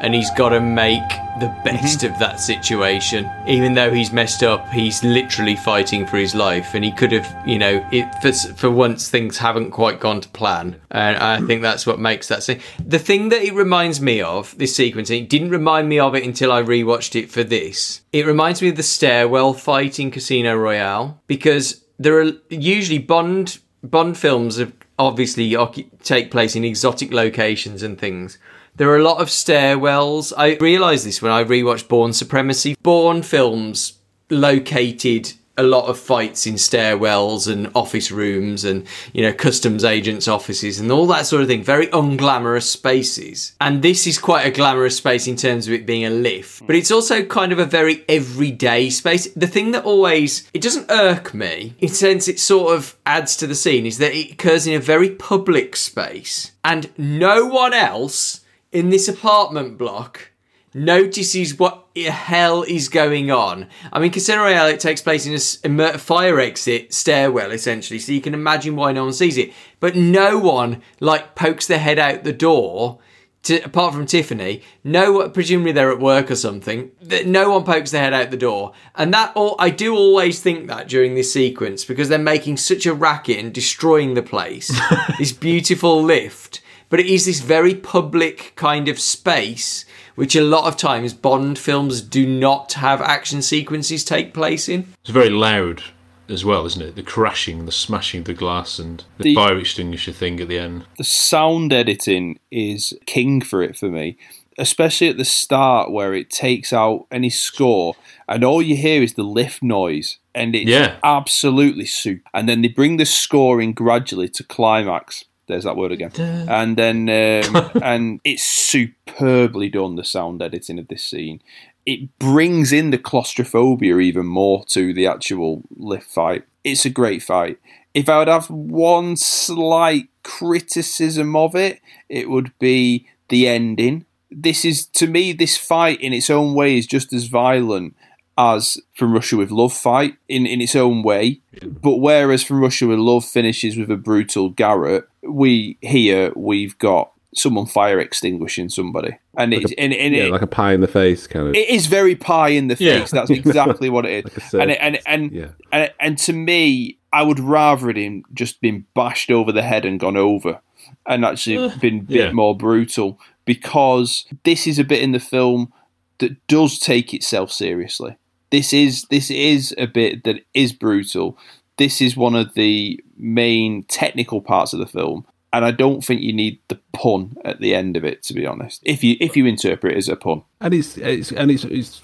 [0.00, 1.08] and he's got to make
[1.40, 2.12] the best mm-hmm.
[2.12, 3.30] of that situation.
[3.46, 7.46] Even though he's messed up, he's literally fighting for his life, and he could have,
[7.46, 11.46] you know, it, for for once things haven't quite gone to plan, and I mm.
[11.46, 12.60] think that's what makes that scene.
[12.84, 16.14] The thing that it reminds me of this sequence, and it didn't remind me of
[16.14, 18.02] it until I rewatched it for this.
[18.12, 23.58] It reminds me of the stairwell fight in Casino Royale because there are usually Bond
[23.82, 25.56] Bond films have obviously
[26.02, 28.38] take place in exotic locations and things.
[28.76, 30.34] There are a lot of stairwells.
[30.36, 32.76] I realised this when I rewatched Bourne Supremacy.
[32.82, 33.94] Bourne films
[34.28, 40.28] located a lot of fights in stairwells and office rooms and you know customs agents
[40.28, 41.64] offices and all that sort of thing.
[41.64, 43.54] Very unglamorous spaces.
[43.62, 46.66] And this is quite a glamorous space in terms of it being a lift.
[46.66, 49.32] But it's also kind of a very everyday space.
[49.32, 53.46] The thing that always it doesn't irk me in sense it sort of adds to
[53.46, 56.52] the scene is that it occurs in a very public space.
[56.62, 58.42] And no one else
[58.76, 60.32] in this apartment block
[60.74, 63.66] notices what the hell is going on.
[63.90, 65.24] I mean, Casino Royale, it takes place
[65.64, 69.54] in a fire exit stairwell, essentially, so you can imagine why no one sees it.
[69.80, 72.98] But no one, like, pokes their head out the door,
[73.44, 74.60] to, apart from Tiffany.
[74.84, 76.90] No, presumably they're at work or something.
[77.24, 78.74] No one pokes their head out the door.
[78.94, 82.84] And that, all, I do always think that during this sequence, because they're making such
[82.84, 84.78] a racket and destroying the place.
[85.18, 86.60] this beautiful lift.
[86.88, 89.84] But it is this very public kind of space
[90.14, 94.86] which a lot of times Bond films do not have action sequences take place in.
[95.02, 95.82] It's very loud
[96.28, 96.96] as well, isn't it?
[96.96, 100.58] The crashing, the smashing of the glass, and the, The- fire extinguisher thing at the
[100.58, 100.84] end.
[100.96, 104.16] the sound editing is king for it for me,
[104.58, 107.94] especially at the start where it takes out any score
[108.28, 110.96] and all you hear is the lift noise and it's Yeah.
[111.04, 112.22] absolutely super.
[112.32, 115.24] And then they bring the score in gradually to climax.
[115.46, 116.10] There's that word again.
[116.48, 121.40] And then um, and it's superbly done the sound editing of this scene.
[121.84, 126.44] It brings in the claustrophobia even more to the actual lift fight.
[126.64, 127.58] It's a great fight.
[127.94, 134.04] If I would have one slight criticism of it, it would be the ending.
[134.30, 137.94] This is, to me, this fight in its own way is just as violent
[138.38, 141.40] as From Russia with Love fight in, in its own way.
[141.62, 147.12] But whereas From Russia with Love finishes with a brutal garrotte, we here we've got
[147.34, 149.18] someone fire extinguishing somebody.
[149.36, 151.48] And Like it's a, and, and yeah, it, like a pie in the face kind
[151.48, 151.54] of.
[151.54, 153.00] it is very pie in the Yeah.
[153.00, 153.10] face.
[153.10, 154.52] That's exactly what it is.
[154.54, 154.62] Like.
[154.62, 155.48] And and and, yeah.
[155.72, 159.84] and and to me, I would rather it him just been bashed over the head
[159.84, 160.60] and gone over,
[161.06, 162.32] and actually been a bit yeah.
[162.32, 165.72] more brutal because this is a bit in the film
[166.18, 168.16] that does take itself seriously.
[168.56, 171.36] This is this is a bit that is brutal.
[171.76, 176.22] This is one of the main technical parts of the film, and I don't think
[176.22, 178.22] you need the pun at the end of it.
[178.22, 181.32] To be honest, if you if you interpret it as a pun, and it's it's
[181.32, 182.00] and it's it's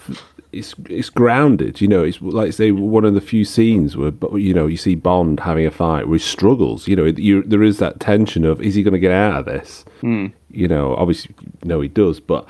[0.52, 1.80] it's it's grounded.
[1.80, 4.94] You know, it's like say one of the few scenes where you know you see
[4.94, 6.86] Bond having a fight where he struggles.
[6.86, 9.44] You know, you, there is that tension of is he going to get out of
[9.46, 9.86] this?
[10.02, 10.26] Hmm.
[10.50, 11.34] You know, obviously,
[11.64, 12.46] no, he does, but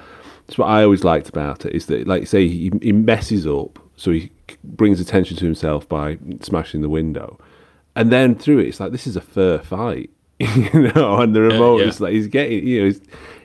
[0.46, 3.78] that's what I always liked about it is that, like, say he, he messes up,
[4.02, 4.32] so he
[4.64, 7.38] brings attention to himself by smashing the window.
[7.94, 10.10] and then through it, it's like this is a fair fight,
[10.40, 11.18] you know.
[11.18, 11.86] And the remote yeah.
[11.86, 13.00] is like he's getting, you know, it's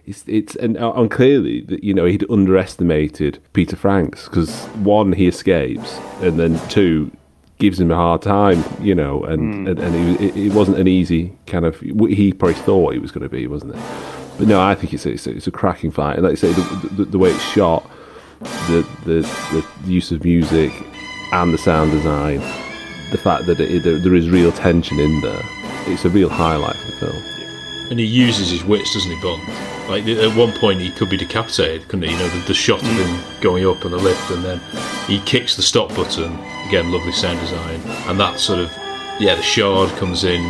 [0.07, 5.13] it's, it's and uh, on clearly that you know he'd underestimated Peter Franks because one
[5.13, 7.11] he escapes, and then two
[7.59, 9.67] gives him a hard time, you know, and hmm.
[9.67, 11.79] and, and it, it, it wasn't an easy kind of.
[11.81, 13.81] He probably thought it was going to be, wasn't it?
[14.39, 16.35] But no, I think it's a, it's a, it's a cracking fight, and like I
[16.35, 17.87] say, the, the, the way it's shot,
[18.39, 20.71] the, the the use of music,
[21.31, 22.39] and the sound design,
[23.11, 25.41] the fact that it, there, there is real tension in there,
[25.85, 27.23] it's a real highlight for the film.
[27.89, 29.41] And he uses his wits, doesn't he, Bond?
[29.87, 32.11] Like at one point, he could be decapitated, couldn't he?
[32.11, 34.59] You know, the, the shot of him going up on the lift, and then
[35.07, 36.33] he kicks the stop button.
[36.67, 38.69] Again, lovely sound design, and that sort of
[39.19, 40.43] yeah, the shard comes in.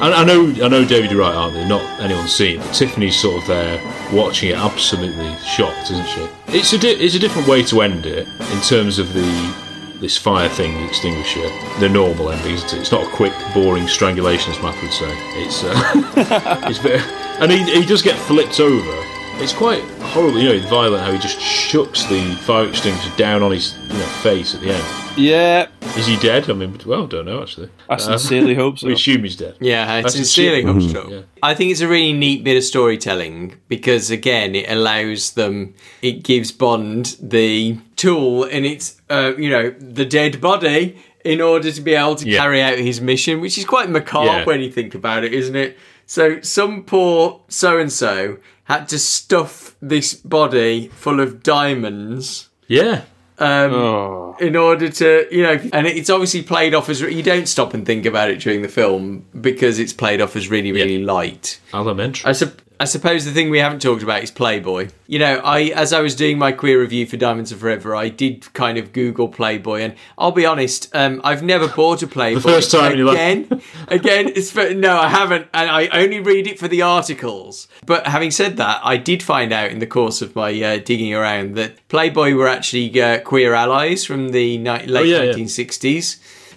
[0.00, 1.66] And I know, I know, David, you're right, aren't they?
[1.66, 3.80] Not anyone's seen it, but Tiffany's sort of there
[4.12, 6.28] watching it, absolutely shocked, isn't she?
[6.48, 9.54] It's a di- it's a different way to end it in terms of the
[10.00, 11.48] this fire thing, the extinguisher,
[11.80, 12.72] the normal ending, it?
[12.74, 15.10] It's not a quick, boring strangulation, as Matt would say.
[15.42, 17.00] It's uh, it's very,
[17.40, 19.17] and he, he does get flipped over.
[19.40, 23.52] It's quite horrible, you know, violent how he just shucks the fire extinguisher down on
[23.52, 24.84] his you know face at the end.
[25.16, 25.68] Yeah.
[25.96, 26.50] Is he dead?
[26.50, 27.70] I mean, well, don't know actually.
[27.88, 28.88] I sincerely hope so.
[28.88, 29.56] We assume he's dead.
[29.60, 31.08] Yeah, I That's sincerely hope so.
[31.08, 31.20] Yeah.
[31.42, 36.22] I think it's a really neat bit of storytelling because, again, it allows them, it
[36.24, 41.80] gives Bond the tool and it's, uh, you know, the dead body in order to
[41.80, 42.38] be able to Yeah.
[42.38, 44.44] carry out his mission, which is quite macabre Yeah.
[44.44, 45.76] when you think about it, isn't it?
[46.10, 53.02] So, some poor so and so had to stuff this body full of diamonds Yeah.
[53.38, 54.36] um, Oh.
[54.40, 57.84] in order to, you know, and it's obviously played off as you don't stop and
[57.84, 61.60] think about it during the film because it's played off as really, really light.
[61.74, 62.26] Elementary.
[62.28, 64.88] I, sup- I suppose the thing we haven't talked about is Playboy.
[65.08, 68.08] You know, I as I was doing my queer review for Diamonds Are Forever, I
[68.08, 72.40] did kind of Google Playboy, and I'll be honest, um, I've never bought a Playboy.
[72.40, 73.16] the first time in your life.
[73.16, 77.66] again, again, it's for, no, I haven't, and I only read it for the articles.
[77.84, 81.12] But having said that, I did find out in the course of my uh, digging
[81.14, 85.32] around that Playboy were actually uh, queer allies from the ni- late Oh, yeah, yeah.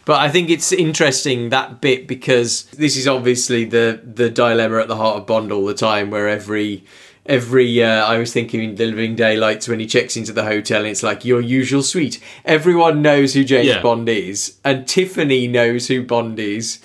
[0.01, 0.05] 1960s.
[0.05, 4.87] But I think it's interesting that bit because this is obviously the the dilemma at
[4.87, 6.83] the heart of Bond all the time, where every
[7.25, 10.79] every uh, I was thinking in The Living Daylights when he checks into the hotel
[10.79, 12.19] and it's like your usual suite.
[12.45, 13.81] Everyone knows who James Yeah.
[13.81, 16.79] Bond is, and Tiffany knows who Bond is,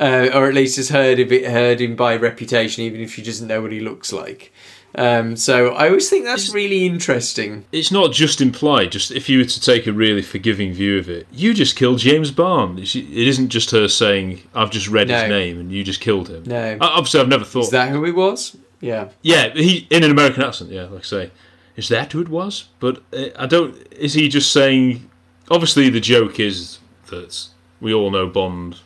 [0.00, 3.22] uh, or at least has heard of it, heard him by reputation, even if she
[3.22, 4.52] doesn't know what he looks like.
[4.96, 7.64] Um, so I always think that's really interesting.
[7.70, 8.90] It's not just implied.
[8.92, 11.98] Just if you were to take a really forgiving view of it, you just killed
[11.98, 12.78] James Bond.
[12.80, 15.20] It's- It isn't just her saying, "I've just read No.
[15.20, 16.72] his name and you just killed him." No.
[16.80, 17.64] Uh, Obviously, I've never thought.
[17.64, 18.56] Is that who it was?
[18.80, 19.08] Yeah.
[19.22, 20.70] Yeah, he in an American accent.
[20.72, 21.30] Yeah, like I say,
[21.76, 22.64] is that who it was?
[22.80, 23.76] But uh, I don't.
[23.92, 25.08] Is he just saying?
[25.50, 26.78] Obviously, the joke is
[27.10, 27.46] that
[27.80, 28.76] we all know Bond.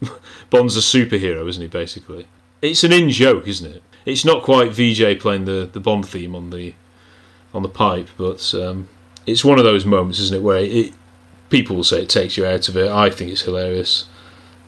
[0.50, 1.68] Bond's a superhero, isn't he?
[1.68, 2.26] Basically,
[2.60, 3.82] it's an in joke, isn't it?
[4.04, 6.74] It's not quite Vijay playing the, the Bond theme on the
[7.52, 8.88] on the pipe, but um,
[9.26, 10.92] it's one of those moments, isn't it, where it
[11.50, 12.90] people will say it takes you out of it.
[12.90, 14.06] I think it's hilarious,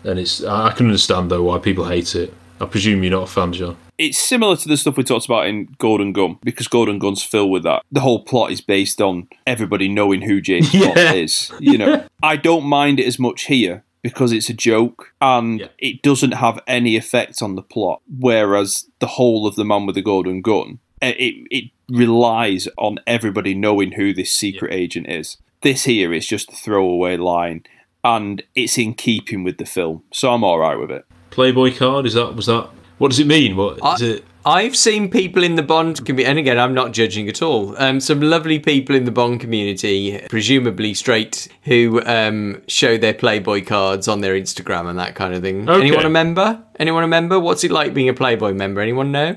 [0.04, 2.32] and it's I can understand though why people hate it.
[2.60, 3.76] I presume you're not a fan, John.
[3.98, 7.50] It's similar to the stuff we talked about in Golden Gun because Golden Gun's filled
[7.50, 7.82] with that.
[7.90, 10.94] The whole plot is based on everybody knowing who James Yeah.
[10.94, 11.50] Bond is.
[11.60, 16.00] You know, I don't mind it as much here because it's a joke and it
[16.00, 18.02] doesn't have any effect on the plot.
[18.20, 23.00] Whereas the whole of the Man with the Golden Gun, eh, it it relies on
[23.04, 25.38] everybody knowing who this secret agent is.
[25.62, 27.64] This here is just a throwaway line,
[28.04, 31.04] and it's in keeping with the film, so I'm all right with it.
[31.30, 32.70] Playboy card is that was that?
[32.98, 33.56] What does it mean?
[33.56, 34.24] What is it?
[34.46, 37.76] I've seen people in the Bond community, and again, I'm not judging at all.
[37.82, 43.64] Um, some lovely people in the Bond community, presumably straight, who um, show their Playboy
[43.64, 45.68] cards on their Instagram and that kind of thing.
[45.68, 45.80] Okay.
[45.88, 46.62] Anyone a member?
[46.78, 47.40] Anyone a member?
[47.40, 48.80] What's it like being a Playboy member?
[48.80, 49.34] Anyone know?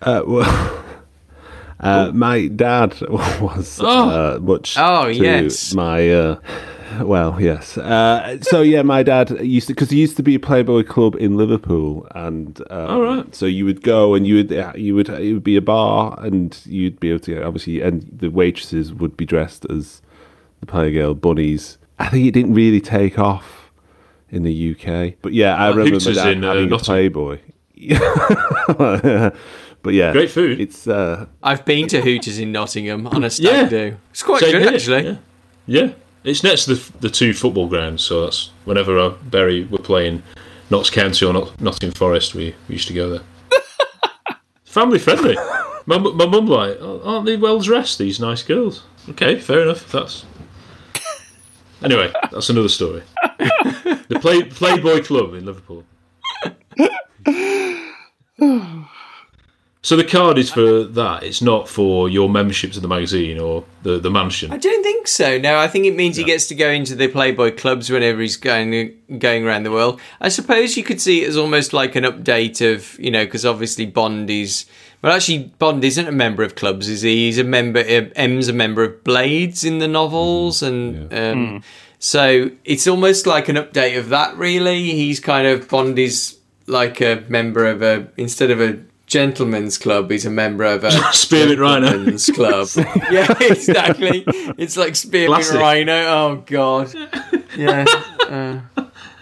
[0.00, 0.84] Uh, well,
[1.80, 5.74] uh, my dad was uh, much Oh, to yes.
[5.74, 6.40] my uh,
[7.02, 7.76] well, yes.
[7.78, 11.14] Uh, so yeah, my dad used to because there used to be a Playboy club
[11.16, 13.34] in Liverpool, and um, All right.
[13.34, 16.18] so you would go and you would uh, you would it would be a bar,
[16.22, 20.02] and you'd be able to obviously, and the waitresses would be dressed as
[20.60, 21.78] the Playgirl bunnies.
[21.98, 23.70] I think it didn't really take off
[24.30, 26.78] in the UK, but yeah, I Like remember my Hooters dad in, uh, a Nottingham.
[26.80, 27.38] Playboy.
[29.82, 30.60] but yeah, Great food.
[30.60, 33.68] It's uh, I've been to Hooters in Nottingham on a stag Yeah.
[33.68, 33.96] do.
[34.10, 35.04] It's quite Same good, here, actually.
[35.04, 35.16] Yeah.
[35.66, 35.92] yeah,
[36.26, 40.22] it's next to the, the two football grounds, so that's whenever uh, Bury were playing
[40.70, 43.22] Notts County or Not, Nottingham Forest, we, we used to go there.
[44.64, 45.36] Family friendly.
[45.86, 47.98] My, mu- my mum like, "Oh, aren't they well dressed?
[47.98, 48.82] These nice girls.
[49.08, 49.90] Okay, fair enough.
[49.92, 50.26] That's
[51.82, 53.02] anyway, that's another story.
[53.38, 55.84] the Play, Playboy Club in Liverpool.
[59.86, 61.22] So the card is for that.
[61.22, 64.50] It's not for your membership to the magazine or the, the mansion.
[64.50, 65.38] I don't think so.
[65.38, 68.36] No, I think it means he gets to go into the Playboy clubs whenever he's
[68.36, 70.00] going going around the world.
[70.20, 73.46] I suppose you could see it as almost like an update of you know because
[73.46, 74.66] obviously Bond is
[75.02, 77.26] well actually Bond isn't a member of clubs, is he?
[77.26, 77.78] He's a member.
[77.78, 81.62] uh, M's a member of Blades in the novels, and um,
[82.00, 84.36] so it's almost like an update of that.
[84.36, 89.78] Really, he's kind of Bond is like a member of a instead of a gentleman's
[89.78, 91.86] club he's a member of a Spearmint Rhino.
[91.88, 92.68] gentleman's club
[93.10, 94.24] yeah exactly
[94.58, 95.60] it's like spearmint Classic.
[95.60, 96.92] rhino oh god
[97.56, 97.84] yeah
[98.28, 98.58] uh,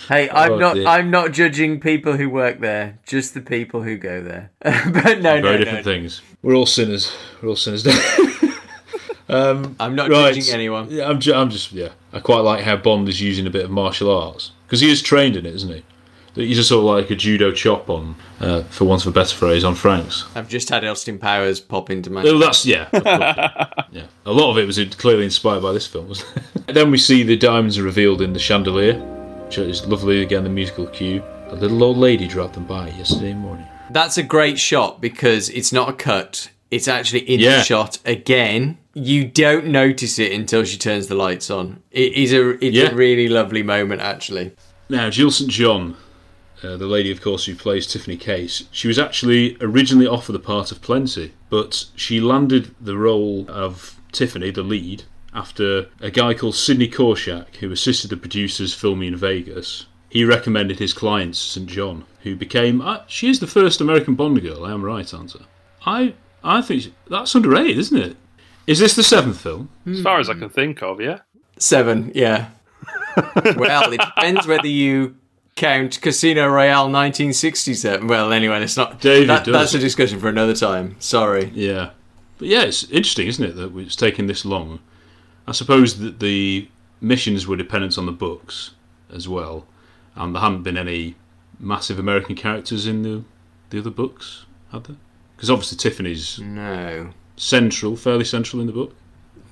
[0.09, 0.86] hey i'm Oh, not dear.
[0.89, 5.40] i'm not judging people who work there just the people who go there but no
[5.40, 6.23] Very no different no things.
[6.43, 7.15] We're all sinners.
[7.43, 7.86] We're all sinners.
[9.28, 10.35] um, i'm not right.
[10.35, 11.89] judging anyone Yeah, I'm, ju- I'm just yeah.
[12.12, 15.02] I quite like how Bond is using a bit of martial arts because he is
[15.02, 15.85] trained in it, isn't he?
[16.35, 19.35] He's just sort of like a judo chop on, uh, for want of a better
[19.36, 20.24] phrase, on Franks.
[20.35, 22.89] i've just had austin powers pop into my Well, that's yeah,
[23.93, 24.06] yeah.
[24.27, 26.09] A lot of it was clearly inspired by this film.
[26.09, 26.36] wasn't
[26.66, 26.66] it?
[26.74, 28.94] then we see the diamonds are revealed in the chandelier,
[29.47, 30.23] which is lovely.
[30.23, 31.23] Again, the musical cue.
[31.48, 33.66] A little old lady dropped them by yesterday morning.
[33.90, 36.51] That's a great shot because it's not a cut.
[36.70, 37.59] It's actually in Yeah.
[37.59, 38.78] the shot again.
[38.94, 41.82] You don't notice it until she turns the lights on.
[41.93, 42.90] It is a it's Yeah.
[42.90, 44.52] a really lovely moment actually.
[44.89, 45.51] Now, Jill St.
[45.51, 45.97] John,
[46.64, 50.38] uh, the lady, of course, who plays Tiffany Case, she was actually originally offered the
[50.40, 55.04] part of Plenty, but she landed the role of Tiffany, the lead,
[55.34, 59.86] after a guy called Sidney Korshak, who assisted the producers filming in Vegas.
[60.08, 61.66] He recommended his client, St.
[61.68, 62.80] John, who became.
[62.80, 65.44] Uh, she is the first American Bond girl, I am right, aren't I?
[65.86, 66.14] I,
[66.58, 68.16] I think she- that's underrated, isn't it?
[68.66, 69.68] Is this the seventh film?
[69.86, 71.18] As far as I can think of, yeah.
[71.58, 72.50] Seven, yeah.
[73.56, 75.16] well, it depends whether you
[75.56, 78.06] count Casino Royale 1967.
[78.06, 79.01] Well, anyway, it's not.
[79.01, 79.52] David that- does.
[79.52, 80.97] that's a discussion for another time.
[80.98, 81.51] Sorry.
[81.55, 81.90] Yeah.
[82.39, 84.81] But yeah, it's interesting, isn't it, that it's taken this long?
[85.47, 86.68] I suppose that the
[87.01, 88.72] missions were dependent on the books
[89.12, 89.66] as well,
[90.16, 91.14] and there hadn't been any
[91.60, 93.22] massive American characters in the
[93.70, 94.97] the other books, had there?
[95.36, 97.10] Because obviously Tiffany's No.
[97.36, 98.94] central, fairly central in the book.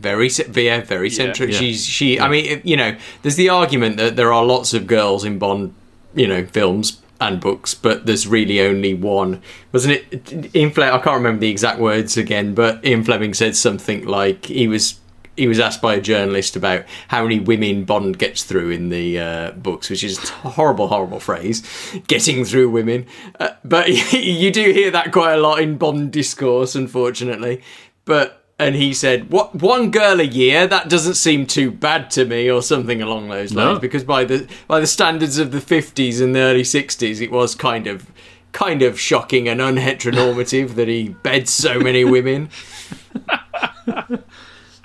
[0.00, 1.48] Very, yeah, very central.
[1.48, 1.58] Yeah.
[1.58, 2.18] She's she.
[2.18, 5.74] I mean, you know, there's the argument that there are lots of girls in Bond,
[6.14, 9.40] you know, films and books, but there's really only one.
[9.72, 10.54] Wasn't it?
[10.54, 14.46] Ian Fleming, I can't remember the exact words again, but Ian Fleming said something like
[14.46, 14.98] he was
[15.36, 19.18] he was asked by a journalist about how many women Bond gets through in the
[19.18, 21.62] uh, books, which is a horrible, horrible phrase,
[22.06, 23.06] getting through women.
[23.40, 27.62] Uh, but you do hear that quite a lot in Bond discourse, unfortunately.
[28.04, 30.66] But and he said, "What one girl a year?
[30.66, 33.66] That doesn't seem too bad to me," or something along those No.
[33.70, 33.78] lines.
[33.80, 37.54] Because by the by the standards of the fifties and the early sixties, it was
[37.54, 38.06] kind of
[38.52, 42.48] kind of shocking and unheteronormative that he bed so many women.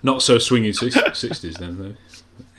[0.04, 1.96] Not so swinging 60s then, though.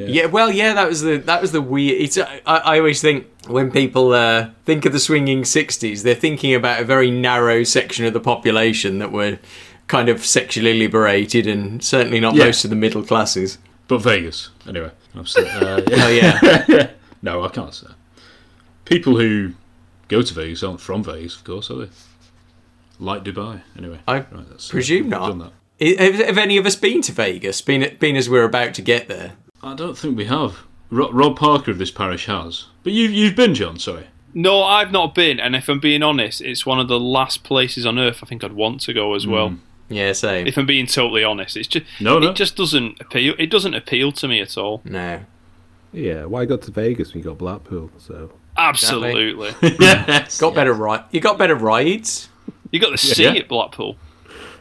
[0.05, 0.27] Yeah.
[0.27, 2.01] well, yeah, that was the that was the weird.
[2.01, 6.55] It's I, I always think when people uh, think of the swinging '60s, they're thinking
[6.55, 9.39] about a very narrow section of the population that were
[9.89, 12.45] kind of sexually liberated, and certainly not Yeah.
[12.45, 13.59] most of the middle classes.
[13.89, 14.91] But Vegas, anyway.
[15.17, 16.91] I've said, uh, Oh yeah,
[17.23, 17.89] no, I can't say.
[18.85, 19.53] People who
[20.09, 21.89] go to Vegas aren't from Vegas, of course, are they?
[23.01, 24.01] Like Dubai, anyway.
[24.09, 25.29] I Right, that's, uh, presume we've not.
[25.29, 25.99] done that.
[26.01, 27.63] Have, have any of us been to Vegas?
[27.63, 29.33] Been been as we're about to get there?
[29.63, 30.59] I don't think we have.
[30.91, 32.67] Ro- Rob Parker of this parish has.
[32.83, 34.09] But you, you've been, John, sorry.
[34.35, 37.87] No, I've not been, and if I'm being honest, it's one of the last places
[37.87, 39.57] on earth I think I'd want to go as well.
[39.89, 40.47] Yeah, same.
[40.47, 42.31] If I'm being totally honest, it's just No, no.
[42.31, 43.35] it just doesn't appeal.
[43.39, 44.83] It doesn't appeal to me at all.
[44.85, 45.21] No.
[45.93, 47.91] Yeah, why go to Vegas when you got Blackpool?
[47.99, 50.39] So Absolutely, yes.
[50.41, 51.03] Got better right.
[51.11, 52.29] You got better rides.
[52.71, 53.31] you got the sea Yeah.
[53.33, 53.97] at Blackpool.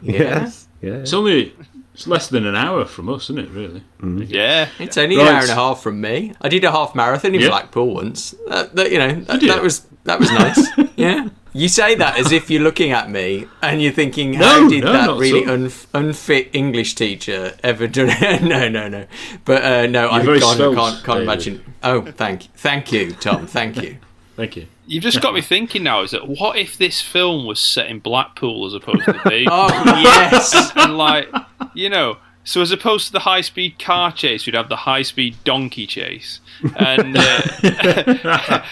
[0.02, 0.94] yes, yeah.
[0.94, 1.54] It's only
[1.94, 3.80] it's less than an hour from us, isn't it, really?
[4.00, 4.22] Mm-hmm.
[4.28, 5.26] Yeah, It's only Right.
[5.26, 6.32] an hour and a half from me.
[6.40, 7.48] I did a half marathon in Yeah.
[7.48, 8.34] Blackpool once.
[8.48, 9.48] That, that, you know, that, you?
[9.48, 10.66] that was that was nice.
[10.96, 11.28] yeah.
[11.52, 14.84] You say that as if you're looking at me and you're thinking, No, how did
[14.84, 15.56] no, that really all.
[15.56, 18.06] unf- unfit English teacher ever do?
[18.42, 19.06] no, no, no.
[19.44, 21.74] But uh, no, I, very can't, I can't, can't imagine.
[21.82, 22.50] Oh, thank, you.
[22.56, 23.46] thank you, Tom.
[23.46, 23.96] Thank you.
[24.36, 24.68] Thank you.
[24.86, 26.02] you've just got me thinking now.
[26.02, 29.48] Is that what if this film was set in Blackpool as opposed to Vegas?
[29.52, 30.70] Oh yes.
[30.76, 31.26] and like
[31.74, 32.18] you know
[32.48, 35.86] so as opposed to the high speed car chase we'd have the high speed donkey
[35.86, 36.40] chase
[36.76, 38.62] and uh,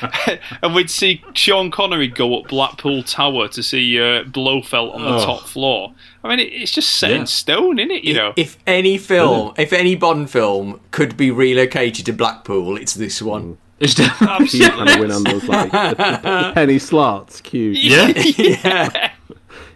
[0.63, 5.17] and we'd see Sean Connery go up Blackpool Tower to see uh, Blofeld on the
[5.17, 5.25] Oh.
[5.25, 5.93] top floor
[6.25, 7.19] I mean it, it's just set Yeah.
[7.21, 11.31] in stone isn't it you know If any film, if any Bond film could be
[11.31, 13.59] relocated to Blackpool, it's this one.
[13.79, 17.41] It's definitely He's trying win on those like the, the penny slots.
[17.43, 17.77] Cute.
[17.77, 18.09] yeah.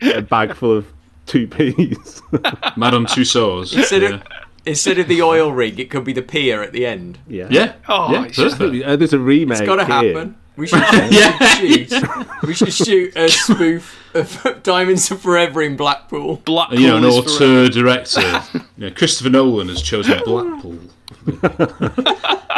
[0.03, 0.17] yeah.
[0.19, 0.87] A bag full of
[1.31, 2.23] two peas.
[2.77, 3.77] Madame Tussauds.
[3.77, 4.09] Instead yeah.
[4.15, 4.23] of
[4.67, 7.19] instead of the oil rig, it could be the pier at the end.
[7.29, 7.47] yeah.
[7.51, 7.75] yeah.
[7.89, 8.61] Oh, yeah, it's just.
[8.61, 9.59] Uh, there's a remake.
[9.59, 10.37] It's got to happen.
[10.57, 12.43] We should, we should shoot.
[12.43, 16.37] We should shoot a spoof of Diamonds Are Forever in Blackpool.
[16.45, 18.43] Blackpool And, you know, an is auteur director.
[18.77, 20.79] you know, Christopher Nolan has chosen Blackpool.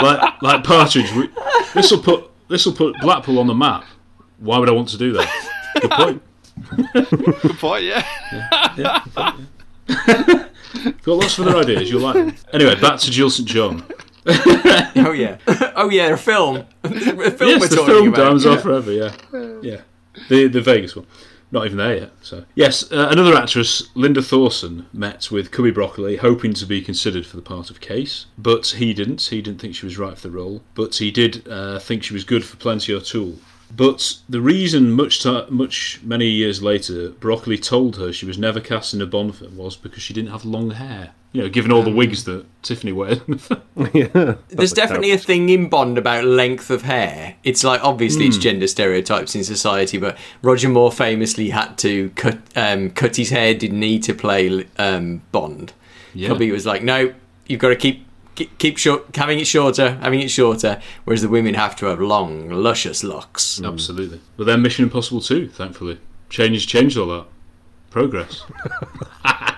[0.03, 1.13] like, like Partridge.
[1.75, 3.85] This will put this will put Blackpool on the map.
[4.39, 5.51] Why would I want to do that?
[5.81, 6.23] Good point.
[6.65, 7.37] Forever.
[7.43, 8.07] Good point, yeah.
[11.03, 11.91] Got lots of other ideas.
[11.91, 12.35] You'll like them.
[12.53, 13.85] Anyway, back to Jill St John.
[14.25, 15.39] Oh yeah.
[15.75, 16.65] Oh yeah, a film.
[16.85, 18.17] A film we're yes, the talking film about.
[18.19, 18.53] Diamonds Yeah.
[18.53, 18.93] Are Forever.
[18.93, 19.13] Yeah,
[19.63, 19.81] yeah.
[20.29, 21.07] The the Vegas one.
[21.51, 22.11] Not even there yet.
[22.23, 27.27] So yes, uh, another actress, Linda Thorson, met with Cubby Broccoli, hoping to be considered
[27.27, 29.23] for the part of Case, but he didn't.
[29.23, 32.15] He didn't think she was right for the role, but he did uh, think she
[32.15, 33.39] was good for Plenty O'Toole.
[33.75, 38.61] But the reason, much ti much many years later, Broccoli told her she was never
[38.61, 41.13] cast in a Bond film was because she didn't have long hair.
[41.33, 43.21] You know, given all the wigs that Tiffany wears.
[43.95, 44.35] yeah.
[44.49, 47.37] There's definitely a thing in Bond about length of hair.
[47.43, 48.29] It's like obviously Hmm.
[48.29, 53.31] it's gender stereotypes in society, but Roger Moore famously had to cut um, cut his
[53.31, 53.55] hair.
[53.55, 55.73] Didn't need to play um, Bond.
[56.13, 56.29] Yeah.
[56.29, 57.15] Cubby was like, no,
[57.47, 60.81] you've got to keep keep, keep short, having it shorter, having it shorter.
[61.05, 63.59] Whereas the women have to have long, luscious locks.
[63.61, 63.73] Mm.
[63.73, 64.21] Absolutely.
[64.37, 65.99] But then Mission Impossible 2, thankfully.
[66.31, 67.27] Changed, changed all that.
[67.91, 68.43] Progress.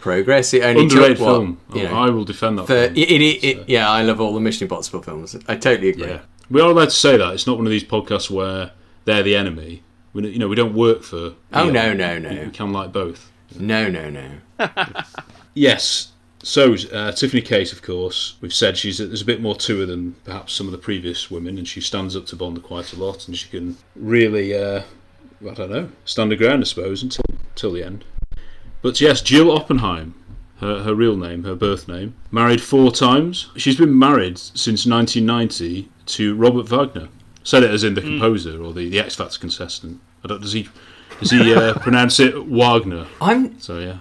[0.00, 0.52] Progress.
[0.54, 1.60] It only Underrated took what, film.
[1.74, 2.92] you Oh, know, I will defend that for, film.
[2.96, 5.34] it, it, it, yeah, I love all the Mission Impossible films.
[5.48, 6.06] I totally agree.
[6.08, 6.20] Yeah.
[6.50, 7.32] We are allowed to say that.
[7.34, 8.72] It's not one of these podcasts where
[9.06, 9.82] they're the enemy.
[10.12, 11.34] We, you know, we don't work for.
[11.54, 12.28] Oh, no, no, no.
[12.44, 13.30] we can like both.
[13.58, 14.30] No, no, no.
[15.56, 16.10] Yes.
[16.44, 19.86] So, uh, Tiffany Case, of course, we've said she's there's a bit more to her
[19.86, 22.96] than perhaps some of the previous women, and she stands up to Bond quite a
[22.96, 24.82] lot, and she can really, uh,
[25.40, 28.04] I don't know, stand her ground, I suppose, until until the end.
[28.82, 30.14] But yes, Jill Oppenheim,
[30.58, 33.48] her, her real name, her birth name, married four times.
[33.56, 37.08] She's been married since 1990 to Robert Wagner.
[37.42, 40.00] Said it as in the composer or the, the X Factor contestant.
[40.22, 40.68] I don't, does he
[41.20, 43.06] does he uh, pronounce it Wagner?
[43.20, 43.98] I'm So yeah.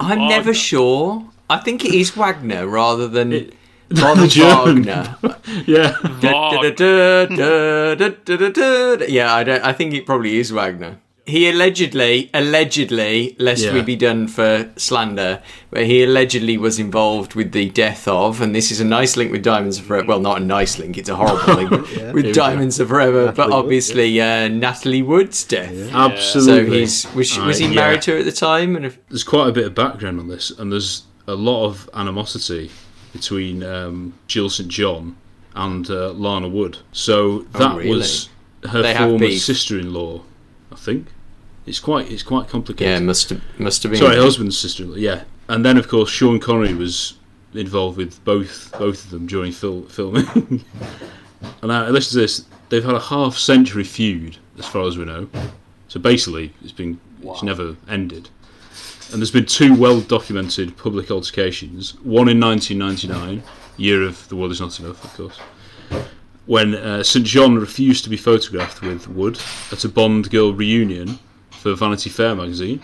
[0.00, 0.28] I'm Wagner.
[0.28, 1.24] never sure.
[1.50, 3.32] I think it is Wagner rather than.
[3.32, 3.54] It,
[3.90, 5.16] rather Wagner.
[5.66, 5.96] yeah.
[9.08, 9.62] Yeah, I don't.
[9.64, 10.98] I think it probably is Wagner.
[11.24, 15.40] He allegedly, allegedly, lest we be done for slander,
[15.70, 19.30] but he allegedly was involved with the death of, and this is a nice link
[19.30, 20.06] with Diamonds of Forever.
[20.08, 23.26] Well, not a nice link; it's a horrible link Here with Diamonds of Forever.
[23.32, 23.56] but Wood, yeah.
[23.56, 25.72] obviously, uh, Natalie Wood's death.
[25.90, 26.80] So Absolutely.
[26.80, 27.74] he's was, she, was Uh, he yeah.
[27.80, 28.74] married to her at the time?
[28.74, 31.88] And if, There's quite a bit of background on this, and there's a lot of
[31.94, 32.70] animosity
[33.12, 35.16] between um, Jill St John
[35.54, 36.78] and uh, Lana Wood.
[36.92, 37.90] So that Oh, really?
[37.90, 38.28] was
[38.68, 40.22] her They former sister-in-law,
[40.72, 41.08] I think.
[41.66, 42.90] It's quite it's quite complicated.
[42.90, 44.00] yeah, must have must have been.
[44.00, 44.96] Sorry, husband's sister-in-law.
[44.96, 47.14] Yeah, and then of course Sean Connery was
[47.54, 50.26] involved with both both of them during fil- filming.
[51.42, 55.28] and now listen to this: they've had a half-century feud, as far as we know.
[55.88, 58.28] So basically, it's been it's never ended.
[59.12, 61.94] And there's been two well-documented public altercations.
[62.02, 63.42] One in 1999,
[63.76, 65.38] year of the world is not enough, of course,
[66.46, 69.38] when uh, St John refused to be photographed with Wood
[69.70, 71.18] at a Bond girl reunion
[71.50, 72.82] for Vanity Fair magazine.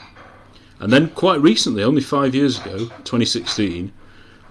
[0.81, 3.93] And then quite recently, only five years ago, 2016,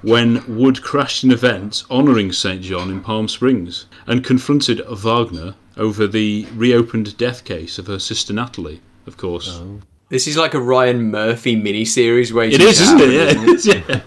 [0.02, 2.62] when Wood crashed an event honouring St.
[2.62, 8.34] John in Palm Springs and confronted Wagner over the reopened death case of her sister
[8.34, 9.62] Natalie, of course.
[10.10, 13.10] This is like a Ryan Murphy miniseries where It is, isn't it?
[13.12, 14.02] Yeah, it is, yeah.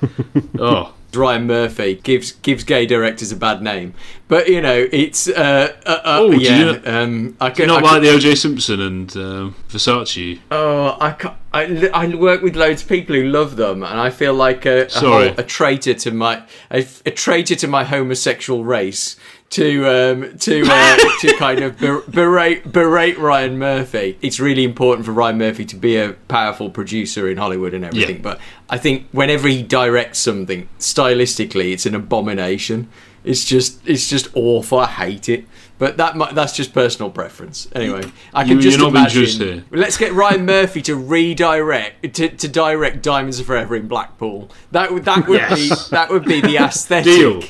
[0.58, 3.94] oh, Ryan Murphy gives gives gay directors a bad name,
[4.28, 6.64] but you know it's uh, uh, uh Oh, you yeah.
[6.64, 8.34] not- um, I can, you not I like can- the O.J.
[8.36, 10.38] Simpson and um, Versace?
[10.50, 14.10] Oh, I, ca- I, I work with loads of people who love them, and I
[14.10, 18.64] feel like a, a, whole- a traitor to my a, a traitor to my homosexual
[18.64, 19.16] race
[19.50, 24.16] to um, to uh, to kind of ber- berate berate Ryan Murphy.
[24.22, 28.16] It's really important for Ryan Murphy to be a powerful producer in Hollywood and everything,
[28.16, 28.22] Yeah.
[28.22, 32.88] but I think whenever he directs something stylistically, it's an abomination.
[33.24, 34.78] It's just it's just awful.
[34.78, 35.44] I hate it.
[35.78, 37.66] But that mi- that's just personal preference.
[37.74, 38.02] Anyway,
[38.34, 39.48] I can You- just you're not being imagine.
[39.48, 39.64] here.
[39.72, 44.48] Let's get Ryan Murphy to redirect to, to direct Diamonds Are Forever in Blackpool.
[44.70, 45.88] That would that would Yes.
[45.88, 47.42] be that would be the aesthetic, Deal.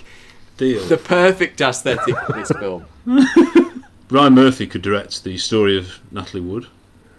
[0.60, 0.84] Deal.
[0.84, 2.84] the perfect aesthetic for this film.
[4.10, 6.66] Ryan Murphy could direct the story of Natalie Wood,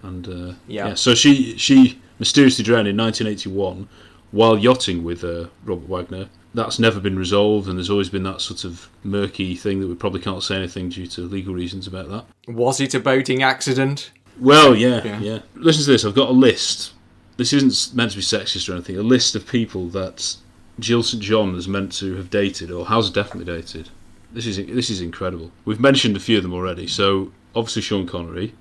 [0.04, 0.94] and uh, Yeah.
[0.94, 3.88] So she she mysteriously drowned in 1981
[4.32, 6.30] while yachting with uh, Robert Wagner.
[6.54, 9.96] That's never been resolved, and there's always been that sort of murky thing that we
[9.96, 12.26] probably can't say anything due to legal reasons about that.
[12.54, 14.12] Was it a boating accident?
[14.40, 15.20] Well, yeah, Yeah.
[15.20, 16.04] yeah, Listen to this.
[16.06, 16.92] I've got a list.
[17.38, 18.98] This isn't meant to be sexist or anything.
[18.98, 20.36] A list of people that
[20.80, 23.90] Jill St John is meant to have dated or has definitely dated.
[24.34, 25.52] This is this is incredible.
[25.66, 26.88] We've mentioned a few of them already.
[26.88, 28.54] So obviously Sean Connery,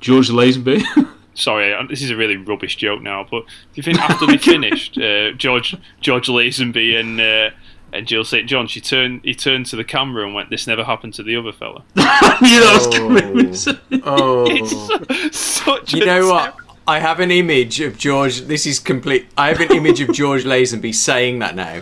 [0.00, 0.82] George Lazenby.
[1.34, 4.36] Sorry, uh, this is a really rubbish joke now, but do you think after they
[4.36, 7.50] finished, uh, George George Lazenby and uh,
[7.94, 10.84] and Jill St John, she turned he turned to the camera and went, "This never
[10.84, 12.04] happened to the other fella." yeah,
[12.40, 14.02] that was coming.
[14.04, 16.56] Oh, It's such you a know what?
[16.92, 18.42] I have an image of George.
[18.42, 19.26] This is complete.
[19.38, 21.80] I have an image of George Lazenby saying that now,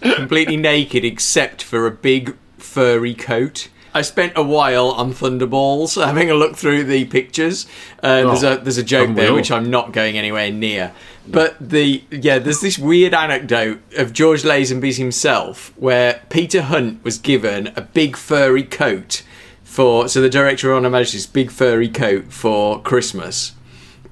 [0.00, 3.68] completely naked except for a big furry coat.
[3.92, 7.66] I spent a while on Thunderballs having a look through the pictures.
[8.00, 10.92] Uh, there's a there's a joke haven't there which I'm not going anywhere near.
[11.26, 17.18] But the yeah, there's this weird anecdote of George Lazenby himself where Peter Hunt was
[17.18, 19.24] given a big furry coat
[19.64, 23.50] for so the director on imagined this big furry coat for Christmas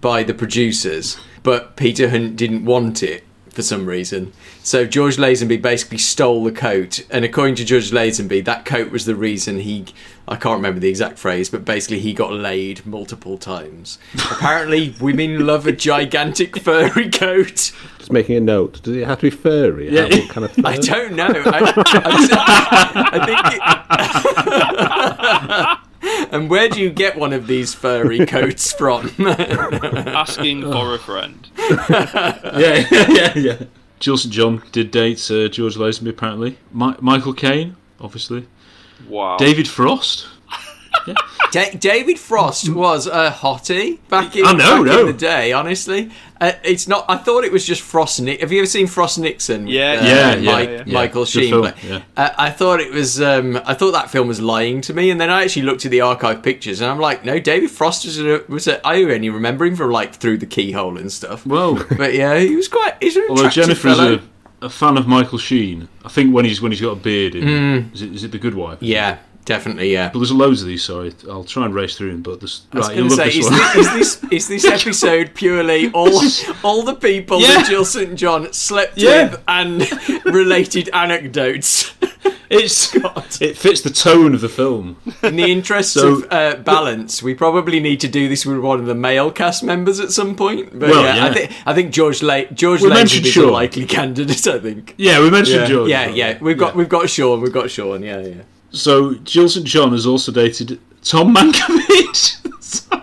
[0.02, 4.32] by the producers, but Peter Hunt didn't want it for some reason.
[4.62, 9.06] So George Lazenby basically stole the coat, and according to George Lazenby, that coat was
[9.06, 9.86] the reason he
[10.28, 13.98] I can't remember the exact phrase, but basically he got laid multiple times.
[14.14, 17.72] Apparently women love a gigantic furry coat.
[17.98, 18.82] Just making a note.
[18.82, 19.90] Does it have to be furry?
[19.90, 20.08] Yeah.
[20.14, 21.26] How- kind of I don't know.
[21.26, 23.40] I, I, I think
[25.68, 25.78] it,
[26.32, 29.10] And where do you get one of these furry coats from?
[29.20, 31.48] Asking for a friend.
[31.58, 33.62] yeah, yeah, yeah.
[34.00, 36.58] Jill St John did date uh, George Lazenby apparently.
[36.72, 38.48] Mi- Michael Caine, obviously.
[39.08, 39.36] Wow.
[39.36, 40.26] David Frost.
[41.52, 45.00] Da- David Frost was a hottie back in, I know, back no.
[45.00, 45.52] in the day.
[45.52, 46.10] Honestly,
[46.40, 47.04] uh, it's not.
[47.08, 48.20] I thought it was just Frost.
[48.22, 49.66] Ni- Have you ever seen Frost Nixon?
[49.66, 50.84] Yeah, uh, Yeah, yeah, Mike- yeah.
[50.86, 51.50] Michael Good Sheen.
[51.50, 52.02] film, yeah.
[52.16, 53.20] Uh, I thought it was.
[53.20, 55.90] Um, I thought that film was lying to me, and then I actually looked at
[55.90, 58.18] the archive pictures, and I'm like, no, David Frost was.
[58.20, 61.44] A, was a, I only remember him from like through the keyhole and stuff.
[61.46, 62.94] Well, But yeah, he was quite.
[63.00, 64.20] He's an although attractive Jennifer's fellow.
[64.62, 65.88] a, a fan of Michael Sheen.
[66.04, 67.90] I think when he's when he's got a beard in.
[67.92, 68.78] Is, it, is it The Good Wife?
[68.80, 68.88] Mm.
[68.88, 69.92] Yeah, definitely.
[69.92, 70.10] Yeah.
[70.12, 70.84] But there's loads of these.
[70.84, 72.22] Sorry, I'll try and race through them.
[72.22, 72.96] But there's I was right.
[72.96, 73.78] going You'll to love say, this is, one.
[74.00, 76.20] is this is this episode purely all
[76.62, 77.54] all the people Yeah.
[77.54, 79.30] that Jill St John slept Yeah.
[79.30, 81.92] with and related anecdotes?
[82.50, 82.94] it's
[83.40, 84.98] it fits the tone of the film.
[85.22, 88.78] In the interests So- of uh, balance, we probably need to do this with one
[88.78, 90.78] of the male cast members at some point.
[90.78, 91.32] But Well, yeah, I yeah.
[91.32, 94.46] think I think George La- George We Lazenby mentioned is a likely candidate.
[94.46, 94.94] I think.
[94.98, 95.90] Yeah, we mentioned Yeah, George.
[95.90, 96.38] yeah, yeah.
[96.40, 97.40] We've got we've got Sean.
[97.40, 98.02] We've got Sean.
[98.02, 98.34] Yeah, yeah.
[98.72, 102.38] So Jill St John has also dated Tom Mankiewicz.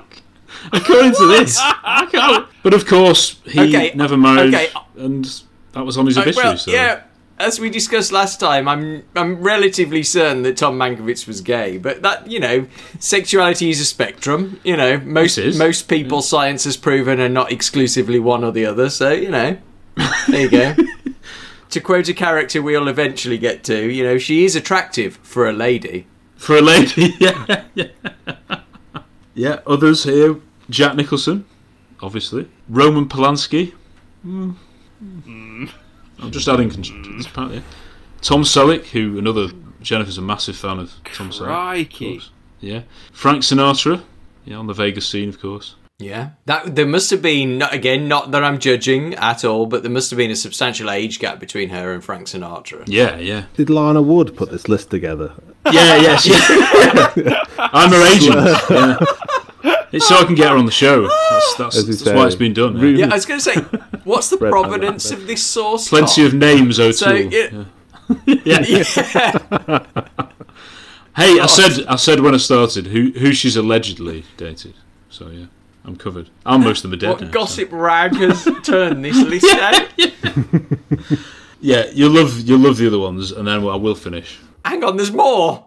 [0.71, 4.67] According to this, I can't- but of course he Okay, never married, okay.
[4.97, 5.25] and
[5.71, 6.49] that was on his Uh, obituary.
[6.49, 6.71] well, so.
[6.71, 7.01] yeah.
[7.39, 12.01] As we discussed last time, I'm I'm relatively certain that Tom Mankiewicz was gay, but
[12.01, 12.67] that you know,
[12.99, 14.59] sexuality is a spectrum.
[14.65, 18.89] You know, most most people science has proven are not exclusively one or the other.
[18.89, 19.57] So you know,
[20.27, 20.75] there you go.
[21.69, 25.53] to quote a character we'll eventually get to, you know, she is attractive for a
[25.53, 26.07] lady.
[26.35, 27.13] for a lady.
[27.19, 27.87] Yeah, yeah.
[29.33, 29.59] yeah.
[29.67, 30.37] Others here:
[30.69, 31.45] Jack Nicholson,
[32.01, 33.73] obviously, Roman Polanski.
[34.25, 34.55] Mm.
[36.21, 37.51] I'm just adding con- to this part.
[37.53, 37.61] Yeah.
[38.21, 39.47] Tom Selleck, who another
[39.81, 41.47] Jennifer's a massive fan of Tom Selleck.
[42.17, 42.23] of
[42.59, 42.81] Yeah.
[43.13, 44.03] Frank Sinatra.
[44.45, 45.75] Yeah, on the Vegas scene, of course.
[45.99, 49.91] Yeah, that there must have been again, not that I'm judging at all, but there
[49.91, 52.83] must have been a substantial age gap between her and Frank Sinatra.
[52.87, 53.45] Yeah, yeah.
[53.55, 55.33] Did Lana Wood put this list together?
[55.65, 56.25] Yeah, yes.
[57.57, 58.59] I'm her agent.
[58.69, 59.75] Yeah.
[59.91, 61.01] It's so I can get her on the show.
[61.07, 62.77] That's, that's, As you that's why it's been done.
[62.77, 63.05] yeah.
[63.05, 63.59] Yeah, I was going to say,
[64.03, 65.89] what's the provenance of this source?
[65.89, 66.25] Plenty Tom?
[66.27, 66.93] of names, O'Toole.
[66.93, 67.65] So, yeah.
[68.25, 68.83] yeah.
[71.15, 74.75] Hey, I said I said when I started who who she's allegedly dated.
[75.09, 75.47] So yeah,
[75.89, 76.29] I'm covered.
[76.45, 77.31] And most of them are dead What now.
[77.31, 79.87] gossip rag has turned this list out?
[79.97, 81.17] so-
[81.61, 84.39] Yeah, you'll love you'll love the other ones, and then I will finish.
[84.63, 85.65] Hang on, there's more.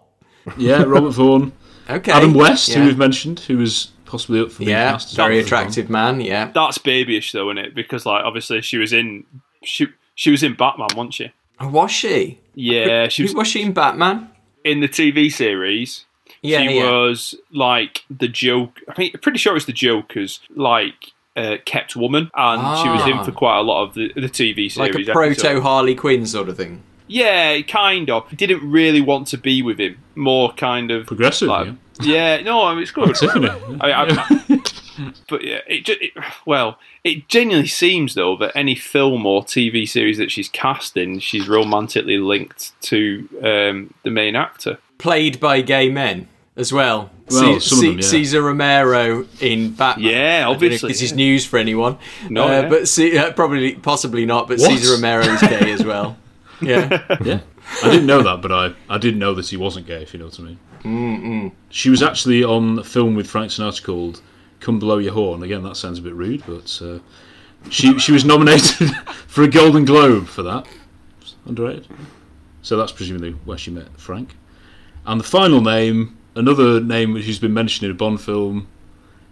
[0.57, 1.51] Yeah, Robert Vaughn,
[1.89, 2.11] Okay.
[2.11, 2.79] Adam West, yeah.
[2.79, 5.59] who we've mentioned, who was possibly up for being Yeah, cast as very Robert Vaughn.
[5.59, 6.51] attractive man, yeah.
[6.53, 7.75] That's babyish though, isn't it?
[7.75, 9.25] Because like obviously she was in
[9.63, 11.31] she she was in Batman, wasn't she?
[11.59, 12.39] Oh, Was she?
[12.55, 14.29] Yeah, she was Was she in Batman?
[14.63, 16.05] in the TV series.
[16.43, 16.91] Yeah, she yeah.
[16.91, 18.79] was like the joke.
[18.87, 23.13] I think pretty sure it's the Joker's like uh, kept woman, and she was in
[23.19, 23.23] Ah.
[23.23, 24.77] for quite a lot of the, the TV series.
[24.77, 25.41] Like a episodes.
[25.41, 26.83] proto Harley Quinn sort of thing.
[27.07, 28.29] Yeah, kind of.
[28.35, 29.97] Didn't really want to be with him.
[30.15, 31.67] More kind of Progressive, like-
[32.01, 32.37] yeah.
[32.37, 32.41] yeah.
[32.43, 33.13] No, I mean, it's good.
[33.15, 33.49] Tiffany.
[33.81, 34.59] I, I,
[35.27, 36.11] But yeah, it, ju- it
[36.45, 41.17] well, it genuinely seems though that any film or TV series that she's cast in,
[41.19, 44.77] she's romantically linked to um, the main actor.
[44.99, 47.09] Played by gay men as well.
[47.29, 48.01] Well, some of them, yeah.
[48.01, 50.05] Cesar Romero in Batman.
[50.11, 51.15] Yeah, obviously, This is yeah.
[51.17, 51.97] news for anyone.
[52.29, 52.69] No, Uh, yeah.
[52.69, 54.47] but Ce- uh, probably, possibly not.
[54.47, 54.69] But What?
[54.71, 56.17] Cesar Romero is gay as well.
[56.61, 57.03] Yeah.
[57.25, 57.39] yeah.
[57.83, 60.19] I didn't know that, but I, I didn't know that he wasn't gay, if you
[60.19, 60.59] know what I mean.
[60.83, 61.51] Mm-mm.
[61.69, 64.21] She was actually on a film with Frank Sinatra called
[64.61, 65.43] Come Blow Your Horn.
[65.43, 66.99] Again, that sounds a bit rude, but uh,
[67.69, 68.91] she she was nominated
[69.27, 70.65] for a Golden Globe for that.
[71.45, 71.87] Underrated.
[72.61, 74.35] So that's presumably where she met Frank.
[75.05, 78.67] And the final name, another name which has been mentioned in a Bond film,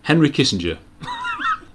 [0.04, 0.78] Henry Kissinger.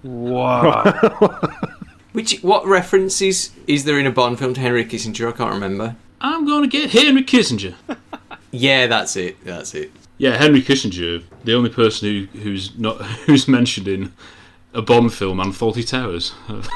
[0.02, 0.82] Wow.
[2.12, 5.28] Which what references is there in a Bond film to Henry Kissinger?
[5.28, 5.96] I can't remember.
[6.20, 7.74] I'm going to get Henry Kissinger.
[8.50, 9.44] Yeah, that's it.
[9.44, 9.90] That's it.
[10.18, 12.96] Yeah, Henry Kissinger, the only person who, who's not
[13.26, 14.12] who's mentioned in
[14.72, 16.32] a Bond film and Fawlty Towers.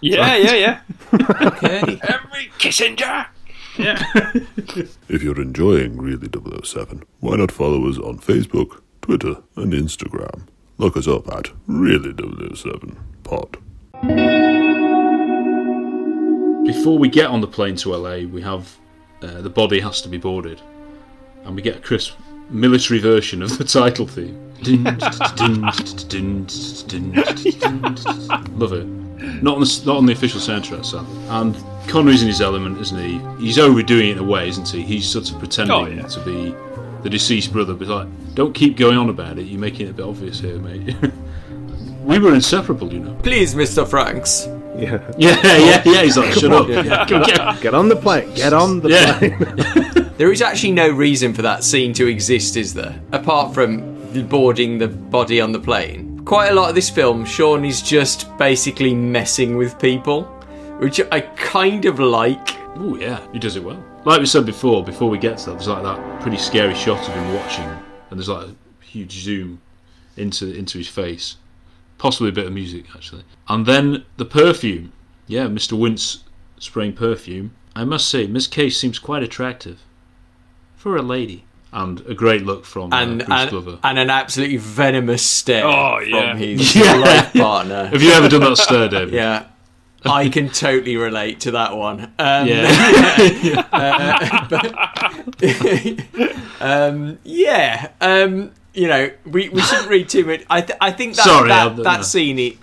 [0.00, 0.80] Yeah, yeah, yeah.
[1.42, 1.80] okay.
[1.80, 3.26] Henry Kissinger.
[3.78, 4.02] Yeah.
[5.08, 6.28] If you're enjoying Really
[6.62, 10.46] 007, why not follow us on Facebook, Twitter, and Instagram?
[10.78, 12.12] Look us up at Really
[12.54, 13.58] 007 Pod.
[16.64, 18.76] Before we get on the plane to LA, we have
[19.22, 20.60] uh, the body has to be boarded,
[21.44, 22.14] and we get a crisp
[22.50, 24.40] military version of the title theme.
[28.58, 28.86] Love it.
[29.42, 31.16] Not on the not on the official soundtrack, sadly.
[31.28, 31.54] And
[31.88, 33.20] Connery's in his element, isn't he?
[33.44, 34.82] He's overdoing it in a way, isn't he?
[34.82, 36.06] He's sort of pretending Oh, yeah.
[36.06, 36.54] to be
[37.02, 39.42] the deceased brother, but like, don't keep going on about it.
[39.46, 40.94] You're making it a bit obvious here, mate.
[42.04, 43.14] we were inseparable, you know.
[43.22, 43.86] Please, Mr.
[43.86, 44.46] Franks.
[44.76, 45.00] Yeah.
[45.18, 46.02] Yeah, yeah, yeah.
[46.02, 46.68] He's like, shut up.
[46.68, 47.06] Yeah.
[47.08, 48.32] Go get- Get on the plane.
[48.34, 49.18] Get on the Yeah.
[49.18, 50.10] plane.
[50.16, 53.00] There is actually no reason for that scene to exist, is there?
[53.12, 53.94] Apart from
[54.28, 56.20] boarding the body on the plane.
[56.24, 60.22] Quite a lot of this film, Sean is just basically messing with people,
[60.78, 62.56] which I kind of like.
[62.76, 63.82] Oh yeah, he does it well.
[64.04, 67.06] Like we said before, before we get to that, there's like that pretty scary shot
[67.08, 69.60] of him watching, and there's like a huge zoom
[70.16, 71.36] into into his face,
[71.98, 74.92] possibly a bit of music actually, and then the perfume.
[75.26, 75.72] Yeah, Mr.
[75.78, 76.18] Wint
[76.58, 77.54] spraying perfume.
[77.74, 79.80] I must say, Miss Case seems quite attractive
[80.76, 83.78] for a lady, and a great look from uh, And, Bruce and, Glover.
[83.82, 86.32] and an absolutely venomous stare Oh, yeah.
[86.32, 86.94] from his Yeah.
[86.96, 87.86] life partner.
[87.86, 89.14] Have you ever done that stare, David?
[89.14, 89.46] Yeah.
[90.04, 92.12] I can totally relate to that one.
[92.18, 93.66] Um, Yeah.
[93.72, 94.44] uh,
[95.38, 97.90] but- um, yeah.
[98.00, 100.42] Um, you know, we, we shouldn't read too much.
[100.50, 102.38] I, th- I think that, Sorry, that, I'll- that scene.
[102.40, 102.56] It,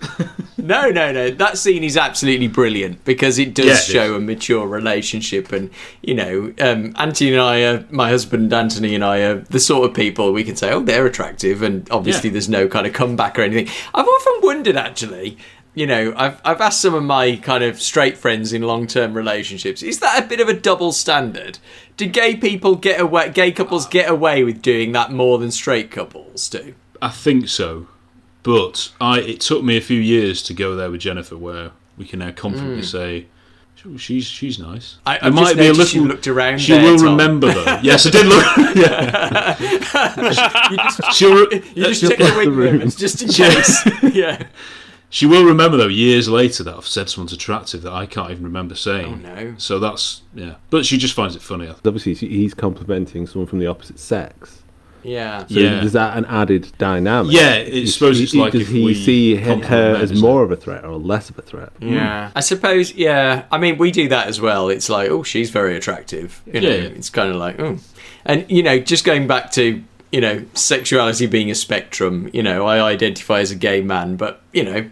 [0.58, 1.30] no, no, no.
[1.30, 3.78] That scene is absolutely brilliant because it does Yeah, it
[4.08, 5.70] show a mature relationship, and
[6.02, 9.88] you know, um, Anthony and I, are, my husband Anthony and I, are the sort
[9.88, 12.32] of people we can say, oh, they're attractive, and obviously Yeah.
[12.34, 13.68] there's no kind of comeback or anything.
[13.94, 15.38] I've often wondered, actually.
[15.74, 19.14] You know, I've I've asked some of my kind of straight friends in long term
[19.14, 19.82] relationships.
[19.82, 21.58] Is that a bit of a double standard?
[21.96, 23.30] Do gay people get away?
[23.30, 26.74] Gay couples get away with doing that more than straight couples do?
[27.00, 27.86] I think so,
[28.42, 32.04] but I it took me a few years to go there with Jennifer, where we
[32.04, 32.84] can now confidently Mm.
[32.84, 33.26] say.
[33.84, 34.96] "Oh, She's she's nice.
[35.06, 37.06] I- It I've just noticed you looked around She there, will Tom.
[37.16, 37.80] remember though.
[37.82, 38.44] Yes, I did look.
[38.76, 39.56] yeah.
[40.70, 43.82] you just, She'll you just check the wing movements just in case.
[44.14, 44.44] yeah.
[45.14, 48.44] She will remember though years later that I've said someone's attractive that I can't even
[48.44, 49.22] remember saying.
[49.26, 49.54] Oh, no.
[49.58, 50.54] So that's yeah.
[50.70, 51.66] But she just finds it funny.
[51.68, 51.86] I think.
[51.86, 54.60] Obviously, he's complimenting someone from the opposite sex.
[55.04, 55.44] Yeah.
[55.48, 55.82] So Yeah.
[55.84, 57.32] is that an added dynamic?
[57.32, 59.96] Yeah, it's Is- suppose it's he- like does if he we see he- compliment her
[59.96, 61.72] as more of a threat or less of a threat?
[61.80, 62.38] Yeah, hmm.
[62.38, 62.94] I suppose.
[62.94, 64.68] Yeah, I mean, we do that as well.
[64.70, 66.40] It's like, oh, she's very attractive.
[66.46, 66.88] You know, Yeah, yeah.
[66.96, 67.78] it's kind of like, oh,
[68.24, 69.82] and you know, just going back to
[70.12, 72.30] you know, sexuality being a spectrum.
[72.32, 74.90] You know, I identify as a gay man, but you know,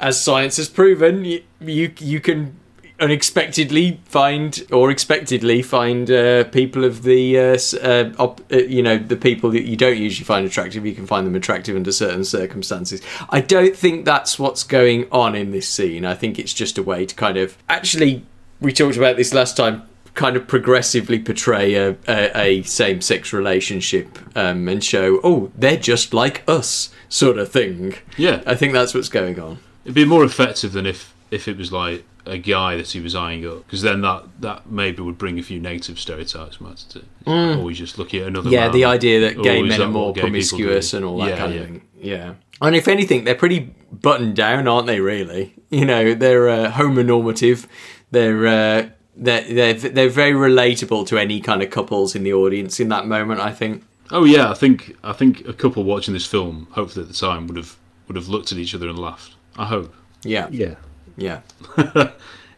[0.00, 2.60] as science has proven, you you, you can
[3.00, 8.98] unexpectedly find or expectedly find uh, people of the uh, uh, op- uh, you know
[8.98, 12.24] the people that you don't usually find attractive you can find them attractive under certain
[12.24, 13.00] circumstances
[13.30, 16.82] i don't think that's what's going on in this scene i think it's just a
[16.82, 18.24] way to kind of actually
[18.60, 19.82] we talked about this last time
[20.14, 26.12] kind of progressively portray a, a, a same-sex relationship um, and show oh they're just
[26.12, 28.42] like us sort of thing Yeah.
[28.46, 31.72] i think that's what's going on It'd be more effective than if if it was
[31.72, 35.38] like a guy that he was eyeing up, because then that that maybe would bring
[35.38, 36.60] a few negative stereotypes.
[36.60, 37.04] Might it?
[37.24, 37.56] Mm.
[37.56, 38.50] Always just looking at another.
[38.50, 38.72] Yeah, man.
[38.72, 41.60] the idea that gay men that are more promiscuous and all that Yeah, kind yeah.
[41.60, 41.82] of thing.
[41.98, 42.34] Yeah.
[42.60, 45.00] And if anything, they're pretty buttoned down, aren't they?
[45.00, 47.66] Really, you know, they're uh, homonormative.
[48.10, 48.88] They're uh,
[49.20, 53.06] they're they're they're very relatable to any kind of couples in the audience in that
[53.06, 53.40] moment.
[53.40, 53.84] I think.
[54.10, 57.46] Oh yeah, I think I think a couple watching this film, hopefully at the time,
[57.46, 57.76] would have
[58.08, 59.34] would have looked at each other and laughed.
[59.56, 59.94] I hope.
[60.24, 60.48] Yeah.
[60.50, 60.74] Yeah.
[61.16, 61.40] Yeah.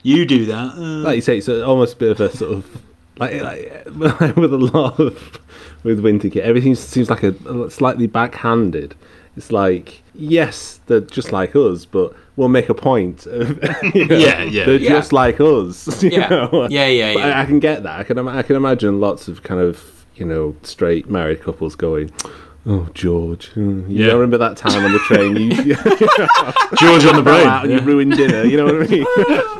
[0.05, 0.72] You do that.
[0.74, 2.82] uh, Like you say, it's almost a bit of a sort of
[3.18, 3.84] like, like
[4.36, 5.39] with a lot of
[5.84, 6.43] with Wint and Kidd.
[6.43, 8.97] Everything seems like a, a slightly backhanded.
[9.36, 13.26] It's like yes, they're just like us, but we'll make a point.
[13.26, 13.48] Of,
[13.94, 14.64] you know, Yeah, yeah.
[14.64, 14.90] they're Yeah.
[14.90, 16.02] just like us.
[16.02, 16.28] you Yeah.
[16.28, 16.66] know?
[16.70, 17.38] Yeah, yeah, But yeah.
[17.38, 17.98] I, I can get that.
[18.00, 18.18] I can.
[18.28, 22.10] I can imagine lots of kind of you know straight married couples going.
[22.64, 23.48] Oh, George!
[23.48, 24.12] hmm, You Yeah.
[24.12, 25.34] remember that time on the train?
[25.34, 25.74] You,
[26.78, 27.44] George on the brain.
[27.44, 27.80] out and Yeah.
[27.80, 28.44] you ruined dinner.
[28.44, 29.06] You know what I mean?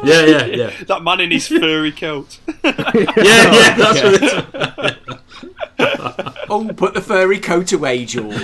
[0.05, 0.70] yeah, yeah, yeah.
[0.86, 2.39] That man in his furry coat.
[2.62, 2.73] Yeah,
[3.16, 5.02] yeah, that's what it's.
[6.49, 8.35] Oh, put the furry coat away, George.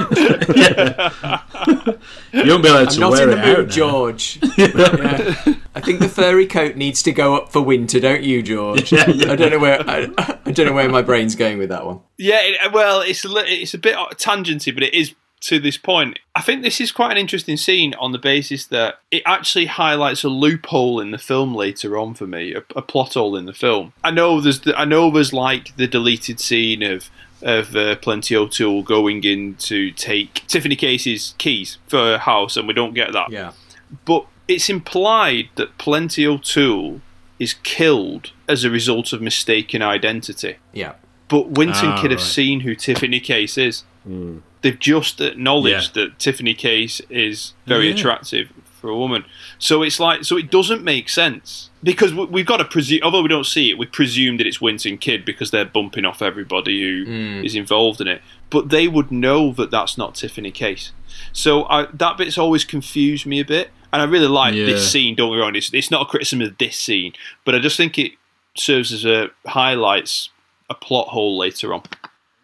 [2.32, 3.70] You won't be able to I'm not wear in the out mood.
[3.70, 4.38] George.
[4.58, 5.54] Yeah.
[5.74, 8.92] I think the furry coat needs to go up for winter, don't you, George?
[8.98, 9.32] Yeah, yeah.
[9.32, 10.08] I don't know where I,
[10.46, 12.00] I don't know where my brain's going with that one.
[12.16, 15.76] Yeah, it, uh, well, it's a, it's a bit tangency, but it is to this
[15.76, 16.18] point.
[16.34, 20.24] I think this is quite an interesting scene on the basis that it actually highlights
[20.24, 23.52] a loophole in the film later on for me, a, a plot hole in the
[23.52, 23.92] film.
[24.02, 27.10] I know there's the, I know there's like the deleted scene of
[27.42, 32.66] of uh, Plenty O'Toole going in to take Tiffany Case's keys for her house, and
[32.68, 33.30] we don't get that.
[33.30, 33.52] Yeah.
[34.04, 37.00] But it's implied that Plenty O'Toole
[37.38, 40.56] is killed as a result of mistaken identity.
[40.72, 40.94] Yeah.
[41.28, 42.26] But Wint and Ah, Kidd have right.
[42.26, 43.84] seen who Tiffany Case is.
[44.62, 46.04] They've just acknowledged Yeah.
[46.04, 47.94] that Tiffany Case is very Yeah.
[47.94, 48.48] attractive
[48.78, 49.24] for a woman.
[49.58, 53.22] So it's like, so it doesn't make sense because we- we've got to presume, although
[53.22, 56.22] we don't see it, we presume that it's Wint and Kidd because they're bumping off
[56.22, 57.44] everybody who hmm.
[57.44, 58.22] is involved in it.
[58.50, 60.92] But they would know that that's not Tiffany Case.
[61.32, 63.70] So I, that bit's always confused me a bit.
[63.92, 64.66] And I really like Yeah.
[64.66, 65.14] this scene.
[65.14, 67.14] Don't get me wrong; it's, it's not a criticism of this scene,
[67.46, 68.12] but I just think it
[68.54, 70.28] serves as a highlights
[70.68, 71.82] a plot hole later on.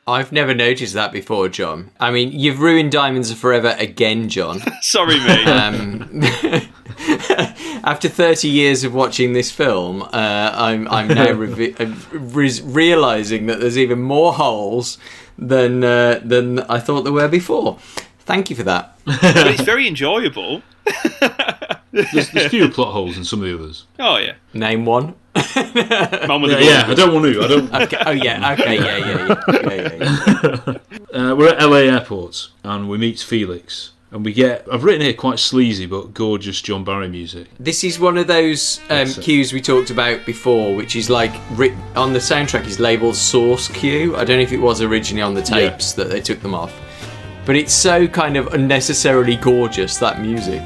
[0.07, 1.91] I've never noticed that before, John.
[1.99, 4.61] I mean, you've ruined Diamonds Are Forever again, John.
[4.83, 5.47] Sorry, mate.
[5.47, 6.21] Um,
[7.85, 13.47] after 30 years of watching this film, uh, I'm, I'm now revi- uh, re- realizing
[13.47, 14.99] that there's even more holes
[15.39, 17.79] than, uh, than I thought there were before.
[18.21, 18.99] Thank you for that.
[19.07, 20.63] but it's very enjoyable.
[21.93, 23.87] There's, there's fewer plot holes in some of the others.
[23.99, 25.15] Oh yeah, Name one.
[25.35, 27.43] Man with Yeah, the yeah, I don't want to.
[27.43, 27.75] I don't.
[27.75, 27.99] Okay.
[28.07, 28.53] Oh, yeah.
[28.53, 28.77] Okay.
[28.77, 29.61] Yeah, yeah, yeah.
[29.63, 30.79] yeah, yeah, yeah.
[31.15, 33.93] Uh, we're at LA airport and we meet Felix.
[34.11, 37.47] And we get, I've written here quite sleazy but gorgeous John Barry music.
[37.61, 41.75] This is one of those um, cues we talked about before, which is like writ-
[41.95, 44.17] on the soundtrack is labeled source cue.
[44.17, 46.73] I don't know if it was originally on the tapes that they took them off,
[47.47, 50.63] but it's so kind of unnecessarily gorgeous that music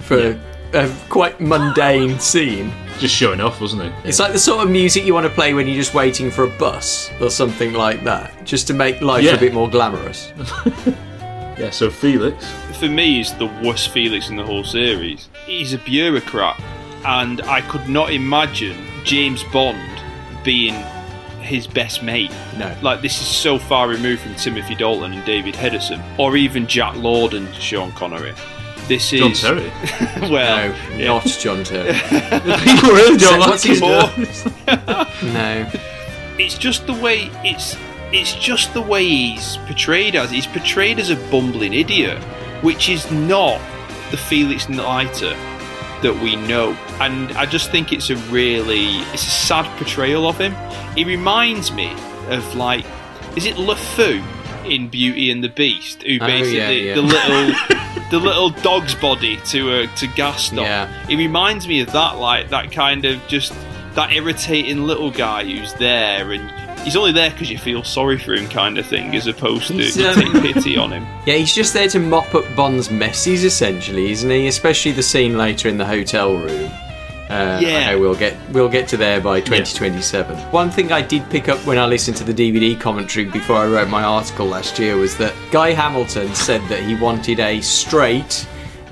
[0.00, 0.38] for
[0.72, 2.72] a quite mundane scene.
[2.98, 3.92] Just showing off, wasn't it?
[4.04, 6.44] It's like the sort of music you want to play when you're just waiting for
[6.44, 9.34] a bus or something like that, just to make life Yeah.
[9.34, 10.32] a bit more glamorous.
[11.56, 12.44] Yeah, so Felix.
[12.80, 15.28] for me is the worst Felix in the whole series.
[15.46, 16.60] He's a bureaucrat,
[17.04, 19.78] and I could not imagine James Bond
[20.42, 20.74] being
[21.40, 22.32] his best mate.
[22.58, 22.74] No.
[22.82, 26.96] Like this is so far removed from Timothy Dalton and David Hedison, or even Jack
[26.96, 28.34] Lord and Sean Connery.
[28.86, 29.72] This is John Terry.
[30.30, 31.06] well, No, yeah.
[31.06, 31.92] not John Terry.
[32.64, 33.88] People really don't like What's his him.
[35.32, 35.70] no.
[36.38, 37.76] it's just the way it's
[38.12, 42.18] it's just the way he's portrayed as he's portrayed as a bumbling idiot
[42.62, 43.58] which is not
[44.10, 45.30] the felix leiter
[46.02, 50.38] that we know and i just think it's a really it's a sad portrayal of
[50.38, 50.54] him
[50.94, 51.92] he reminds me
[52.28, 52.84] of like
[53.36, 54.20] is it lefou
[54.66, 56.94] in beauty and the beast who Oh, basically yeah, yeah.
[56.94, 60.88] the little the little dog's body to uh, to gaston Yeah.
[61.08, 63.52] it reminds me of that like that kind of just
[63.94, 66.50] that irritating little guy who's there and
[66.80, 69.74] he's only there because you feel sorry for him kind of thing as opposed to
[69.74, 73.44] He's, um, take pity on him Yeah, he's just there to mop up Bond's messes,
[73.44, 74.46] essentially, isn't he?
[74.48, 76.70] Especially the scene later in the hotel room.
[77.30, 77.88] Uh, Yeah.
[77.90, 80.36] I we'll get we'll get to there by 2027.
[80.50, 83.66] One thing I did pick up when I listened to the DVD commentary before I
[83.66, 88.46] wrote my article last year was that Guy Hamilton said that he wanted a straight,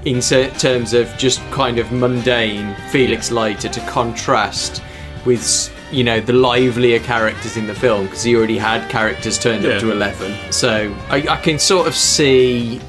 [0.07, 4.83] in terms of just kind of mundane Felix Leiter to contrast
[5.27, 9.63] with you know the livelier characters in the film because he already had characters turned
[9.63, 9.73] Yeah.
[9.75, 12.81] up to 11 so I, I can sort of see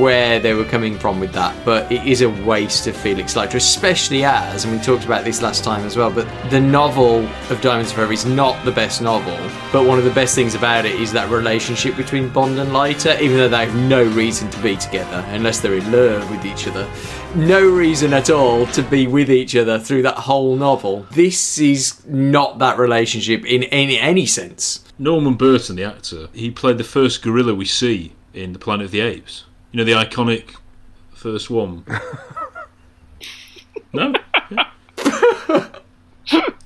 [0.00, 3.56] where they were coming from with that but it is a waste of felix leiter
[3.56, 7.60] especially as and we talked about this last time as well but the novel of
[7.60, 9.36] diamonds forever is not the best novel
[9.72, 13.16] but one of the best things about it is that relationship between bond and leiter
[13.20, 16.66] even though they have no reason to be together unless they're in love with each
[16.66, 16.88] other.
[17.34, 21.06] No reason at all to be with each other through that whole novel.
[21.12, 24.84] This is not that relationship in any any sense.
[24.98, 28.90] Norman Burton, the actor, he played the first gorilla we see in The Planet of
[28.90, 29.44] the Apes.
[29.72, 30.56] You know, the iconic
[31.12, 31.84] first one.
[33.92, 34.14] no.
[34.50, 34.64] Yeah.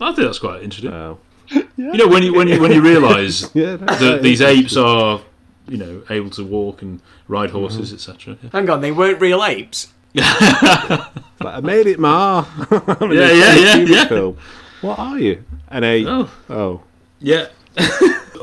[0.00, 1.18] I think that's quite interesting.
[1.50, 5.20] You know, when you when you when you realise Yeah, that these apes are,
[5.68, 8.12] you know, able to walk and ride horses, mm-hmm.
[8.12, 8.38] etc.
[8.42, 8.50] Yeah.
[8.52, 9.92] Hang on, they weren't real apes.
[11.40, 12.44] Like, I made it, Ma.
[12.68, 14.08] Yeah, yeah, yeah, yeah.
[14.08, 14.36] Film.
[14.80, 15.44] What are you?
[15.68, 16.08] An ape?
[16.08, 16.28] Oh.
[16.50, 16.82] Oh.
[17.20, 17.46] Yeah.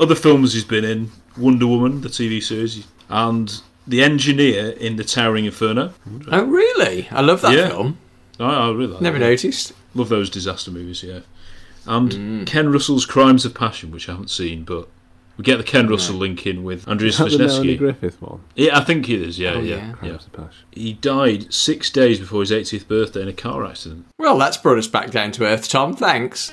[0.00, 5.04] Other films he's been in Wonder Woman, the TV series, and the engineer in The
[5.04, 5.92] Towering Inferno.
[6.30, 7.08] Oh, really?
[7.10, 7.68] I love that Yeah.
[7.68, 7.98] film.
[8.40, 9.24] I, I really like Never that.
[9.30, 9.72] noticed.
[9.94, 11.20] Love those disaster movies, yeah.
[11.86, 12.46] And Mm.
[12.46, 14.88] Ken Russell's Crimes of Passion, which I haven't seen, but
[15.36, 17.78] we get the Ken Russell link in with Andreas Is that the Melanie Wisniewski.
[17.78, 18.40] Griffith one?
[18.56, 19.38] Yeah, I think it is.
[19.38, 19.86] Yeah, Oh, yeah, yeah.
[19.86, 19.92] yeah.
[19.92, 20.64] Crimes of Passion.
[20.72, 24.06] He died six days before his 80th birthday in a car accident.
[24.18, 25.94] Well, that's brought us back down to earth, Tom.
[25.94, 26.52] Thanks.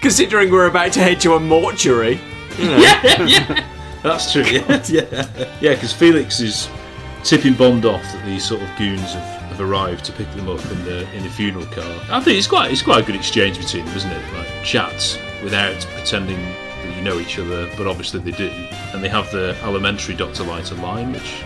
[0.00, 2.18] Considering we're about to head to a mortuary.
[2.58, 2.76] You know.
[2.78, 3.66] yeah, yeah.
[4.02, 4.42] That's true.
[4.52, 5.26] Yeah, yeah,
[5.60, 5.74] yeah.
[5.74, 6.68] Because Felix is
[7.24, 10.64] tipping Bond off that these sort of goons have, have arrived to pick them up
[10.72, 12.00] in the in the funeral car.
[12.10, 14.34] I think it's quite it's quite a good exchange between them, isn't it?
[14.34, 18.48] Like chats without pretending that you know each other, but obviously they do.
[18.92, 21.42] And they have the elementary Doctor Leiter line, which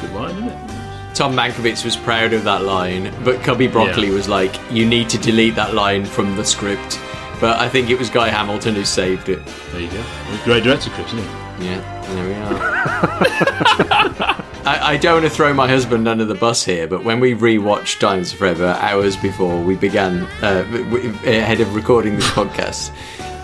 [0.00, 1.14] good line, isn't it?
[1.14, 4.14] Tom Mankiewicz was proud of that line, but Cubby Broccoli Yeah.
[4.14, 6.98] was like, you need to delete that line from the script.
[7.40, 9.40] But I think it was Guy Hamilton who saved it.
[9.72, 10.02] There you go.
[10.44, 11.49] Great director, Chris, isn't he?
[11.60, 11.80] Yeah,
[12.14, 14.36] there we are.
[14.64, 17.34] I, I don't want to throw my husband under the bus here, but when we
[17.34, 22.92] rewatched Diamonds Forever hours before we began, uh, w- w- ahead of recording this podcast,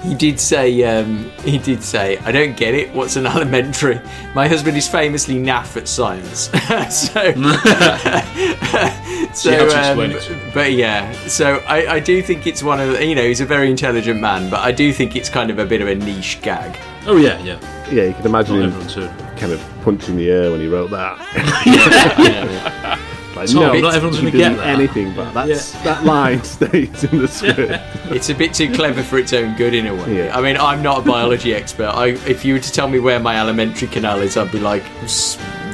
[0.02, 2.94] he did say, um, he did say, I don't get it.
[2.94, 4.00] What's an elementary?
[4.34, 6.50] My husband is famously naff at science,
[6.94, 7.32] so.
[9.34, 12.62] so, you have to um, explain it but yeah, so I, I do think it's
[12.62, 15.28] one of the, you know, he's a very intelligent man, but I do think it's
[15.28, 16.78] kind of a bit of a niche gag.
[17.06, 17.58] Oh yeah, yeah.
[17.90, 19.38] Yeah, you can imagine him everyone's heard of it.
[19.38, 21.18] kind of punching the air when he wrote that.
[23.36, 24.66] like, Tom, no, not everyone's gonna get that.
[24.66, 27.82] anything, but that's, that line stays in the script.
[28.10, 30.18] It's a bit too clever for its own good in a way.
[30.18, 30.36] Yeah.
[30.36, 31.88] I mean, I'm not a biology expert.
[31.88, 34.84] I, if you were to tell me where my alimentary canal is, I'd be like,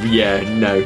[0.05, 0.83] yeah, no,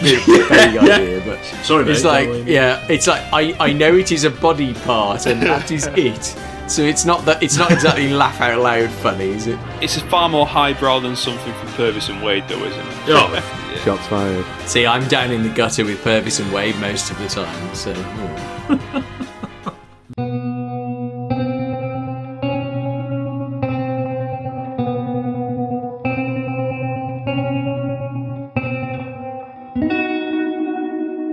[0.00, 1.22] vague idea.
[1.24, 4.74] But Sorry, it's mate, like, yeah, it's like I, I know it is a body
[4.74, 6.36] part, and that is it.
[6.70, 9.58] So it's not that it's not exactly laugh out loud funny, is it?
[9.82, 12.94] It's far more highbrow than something from Purvis and Wade, though, isn't it?
[13.08, 14.44] Oh, Shots fired.
[14.68, 17.74] See, I'm down in the gutter with Purvis and Wade most of the time.
[17.74, 17.92] So.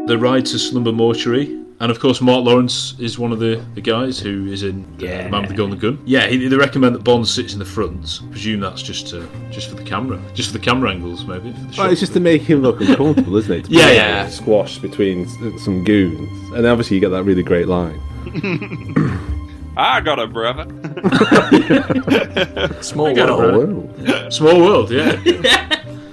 [0.07, 1.66] the ride to Slumber Mortuary.
[1.79, 4.97] And of course, Mark Lawrence is one of the, the guys who is in uh,
[4.97, 5.99] The Man with the Golden Gun.
[6.05, 8.19] Yeah, he, they recommend that Bond sits in the front.
[8.23, 11.53] I Presume that's just uh, just for the camera, just for the camera angles, maybe.
[11.77, 13.65] Well, it's just to make him look uncomfortable, isn't it?
[13.65, 14.25] To Yeah, yeah.
[14.25, 15.27] him Squashed between
[15.59, 16.51] some goons.
[16.53, 17.99] And obviously you get that really great line.
[19.77, 20.63] I got a brother.
[22.81, 23.93] Small got it, world.
[24.07, 25.21] Oh, Small world, yeah.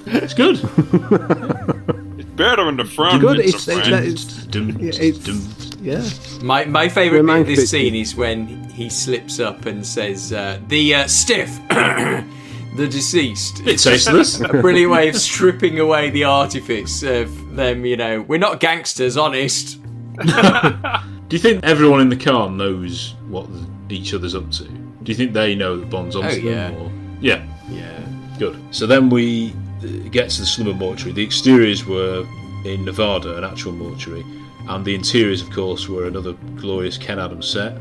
[0.05, 0.61] it's good.
[2.37, 3.21] Better in the front.
[3.21, 4.83] Good, it's, it's- it's- friend.
[4.83, 6.43] it's- yeah, it's, yeah.
[6.43, 10.59] My my favourite bit of this scene is when he slips up and says, uh,
[10.69, 14.41] "The uh, stiff, the deceased." It's tasteless.
[14.41, 17.85] a brilliant way of stripping away the artifice of them.
[17.85, 19.79] You know, we're not gangsters, honest.
[21.29, 23.49] Do you think everyone in the car knows what
[23.89, 24.65] each other's up to?
[24.65, 26.45] Do you think they know that Bond's onto Oh, them?
[26.47, 26.71] yeah.
[26.79, 26.91] Or?
[27.21, 27.45] Yeah.
[27.69, 28.01] Yeah.
[28.39, 28.57] Good.
[28.71, 29.55] So then we
[30.11, 31.13] get to the Slumber Mortuary.
[31.13, 32.27] The exteriors were
[32.65, 34.25] in Nevada, an actual mortuary,
[34.69, 37.77] and the interiors, of course, were another glorious Ken Adams set.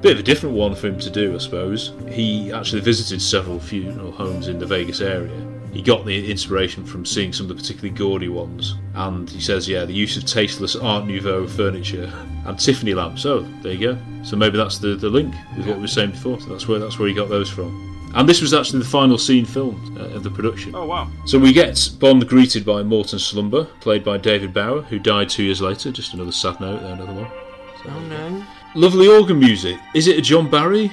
[0.00, 1.92] Bit of a different one for him to do, I suppose.
[2.10, 5.32] He actually visited several funeral homes in the Vegas area.
[5.72, 9.68] He got the inspiration from seeing some of the particularly gaudy ones, and he says,
[9.68, 12.12] "Yeah, the use of tasteless Art Nouveau furniture
[12.46, 13.98] and Tiffany lamps." Oh, there you go.
[14.22, 16.40] So maybe that's the, the link with what we were saying before.
[16.40, 17.93] So that's where that's where he got those from.
[18.14, 20.74] And this was actually the final scene filmed uh, of the production.
[20.74, 21.10] Oh, wow.
[21.26, 25.42] So we get Bond greeted by Morton Slumber, played by David Bauer, who died two
[25.42, 25.90] years later.
[25.90, 27.30] Just another sad note there, another one.
[27.86, 28.44] Oh no.
[28.74, 29.78] Lovely organ music.
[29.94, 30.90] Is it a John Barry?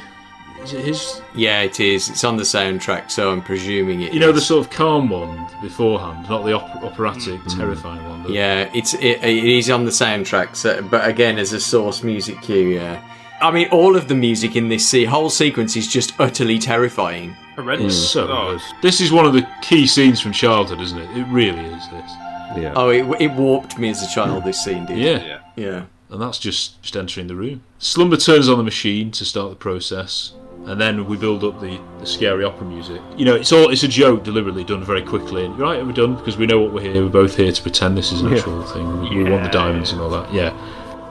[0.64, 1.22] Is it his?
[1.34, 2.10] Yeah, it is.
[2.10, 4.14] It's on the soundtrack, so I'm presuming it.
[4.14, 8.32] You know, the sort of calm one beforehand, not the op- operatic, terrifying one.
[8.32, 12.42] Yeah, it's it, it is on the soundtrack, so, but again as a source music
[12.42, 12.68] cue.
[12.68, 13.02] Yeah,
[13.42, 17.32] I mean all of the music in this se- whole sequence is just utterly terrifying.
[17.56, 17.96] Horrendous.
[17.96, 18.12] Mm.
[18.14, 18.62] So Oh, good.
[18.82, 21.18] This is one of the key scenes from childhood, isn't it?
[21.18, 21.90] It really is.
[21.90, 22.12] This.
[22.58, 22.74] Yeah.
[22.76, 24.44] Oh, it, it warped me as a child.
[24.44, 24.46] Mm.
[24.46, 24.98] This scene did.
[24.98, 25.18] Yeah.
[25.26, 25.40] yeah.
[25.56, 25.84] yeah.
[26.10, 27.64] and that's just just entering the room.
[27.80, 30.34] Slumber turns on the machine to start the process.
[30.66, 33.02] and then we build up the, the scary opera music.
[33.18, 35.46] You know, it's all it's a joke deliberately done very quickly.
[35.46, 36.16] And right, are done?
[36.16, 37.04] Because we know what we're here.
[37.04, 38.38] We're both here to pretend this is an Yeah.
[38.38, 38.88] actual thing.
[39.02, 40.32] We, we want the diamonds and all that.
[40.34, 40.52] Yeah,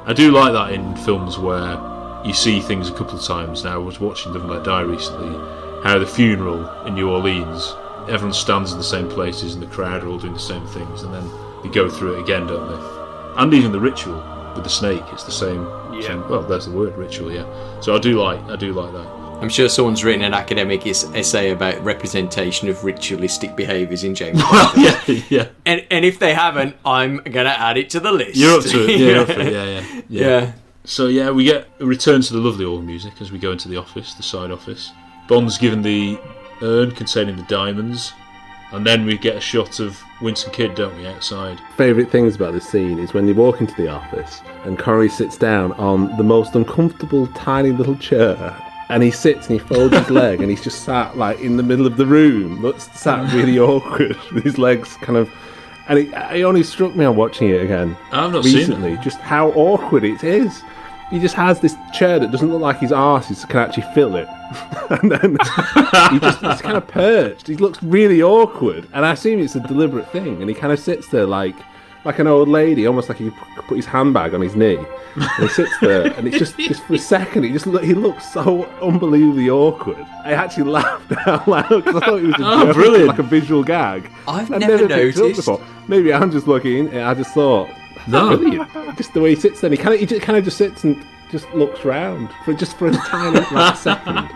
[0.07, 1.77] I do like that in films where
[2.25, 3.65] you see things a couple of times.
[3.65, 5.37] Now, I was watching Live and Let Die recently.
[5.83, 7.75] How the funeral in New Orleans,
[8.09, 11.03] everyone stands in the same places, and the crowd are all doing the same things,
[11.03, 11.29] and then
[11.63, 13.43] they go through it again, don't they?
[13.43, 14.23] And even the ritual
[14.55, 15.65] with the snake, it's the same.
[16.03, 17.47] same well, there's the word ritual, yeah.
[17.81, 19.21] So I do like, I do like that.
[19.41, 24.73] I'm sure someone's written an academic essay about representation of ritualistic behaviours in James Well,
[24.77, 25.49] yeah, yeah.
[25.65, 28.37] And, and if they haven't, I'm going to add it to the list.
[28.37, 28.91] You're up to it.
[29.01, 29.53] Yeah, you're up for it.
[29.53, 30.29] Yeah, yeah, yeah.
[30.29, 30.53] Yeah.
[30.85, 33.69] So yeah, we get a return to the lovely old music as we go into
[33.69, 34.93] the office, the side office.
[35.29, 36.19] Bond's given the
[36.63, 38.13] urn containing the diamonds,
[38.73, 41.61] and then we get a shot of Wint and Kidd, don't we, outside?
[41.77, 45.37] Favourite things about this scene is when they walk into the office and Corey sits
[45.37, 48.57] down on the most uncomfortable, tiny little chair.
[48.89, 51.63] And he sits and he folds his leg and he's just sat like in the
[51.63, 52.61] middle of the room.
[52.61, 55.31] Looks sat really awkward with his legs kind of.
[55.91, 58.59] And it, it only struck me on watching it again I've not seen it.
[58.61, 60.63] recently just how awkward it is.
[61.11, 64.15] He just has this chair that doesn't look like his arse is, can actually fill
[64.15, 64.29] it.
[64.91, 65.37] and then
[66.13, 67.49] he just he's kind of perched.
[67.49, 68.87] He looks really awkward.
[68.93, 70.41] And I assume it's a deliberate thing.
[70.41, 71.57] And he kind of sits there like
[72.05, 74.79] like an old lady, almost like he put his handbag on his knee.
[75.17, 77.95] And he sits there, and it's just, just for a second, he just look, he
[77.95, 79.99] looks so unbelievably awkward.
[80.25, 83.09] I actually laughed out loud because I thought it was a Oh, joke, brilliant.
[83.09, 84.11] like a visual gag.
[84.29, 85.37] I've I'd never it noticed.
[85.37, 85.61] before.
[85.89, 87.69] Maybe I'm just looking, and I just thought,
[88.07, 88.37] No.
[88.37, 88.97] brilliant.
[88.97, 90.85] Just the way he sits there, he kind of he just, kind of just sits
[90.85, 94.29] and just looks round for just for a tiny like second.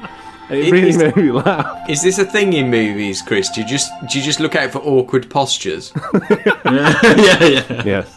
[0.51, 1.89] And it It really is- made me laugh.
[1.89, 3.49] Is this a thing in movies, Chris?
[3.51, 5.93] Do you just do you just look out for awkward postures?
[6.65, 7.83] yeah, yeah.
[7.85, 8.15] Yes,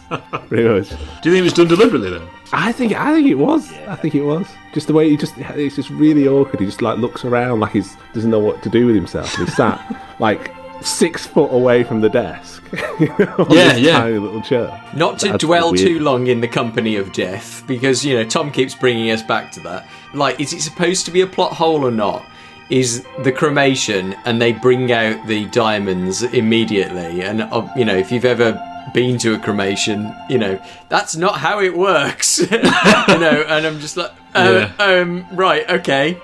[0.48, 0.88] pretty much.
[0.90, 2.22] Do you think it was done deliberately then?
[2.52, 3.70] I think I think it was.
[3.88, 4.46] I think it was.
[4.74, 6.60] Just the way he just it's just really awkward.
[6.60, 9.34] He just like looks around like he's doesn't know what to do with himself.
[9.36, 9.80] He sat
[10.18, 12.62] like six foot away from the desk.
[12.72, 13.98] on Yeah, this yeah.
[14.00, 14.82] Tiny little chair.
[14.94, 15.78] Not to That's dwell weird.
[15.86, 19.50] too long in the company of death, because you know Tom keeps bringing us back
[19.52, 19.88] to that.
[20.14, 22.24] Like, is it supposed to be a plot hole or not?
[22.70, 27.22] Is the cremation and they bring out the diamonds immediately?
[27.22, 30.60] And uh, you know, if you've ever been to a cremation, you know
[30.90, 32.38] that's not how it works.
[32.50, 36.20] you know, and I'm just like, uh, um, right, okay,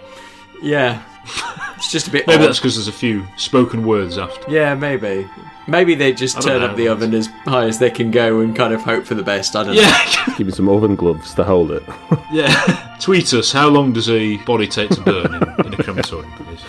[0.63, 1.03] yeah.
[1.77, 2.27] It's just a bit.
[2.27, 2.47] Maybe odd.
[2.47, 4.51] that's because there's a few spoken words after.
[4.51, 5.29] Yeah, maybe.
[5.67, 6.69] Maybe they just turn know.
[6.69, 9.23] up the oven as high as they can go and kind of hope for the
[9.23, 9.55] best.
[9.55, 9.83] I don't know.
[9.83, 11.83] Yeah, Give me some oven gloves to hold it.
[12.33, 12.97] yeah.
[13.01, 13.53] Tweet us.
[13.53, 16.65] How long does a body take to burn in, in a crematorium, please?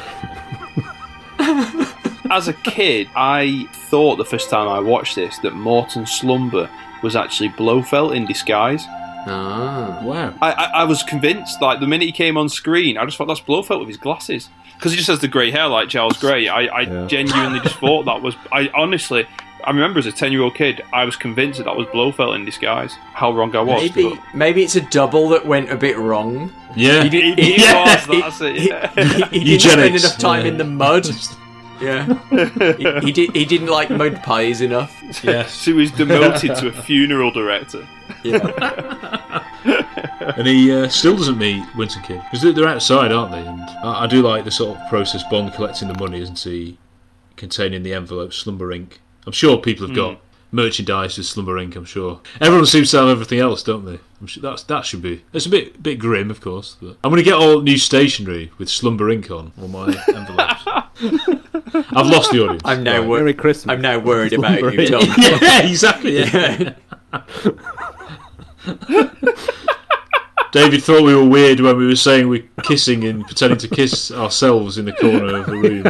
[2.32, 6.70] As a kid, I thought the first time I watched this that Morton Slumber
[7.04, 8.86] was actually Blofeld in disguise.
[9.28, 10.02] Ah.
[10.04, 10.34] Wow.
[10.42, 13.28] I, I, I was convinced, like, the minute he came on screen, I just thought
[13.28, 14.50] that's Blofeld with his glasses.
[14.76, 16.48] Because he just has the grey hair like Charles Grey.
[16.50, 17.08] I, I Yeah.
[17.08, 18.36] genuinely just thought that was.
[18.52, 19.26] I honestly,
[19.64, 22.36] I remember as a 10 year old kid, I was convinced that that was Blofeld
[22.36, 22.92] in disguise.
[23.14, 23.82] How wrong I was.
[23.82, 26.52] Maybe maybe it's a double that went a bit wrong.
[26.76, 27.04] Yeah.
[27.04, 28.92] He, did, He- he yeah, was, that's it, he- yeah.
[29.30, 30.52] he- he didn't spend enough time yeah.
[30.52, 31.08] in the mud.
[31.82, 32.06] Yeah,
[32.78, 33.36] he, he did.
[33.36, 34.94] He didn't like mud pies enough.
[35.24, 35.54] Yes.
[35.66, 37.88] So he was demoted to a funeral director.
[38.24, 39.44] Yeah,
[40.38, 43.46] and he uh, still doesn't meet Wint and Kidd because they're, they're outside, aren't they?
[43.46, 46.78] And I, I do like the sort of process Bond collecting the money, isn't he?
[47.36, 48.94] Containing the envelope, Slumber Inc.
[49.26, 50.20] I'm sure people have got
[50.52, 51.76] merchandise with Slumber Inc.
[51.76, 54.00] I'm sure everyone seems to have everything else, don't they?
[54.22, 55.24] I'm sure that's that should be.
[55.34, 56.78] It's a bit bit grim, of course.
[56.82, 59.30] But I'm going to get all new stationery with Slumber Inc.
[59.32, 61.45] on on my envelopes.
[61.92, 62.62] I've lost the audience.
[62.66, 63.08] I'm now Right.
[63.08, 63.74] wor- Merry Christmas.
[63.74, 64.88] I'm now worried about you.
[64.88, 65.02] Tom.
[65.18, 66.18] yeah, exactly.
[66.20, 66.74] Yeah.
[70.52, 74.10] David thought we were weird when we were saying we're kissing and pretending to kiss
[74.12, 75.84] ourselves in the corner of the room.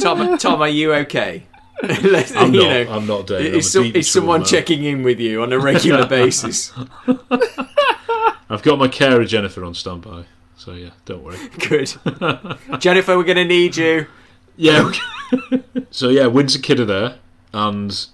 [0.00, 1.44] Tom, Tom, are you okay?
[1.82, 2.68] Let's- I'm you not.
[2.68, 3.52] know, I'm not, David.
[3.54, 6.70] I'm Is, a some, deep is someone checking in with you on a regular basis?
[8.50, 10.24] I've got my carer Jennifer on standby,
[10.56, 11.38] so yeah, don't worry.
[11.66, 11.94] Good.
[12.78, 14.06] Jennifer, we're going to need you.
[14.60, 14.92] Yeah.
[15.32, 17.18] Um, so yeah, Wint and Kidd are there,
[17.54, 18.06] and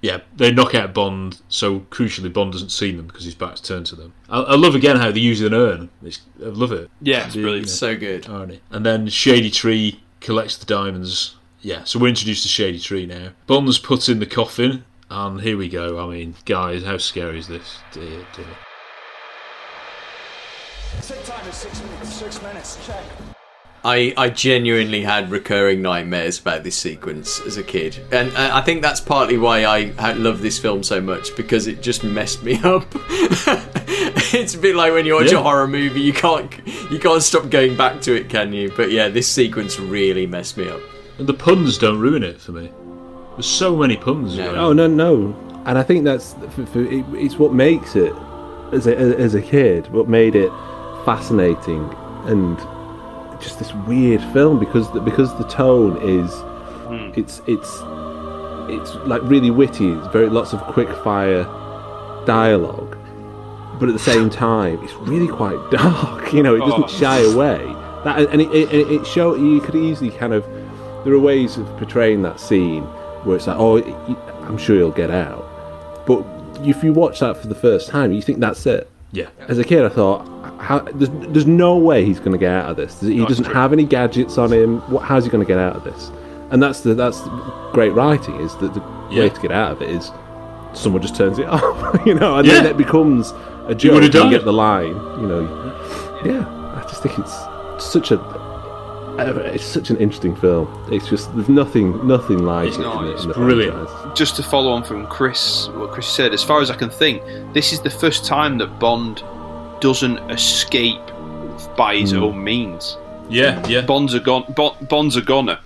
[0.00, 1.40] yeah, they knock out Bond.
[1.48, 4.12] So crucially, Bond doesn't see them because his back's turned to them.
[4.28, 5.90] I, I love again how they use an urn.
[6.04, 6.88] It's, I love it.
[7.00, 7.68] Yeah, it's The- brilliant.
[7.68, 8.28] So good.
[8.28, 8.60] irony.
[8.70, 11.34] And then Shady Tree collects the diamonds.
[11.62, 13.30] Yeah, so we're introduced to Shady Tree now.
[13.48, 15.98] Bond's put in the coffin, and here we go.
[15.98, 17.78] I mean, guys, how scary is this?
[17.92, 18.46] Dear, dear.
[21.00, 22.12] Sit time is six minutes.
[22.14, 22.86] Six minutes.
[22.86, 23.04] Check.
[23.88, 28.60] I, I genuinely had recurring nightmares about this sequence as a kid, and uh, I
[28.60, 32.60] think that's partly why I love this film so much because it just messed me
[32.64, 32.84] up.
[34.34, 35.38] it's a bit like when you watch Yeah.
[35.38, 36.52] a horror movie, you can't
[36.90, 38.70] you can't stop going back to it, can you?
[38.76, 40.80] But yeah, this sequence really messed me up.
[41.18, 42.70] And the puns don't ruin it for me.
[43.32, 44.36] There's so many puns.
[44.36, 45.34] going Oh no, no,
[45.64, 48.12] and I think that's for, for, it, it's what makes it
[48.72, 49.88] as a as a kid.
[49.90, 50.50] What made it
[51.06, 51.88] fascinating
[52.26, 52.58] and
[53.40, 56.32] just this weird film because the, because the tone is
[56.88, 57.12] hmm.
[57.18, 57.70] it's it's
[58.70, 59.92] it's like really witty.
[59.92, 61.44] It's very lots of quick fire
[62.26, 62.96] dialogue,
[63.78, 66.32] but at the same time, it's really quite dark.
[66.32, 66.88] You know, it doesn't Oh.
[66.88, 67.64] shy away.
[68.04, 70.44] That and it, it, it it show you could easily kind of
[71.04, 72.82] there are ways of portraying that scene
[73.24, 73.78] where it's like, oh,
[74.42, 75.44] I'm sure he'll get out,
[76.06, 76.24] but
[76.64, 78.88] if you watch that for the first time, you think that's it.
[79.12, 79.28] Yeah.
[79.48, 80.26] As a kid, I thought,
[80.68, 83.00] how, there's, there's no way he's going to get out of this.
[83.00, 84.80] He doesn't have any gadgets on him.
[84.90, 86.10] What, how's he going to get out of this?
[86.50, 87.30] And that's the that's the
[87.72, 88.36] great writing.
[88.40, 88.80] Is that the
[89.10, 89.22] Yeah.
[89.22, 90.10] way to get out of it is
[90.74, 93.32] someone just turns it off, you know, and then it becomes
[93.66, 93.94] a joke.
[93.94, 94.30] would've and You died.
[94.30, 95.42] get the line, you know.
[96.24, 96.46] Yeah,
[96.76, 97.34] I just think it's
[97.82, 98.18] such a
[99.20, 100.68] it's such an interesting film.
[100.92, 102.82] It's just there's nothing nothing like It's it.
[102.82, 103.88] not, in it's the brilliant.
[103.88, 104.18] franchise.
[104.18, 107.22] just to follow on from Chris, what Chris said, as far as I can think,
[107.52, 109.22] this is the first time that Bond
[109.80, 111.00] doesn't escape
[111.76, 112.22] by his Hmm.
[112.24, 112.96] own means.
[113.28, 113.82] Yeah, yeah.
[113.82, 114.44] Bond's are gone.
[114.56, 115.58] Bo- Bond's a goner,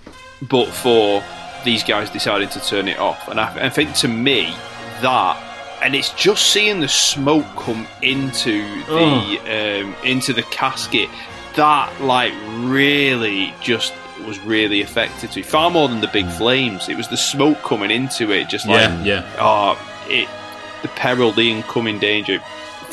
[0.49, 1.23] but for
[1.63, 4.53] these guys decided to turn it off, and I, I think to me
[5.01, 5.37] that,
[5.81, 11.09] and it's just seeing the smoke come into the um, into the casket
[11.55, 13.93] that like really just
[14.25, 15.43] was really affected to me.
[15.43, 16.89] far more than the big flames.
[16.89, 19.23] It was the smoke coming into it, just like Yeah, yeah.
[19.39, 19.77] oh,
[20.09, 20.27] it
[20.81, 22.41] the peril, the incoming danger.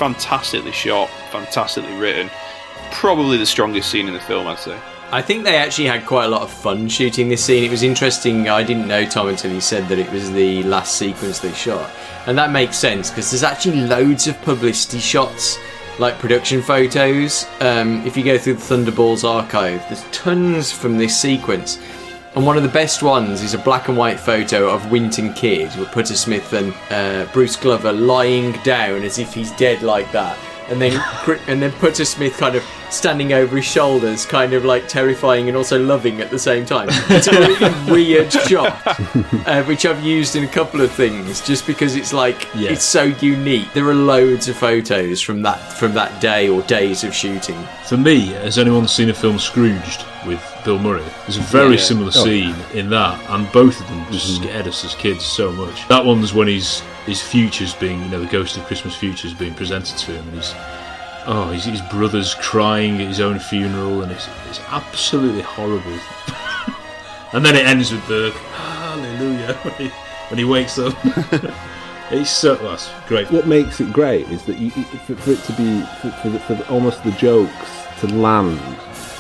[0.01, 2.31] Fantastically shot, fantastically written.
[2.91, 4.79] Probably the strongest scene in the film, I'd say.
[5.13, 7.65] I think they actually had quite a lot of fun shooting this scene.
[7.65, 8.49] It was interesting.
[8.49, 11.91] I didn't know Tom until he said that it was the last sequence they shot,
[12.27, 15.59] and that makes sense because there's actually loads of publicity shots,
[15.99, 17.45] like production photos.
[17.61, 21.79] Um, if you go through the Thunderballs archive, there's tons from this sequence.
[22.37, 25.35] And one of the best ones is a black and white photo of Wint and
[25.35, 30.11] Kidd with Putter Smith and uh, Bruce Glover lying down as if he's dead like
[30.13, 30.39] that.
[30.69, 31.03] And then,
[31.49, 35.57] and then Putter Smith kind of standing over his shoulders, kind of like terrifying and
[35.57, 36.87] also loving at the same time.
[37.09, 38.81] It's a really weird shot,
[39.49, 42.71] uh, which I've used in a couple of things, just because it's like Yeah.
[42.71, 43.73] it's so unique.
[43.75, 47.61] There are loads of photos from that from that day or days of shooting.
[47.87, 51.03] For me, has anyone seen a film Scrooged with Bill Murray?
[51.23, 51.81] There's a very Yeah.
[51.83, 52.25] similar Oh.
[52.25, 54.45] scene in that, and both of them just mm-hmm.
[54.45, 55.87] scared us as kids so much.
[55.89, 59.55] That one's when his his future's being, you know, the ghost of Christmas future's being
[59.55, 60.55] presented to him, and he's
[61.27, 65.99] oh, his, his brother's crying at his own funeral, and it's it's absolutely horrible.
[67.33, 69.89] and then it ends with the hallelujah when he,
[70.29, 70.95] when he wakes up.
[72.11, 73.31] it's so that's great.
[73.31, 76.29] what makes it great is that you, you- for, for it to be for, for,
[76.29, 77.53] the, for the, almost the jokes
[78.01, 78.59] to land,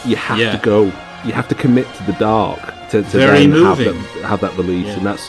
[0.05, 0.57] you have Yeah.
[0.57, 0.91] to go,
[1.25, 2.61] you have to commit to the dark
[2.91, 3.95] to, to Very then have that,
[4.25, 4.97] have that release, Yeah.
[4.99, 5.29] and that's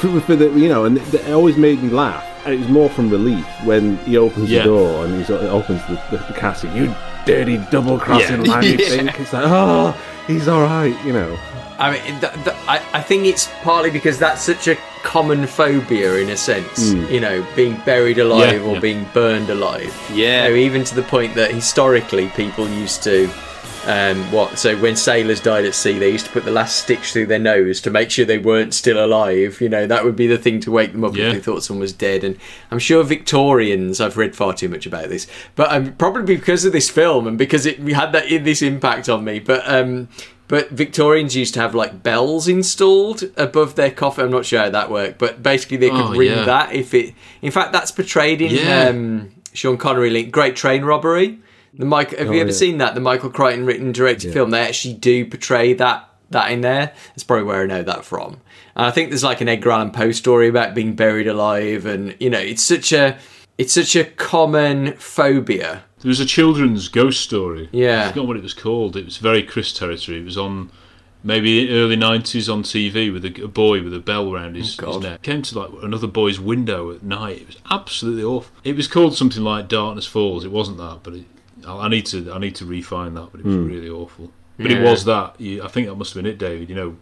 [0.00, 2.24] for, for the you know, and it, it always made me laugh.
[2.44, 4.60] And it was more from relief when he opens Yeah.
[4.60, 6.74] the door and he opens the, the, the casket.
[6.74, 6.94] You
[7.26, 8.54] dirty double crossing Yeah.
[8.54, 8.62] man!
[8.62, 8.88] You Yeah.
[8.88, 9.94] think it's like, oh,
[10.26, 11.38] he's all right, you know.
[11.78, 16.16] I mean, th- th- I, I think it's partly because that's such a common phobia
[16.16, 16.90] in a sense.
[16.92, 17.10] Mm.
[17.10, 18.80] You know, being buried alive Yeah, or yeah.
[18.80, 19.94] being burned alive.
[20.12, 20.46] Yeah.
[20.46, 23.30] You know, even to the point that historically people used to.
[23.86, 24.58] Um, what?
[24.58, 27.38] So when sailors died at sea, they used to put the last stitch through their
[27.38, 29.60] nose to make sure they weren't still alive.
[29.60, 31.28] You know, that would be the thing to wake them up Yeah.
[31.28, 32.22] if they thought someone was dead.
[32.22, 32.36] And
[32.70, 34.00] I'm sure Victorians.
[34.00, 35.26] I've read far too much about this,
[35.56, 39.24] but um, probably because of this film and because it had that this impact on
[39.24, 39.38] me.
[39.38, 40.08] But um,
[40.48, 44.24] but Victorians used to have like bells installed above their coffin.
[44.26, 46.44] I'm not sure how that worked, but basically they could Oh, ring yeah.
[46.44, 47.14] that if it.
[47.40, 48.88] In fact, that's portrayed in Yeah.
[48.88, 51.38] um, Sean Connery link Great Train Robbery.
[51.74, 52.56] The Michael, have oh, you Oh, ever yeah.
[52.56, 52.94] seen that?
[52.94, 54.50] The Michael Crichton written directed film.
[54.50, 56.92] They actually do portray that that in there.
[57.08, 58.40] That's probably where I know that from.
[58.76, 62.16] And I think there's like an Edgar Allan Poe story about being buried alive, and
[62.20, 63.18] you know, it's such a
[63.58, 65.84] it's such a common phobia.
[66.00, 67.68] There was a children's ghost story.
[67.72, 68.06] Yeah.
[68.06, 68.96] I forgot what it was called.
[68.96, 70.20] It was very Chris territory.
[70.20, 70.70] It was on
[71.22, 74.94] maybe early nineties on TV with a, a boy with a bell around his, Oh,
[74.94, 75.22] his neck.
[75.22, 77.40] Came to like another boy's window at night.
[77.42, 78.50] It was absolutely awful.
[78.64, 80.44] It was called something like Darkness Falls.
[80.44, 81.24] It wasn't that, but it,
[81.78, 83.28] I I need to I need to refine that.
[83.32, 84.30] But it was really awful.
[84.58, 84.84] But it Hmm.
[84.84, 85.40] Was that.
[85.40, 86.68] You, I think that must have been it, David.
[86.68, 86.96] You know.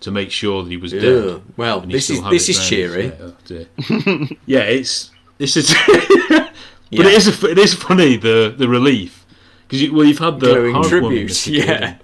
[0.00, 1.00] To make sure that he was Ugh.
[1.00, 1.42] dead.
[1.56, 3.06] Well, this is- this it is round cheery.
[3.06, 6.52] Yeah, oh yeah, it's this is, but
[6.90, 7.06] Yeah.
[7.06, 9.24] it is a, it is funny the the relief
[9.66, 11.96] because you, well you've had the Glowing heartwarming tribute, as a kid, yeah.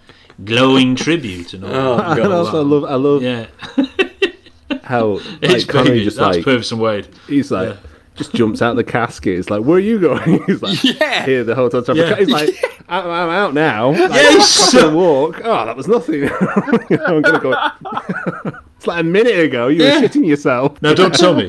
[0.42, 1.70] glowing tribute and all.
[1.74, 2.16] Oh, that.
[2.16, 3.46] God, and also, I love, I love Yeah,
[4.84, 6.04] how it's like Connery big.
[6.04, 7.08] just That's like Purvis and Wade.
[7.28, 7.89] he's like Yeah.
[8.20, 9.38] Just jumps out the casket.
[9.38, 10.42] It's like, where are you going?
[10.46, 11.24] He's like, Yeah.
[11.24, 11.96] here, the whole time.
[11.96, 12.16] Yeah.
[12.16, 12.50] He's like,
[12.88, 13.90] I'm, I'm out now.
[13.92, 15.40] Like, Yeah, he's I'm gonna walk.
[15.44, 16.24] Oh, that was nothing.
[17.06, 17.54] I'm gonna go.
[18.76, 19.68] it's like a minute ago.
[19.68, 20.00] You Yeah.
[20.00, 20.80] were shitting yourself.
[20.82, 21.48] Now, don't tell me.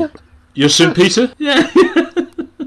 [0.53, 0.95] You're St.
[0.95, 1.34] Peter?
[1.38, 1.69] Yeah.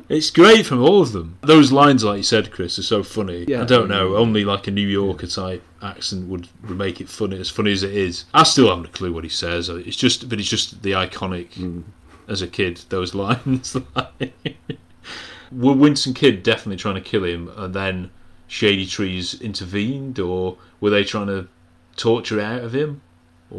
[0.08, 1.38] it's great from all of them.
[1.42, 3.44] Those lines, like you said, Chris, are so funny.
[3.48, 3.62] Yeah.
[3.62, 4.16] I don't know.
[4.16, 7.82] Only like a New Yorker type accent would, would make it funny, as funny as
[7.82, 8.24] it is.
[8.34, 9.68] I still haven't a clue what he says.
[9.68, 11.50] It's just, but it's just the iconic.
[11.54, 11.84] Mm.
[12.28, 13.76] As a kid, those lines.
[15.52, 18.10] Were Wint and Kidd definitely trying to kill him, and then
[18.48, 21.48] Shady Trees intervened, or were they trying to
[21.96, 23.02] torture out of him?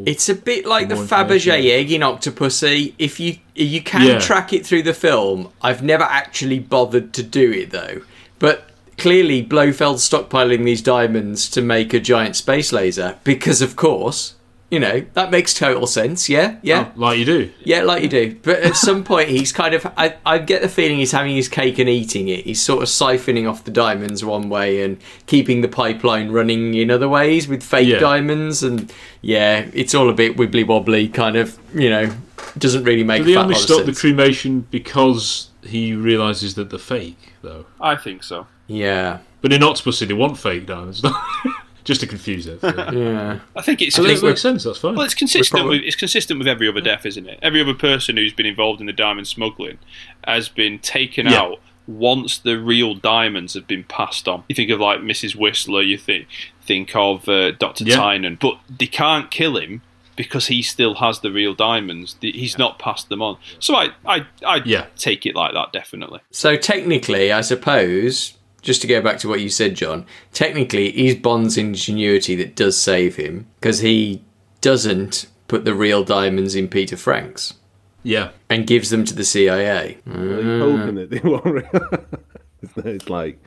[0.06, 2.94] It's a bit like the Fabergé egg in Octopussy.
[3.00, 4.20] If you you can Yeah.
[4.20, 8.02] track it through the film, I've never actually bothered to do it though.
[8.40, 14.35] But clearly, Blofeld's stockpiling these diamonds to make a giant space laser because, of course,
[14.72, 16.28] you know that makes total sense.
[16.28, 16.92] Yeah, yeah.
[16.96, 17.52] Oh, like you do.
[17.64, 18.36] Yeah, like you do.
[18.42, 19.86] But at some point, he's kind of.
[19.98, 22.46] I, I get the feeling he's having his cake and eating it.
[22.46, 24.98] He's sort of siphoning off the diamonds one way and
[25.28, 28.00] keeping the pipeline running in other ways with fake Yeah.
[28.00, 28.64] diamonds.
[28.64, 32.12] And yeah, it's all a bit wibbly wobbly, kind of, you know,
[32.58, 35.94] doesn't really make Did he a fat only lot of stop the cremation because he
[35.94, 37.66] realizes that they're fake, though?
[37.80, 38.48] I think so.
[38.68, 39.20] yeah.
[39.42, 41.04] But in Octopussy, they want fake diamonds,
[41.86, 42.60] just to confuse it.
[42.64, 43.40] Yeah.
[43.56, 43.96] I think it's.
[43.96, 44.64] So that makes sense.
[44.66, 44.96] That's fine.
[44.96, 45.62] Well, it's consistent.
[45.62, 47.40] probably- with, it's consistent with every other death, isn't it?
[47.42, 49.78] Every other person who's been involved in the diamond smuggling
[50.26, 51.42] has been taken Yeah.
[51.42, 54.44] out once the real diamonds have been passed on.
[54.50, 55.36] You think of like Mrs.
[55.36, 55.82] Whistler.
[55.84, 56.28] You think
[56.64, 57.96] think of uh, Doctor Yeah.
[57.98, 59.82] Tynan, but they can't kill him
[60.16, 62.16] because he still has the real diamonds.
[62.22, 63.38] He's not passed them on.
[63.60, 64.88] So I I I Yeah.
[64.98, 66.22] take it like that definitely.
[66.32, 68.34] So technically, I suppose,
[68.66, 72.56] just to go back to what you said, John, technically, it is Bond's ingenuity that
[72.56, 74.24] does save him because he
[74.60, 77.54] doesn't put the real diamonds in Peter Franks'
[78.02, 78.32] yeah.
[78.50, 80.00] and gives them to the CIA.
[80.06, 80.60] Really mm.
[80.60, 82.86] hoping that they won't.
[82.86, 83.40] it's like,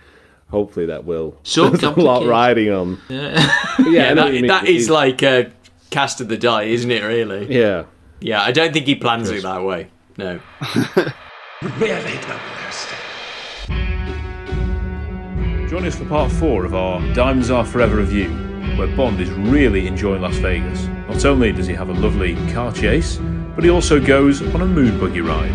[0.50, 1.36] hopefully that will.
[1.42, 3.00] So There's a lot riding on.
[3.08, 3.54] Yeah.
[3.80, 4.46] Yeah, Yeah, that, mean.
[4.46, 5.50] that is like a
[5.90, 7.02] cast of the die, isn't it?
[7.02, 7.52] Really?
[7.52, 7.84] Yeah.
[8.20, 9.88] Yeah, I don't think he plans it that way.
[10.16, 10.40] No.
[11.62, 12.40] really, no.
[15.68, 18.30] Join us for part four of our Diamonds Are Forever review,
[18.78, 20.86] where Bond is really enjoying Las Vegas.
[21.06, 23.18] Not only does he have a lovely car chase,
[23.54, 25.54] but he also goes on a moon buggy ride.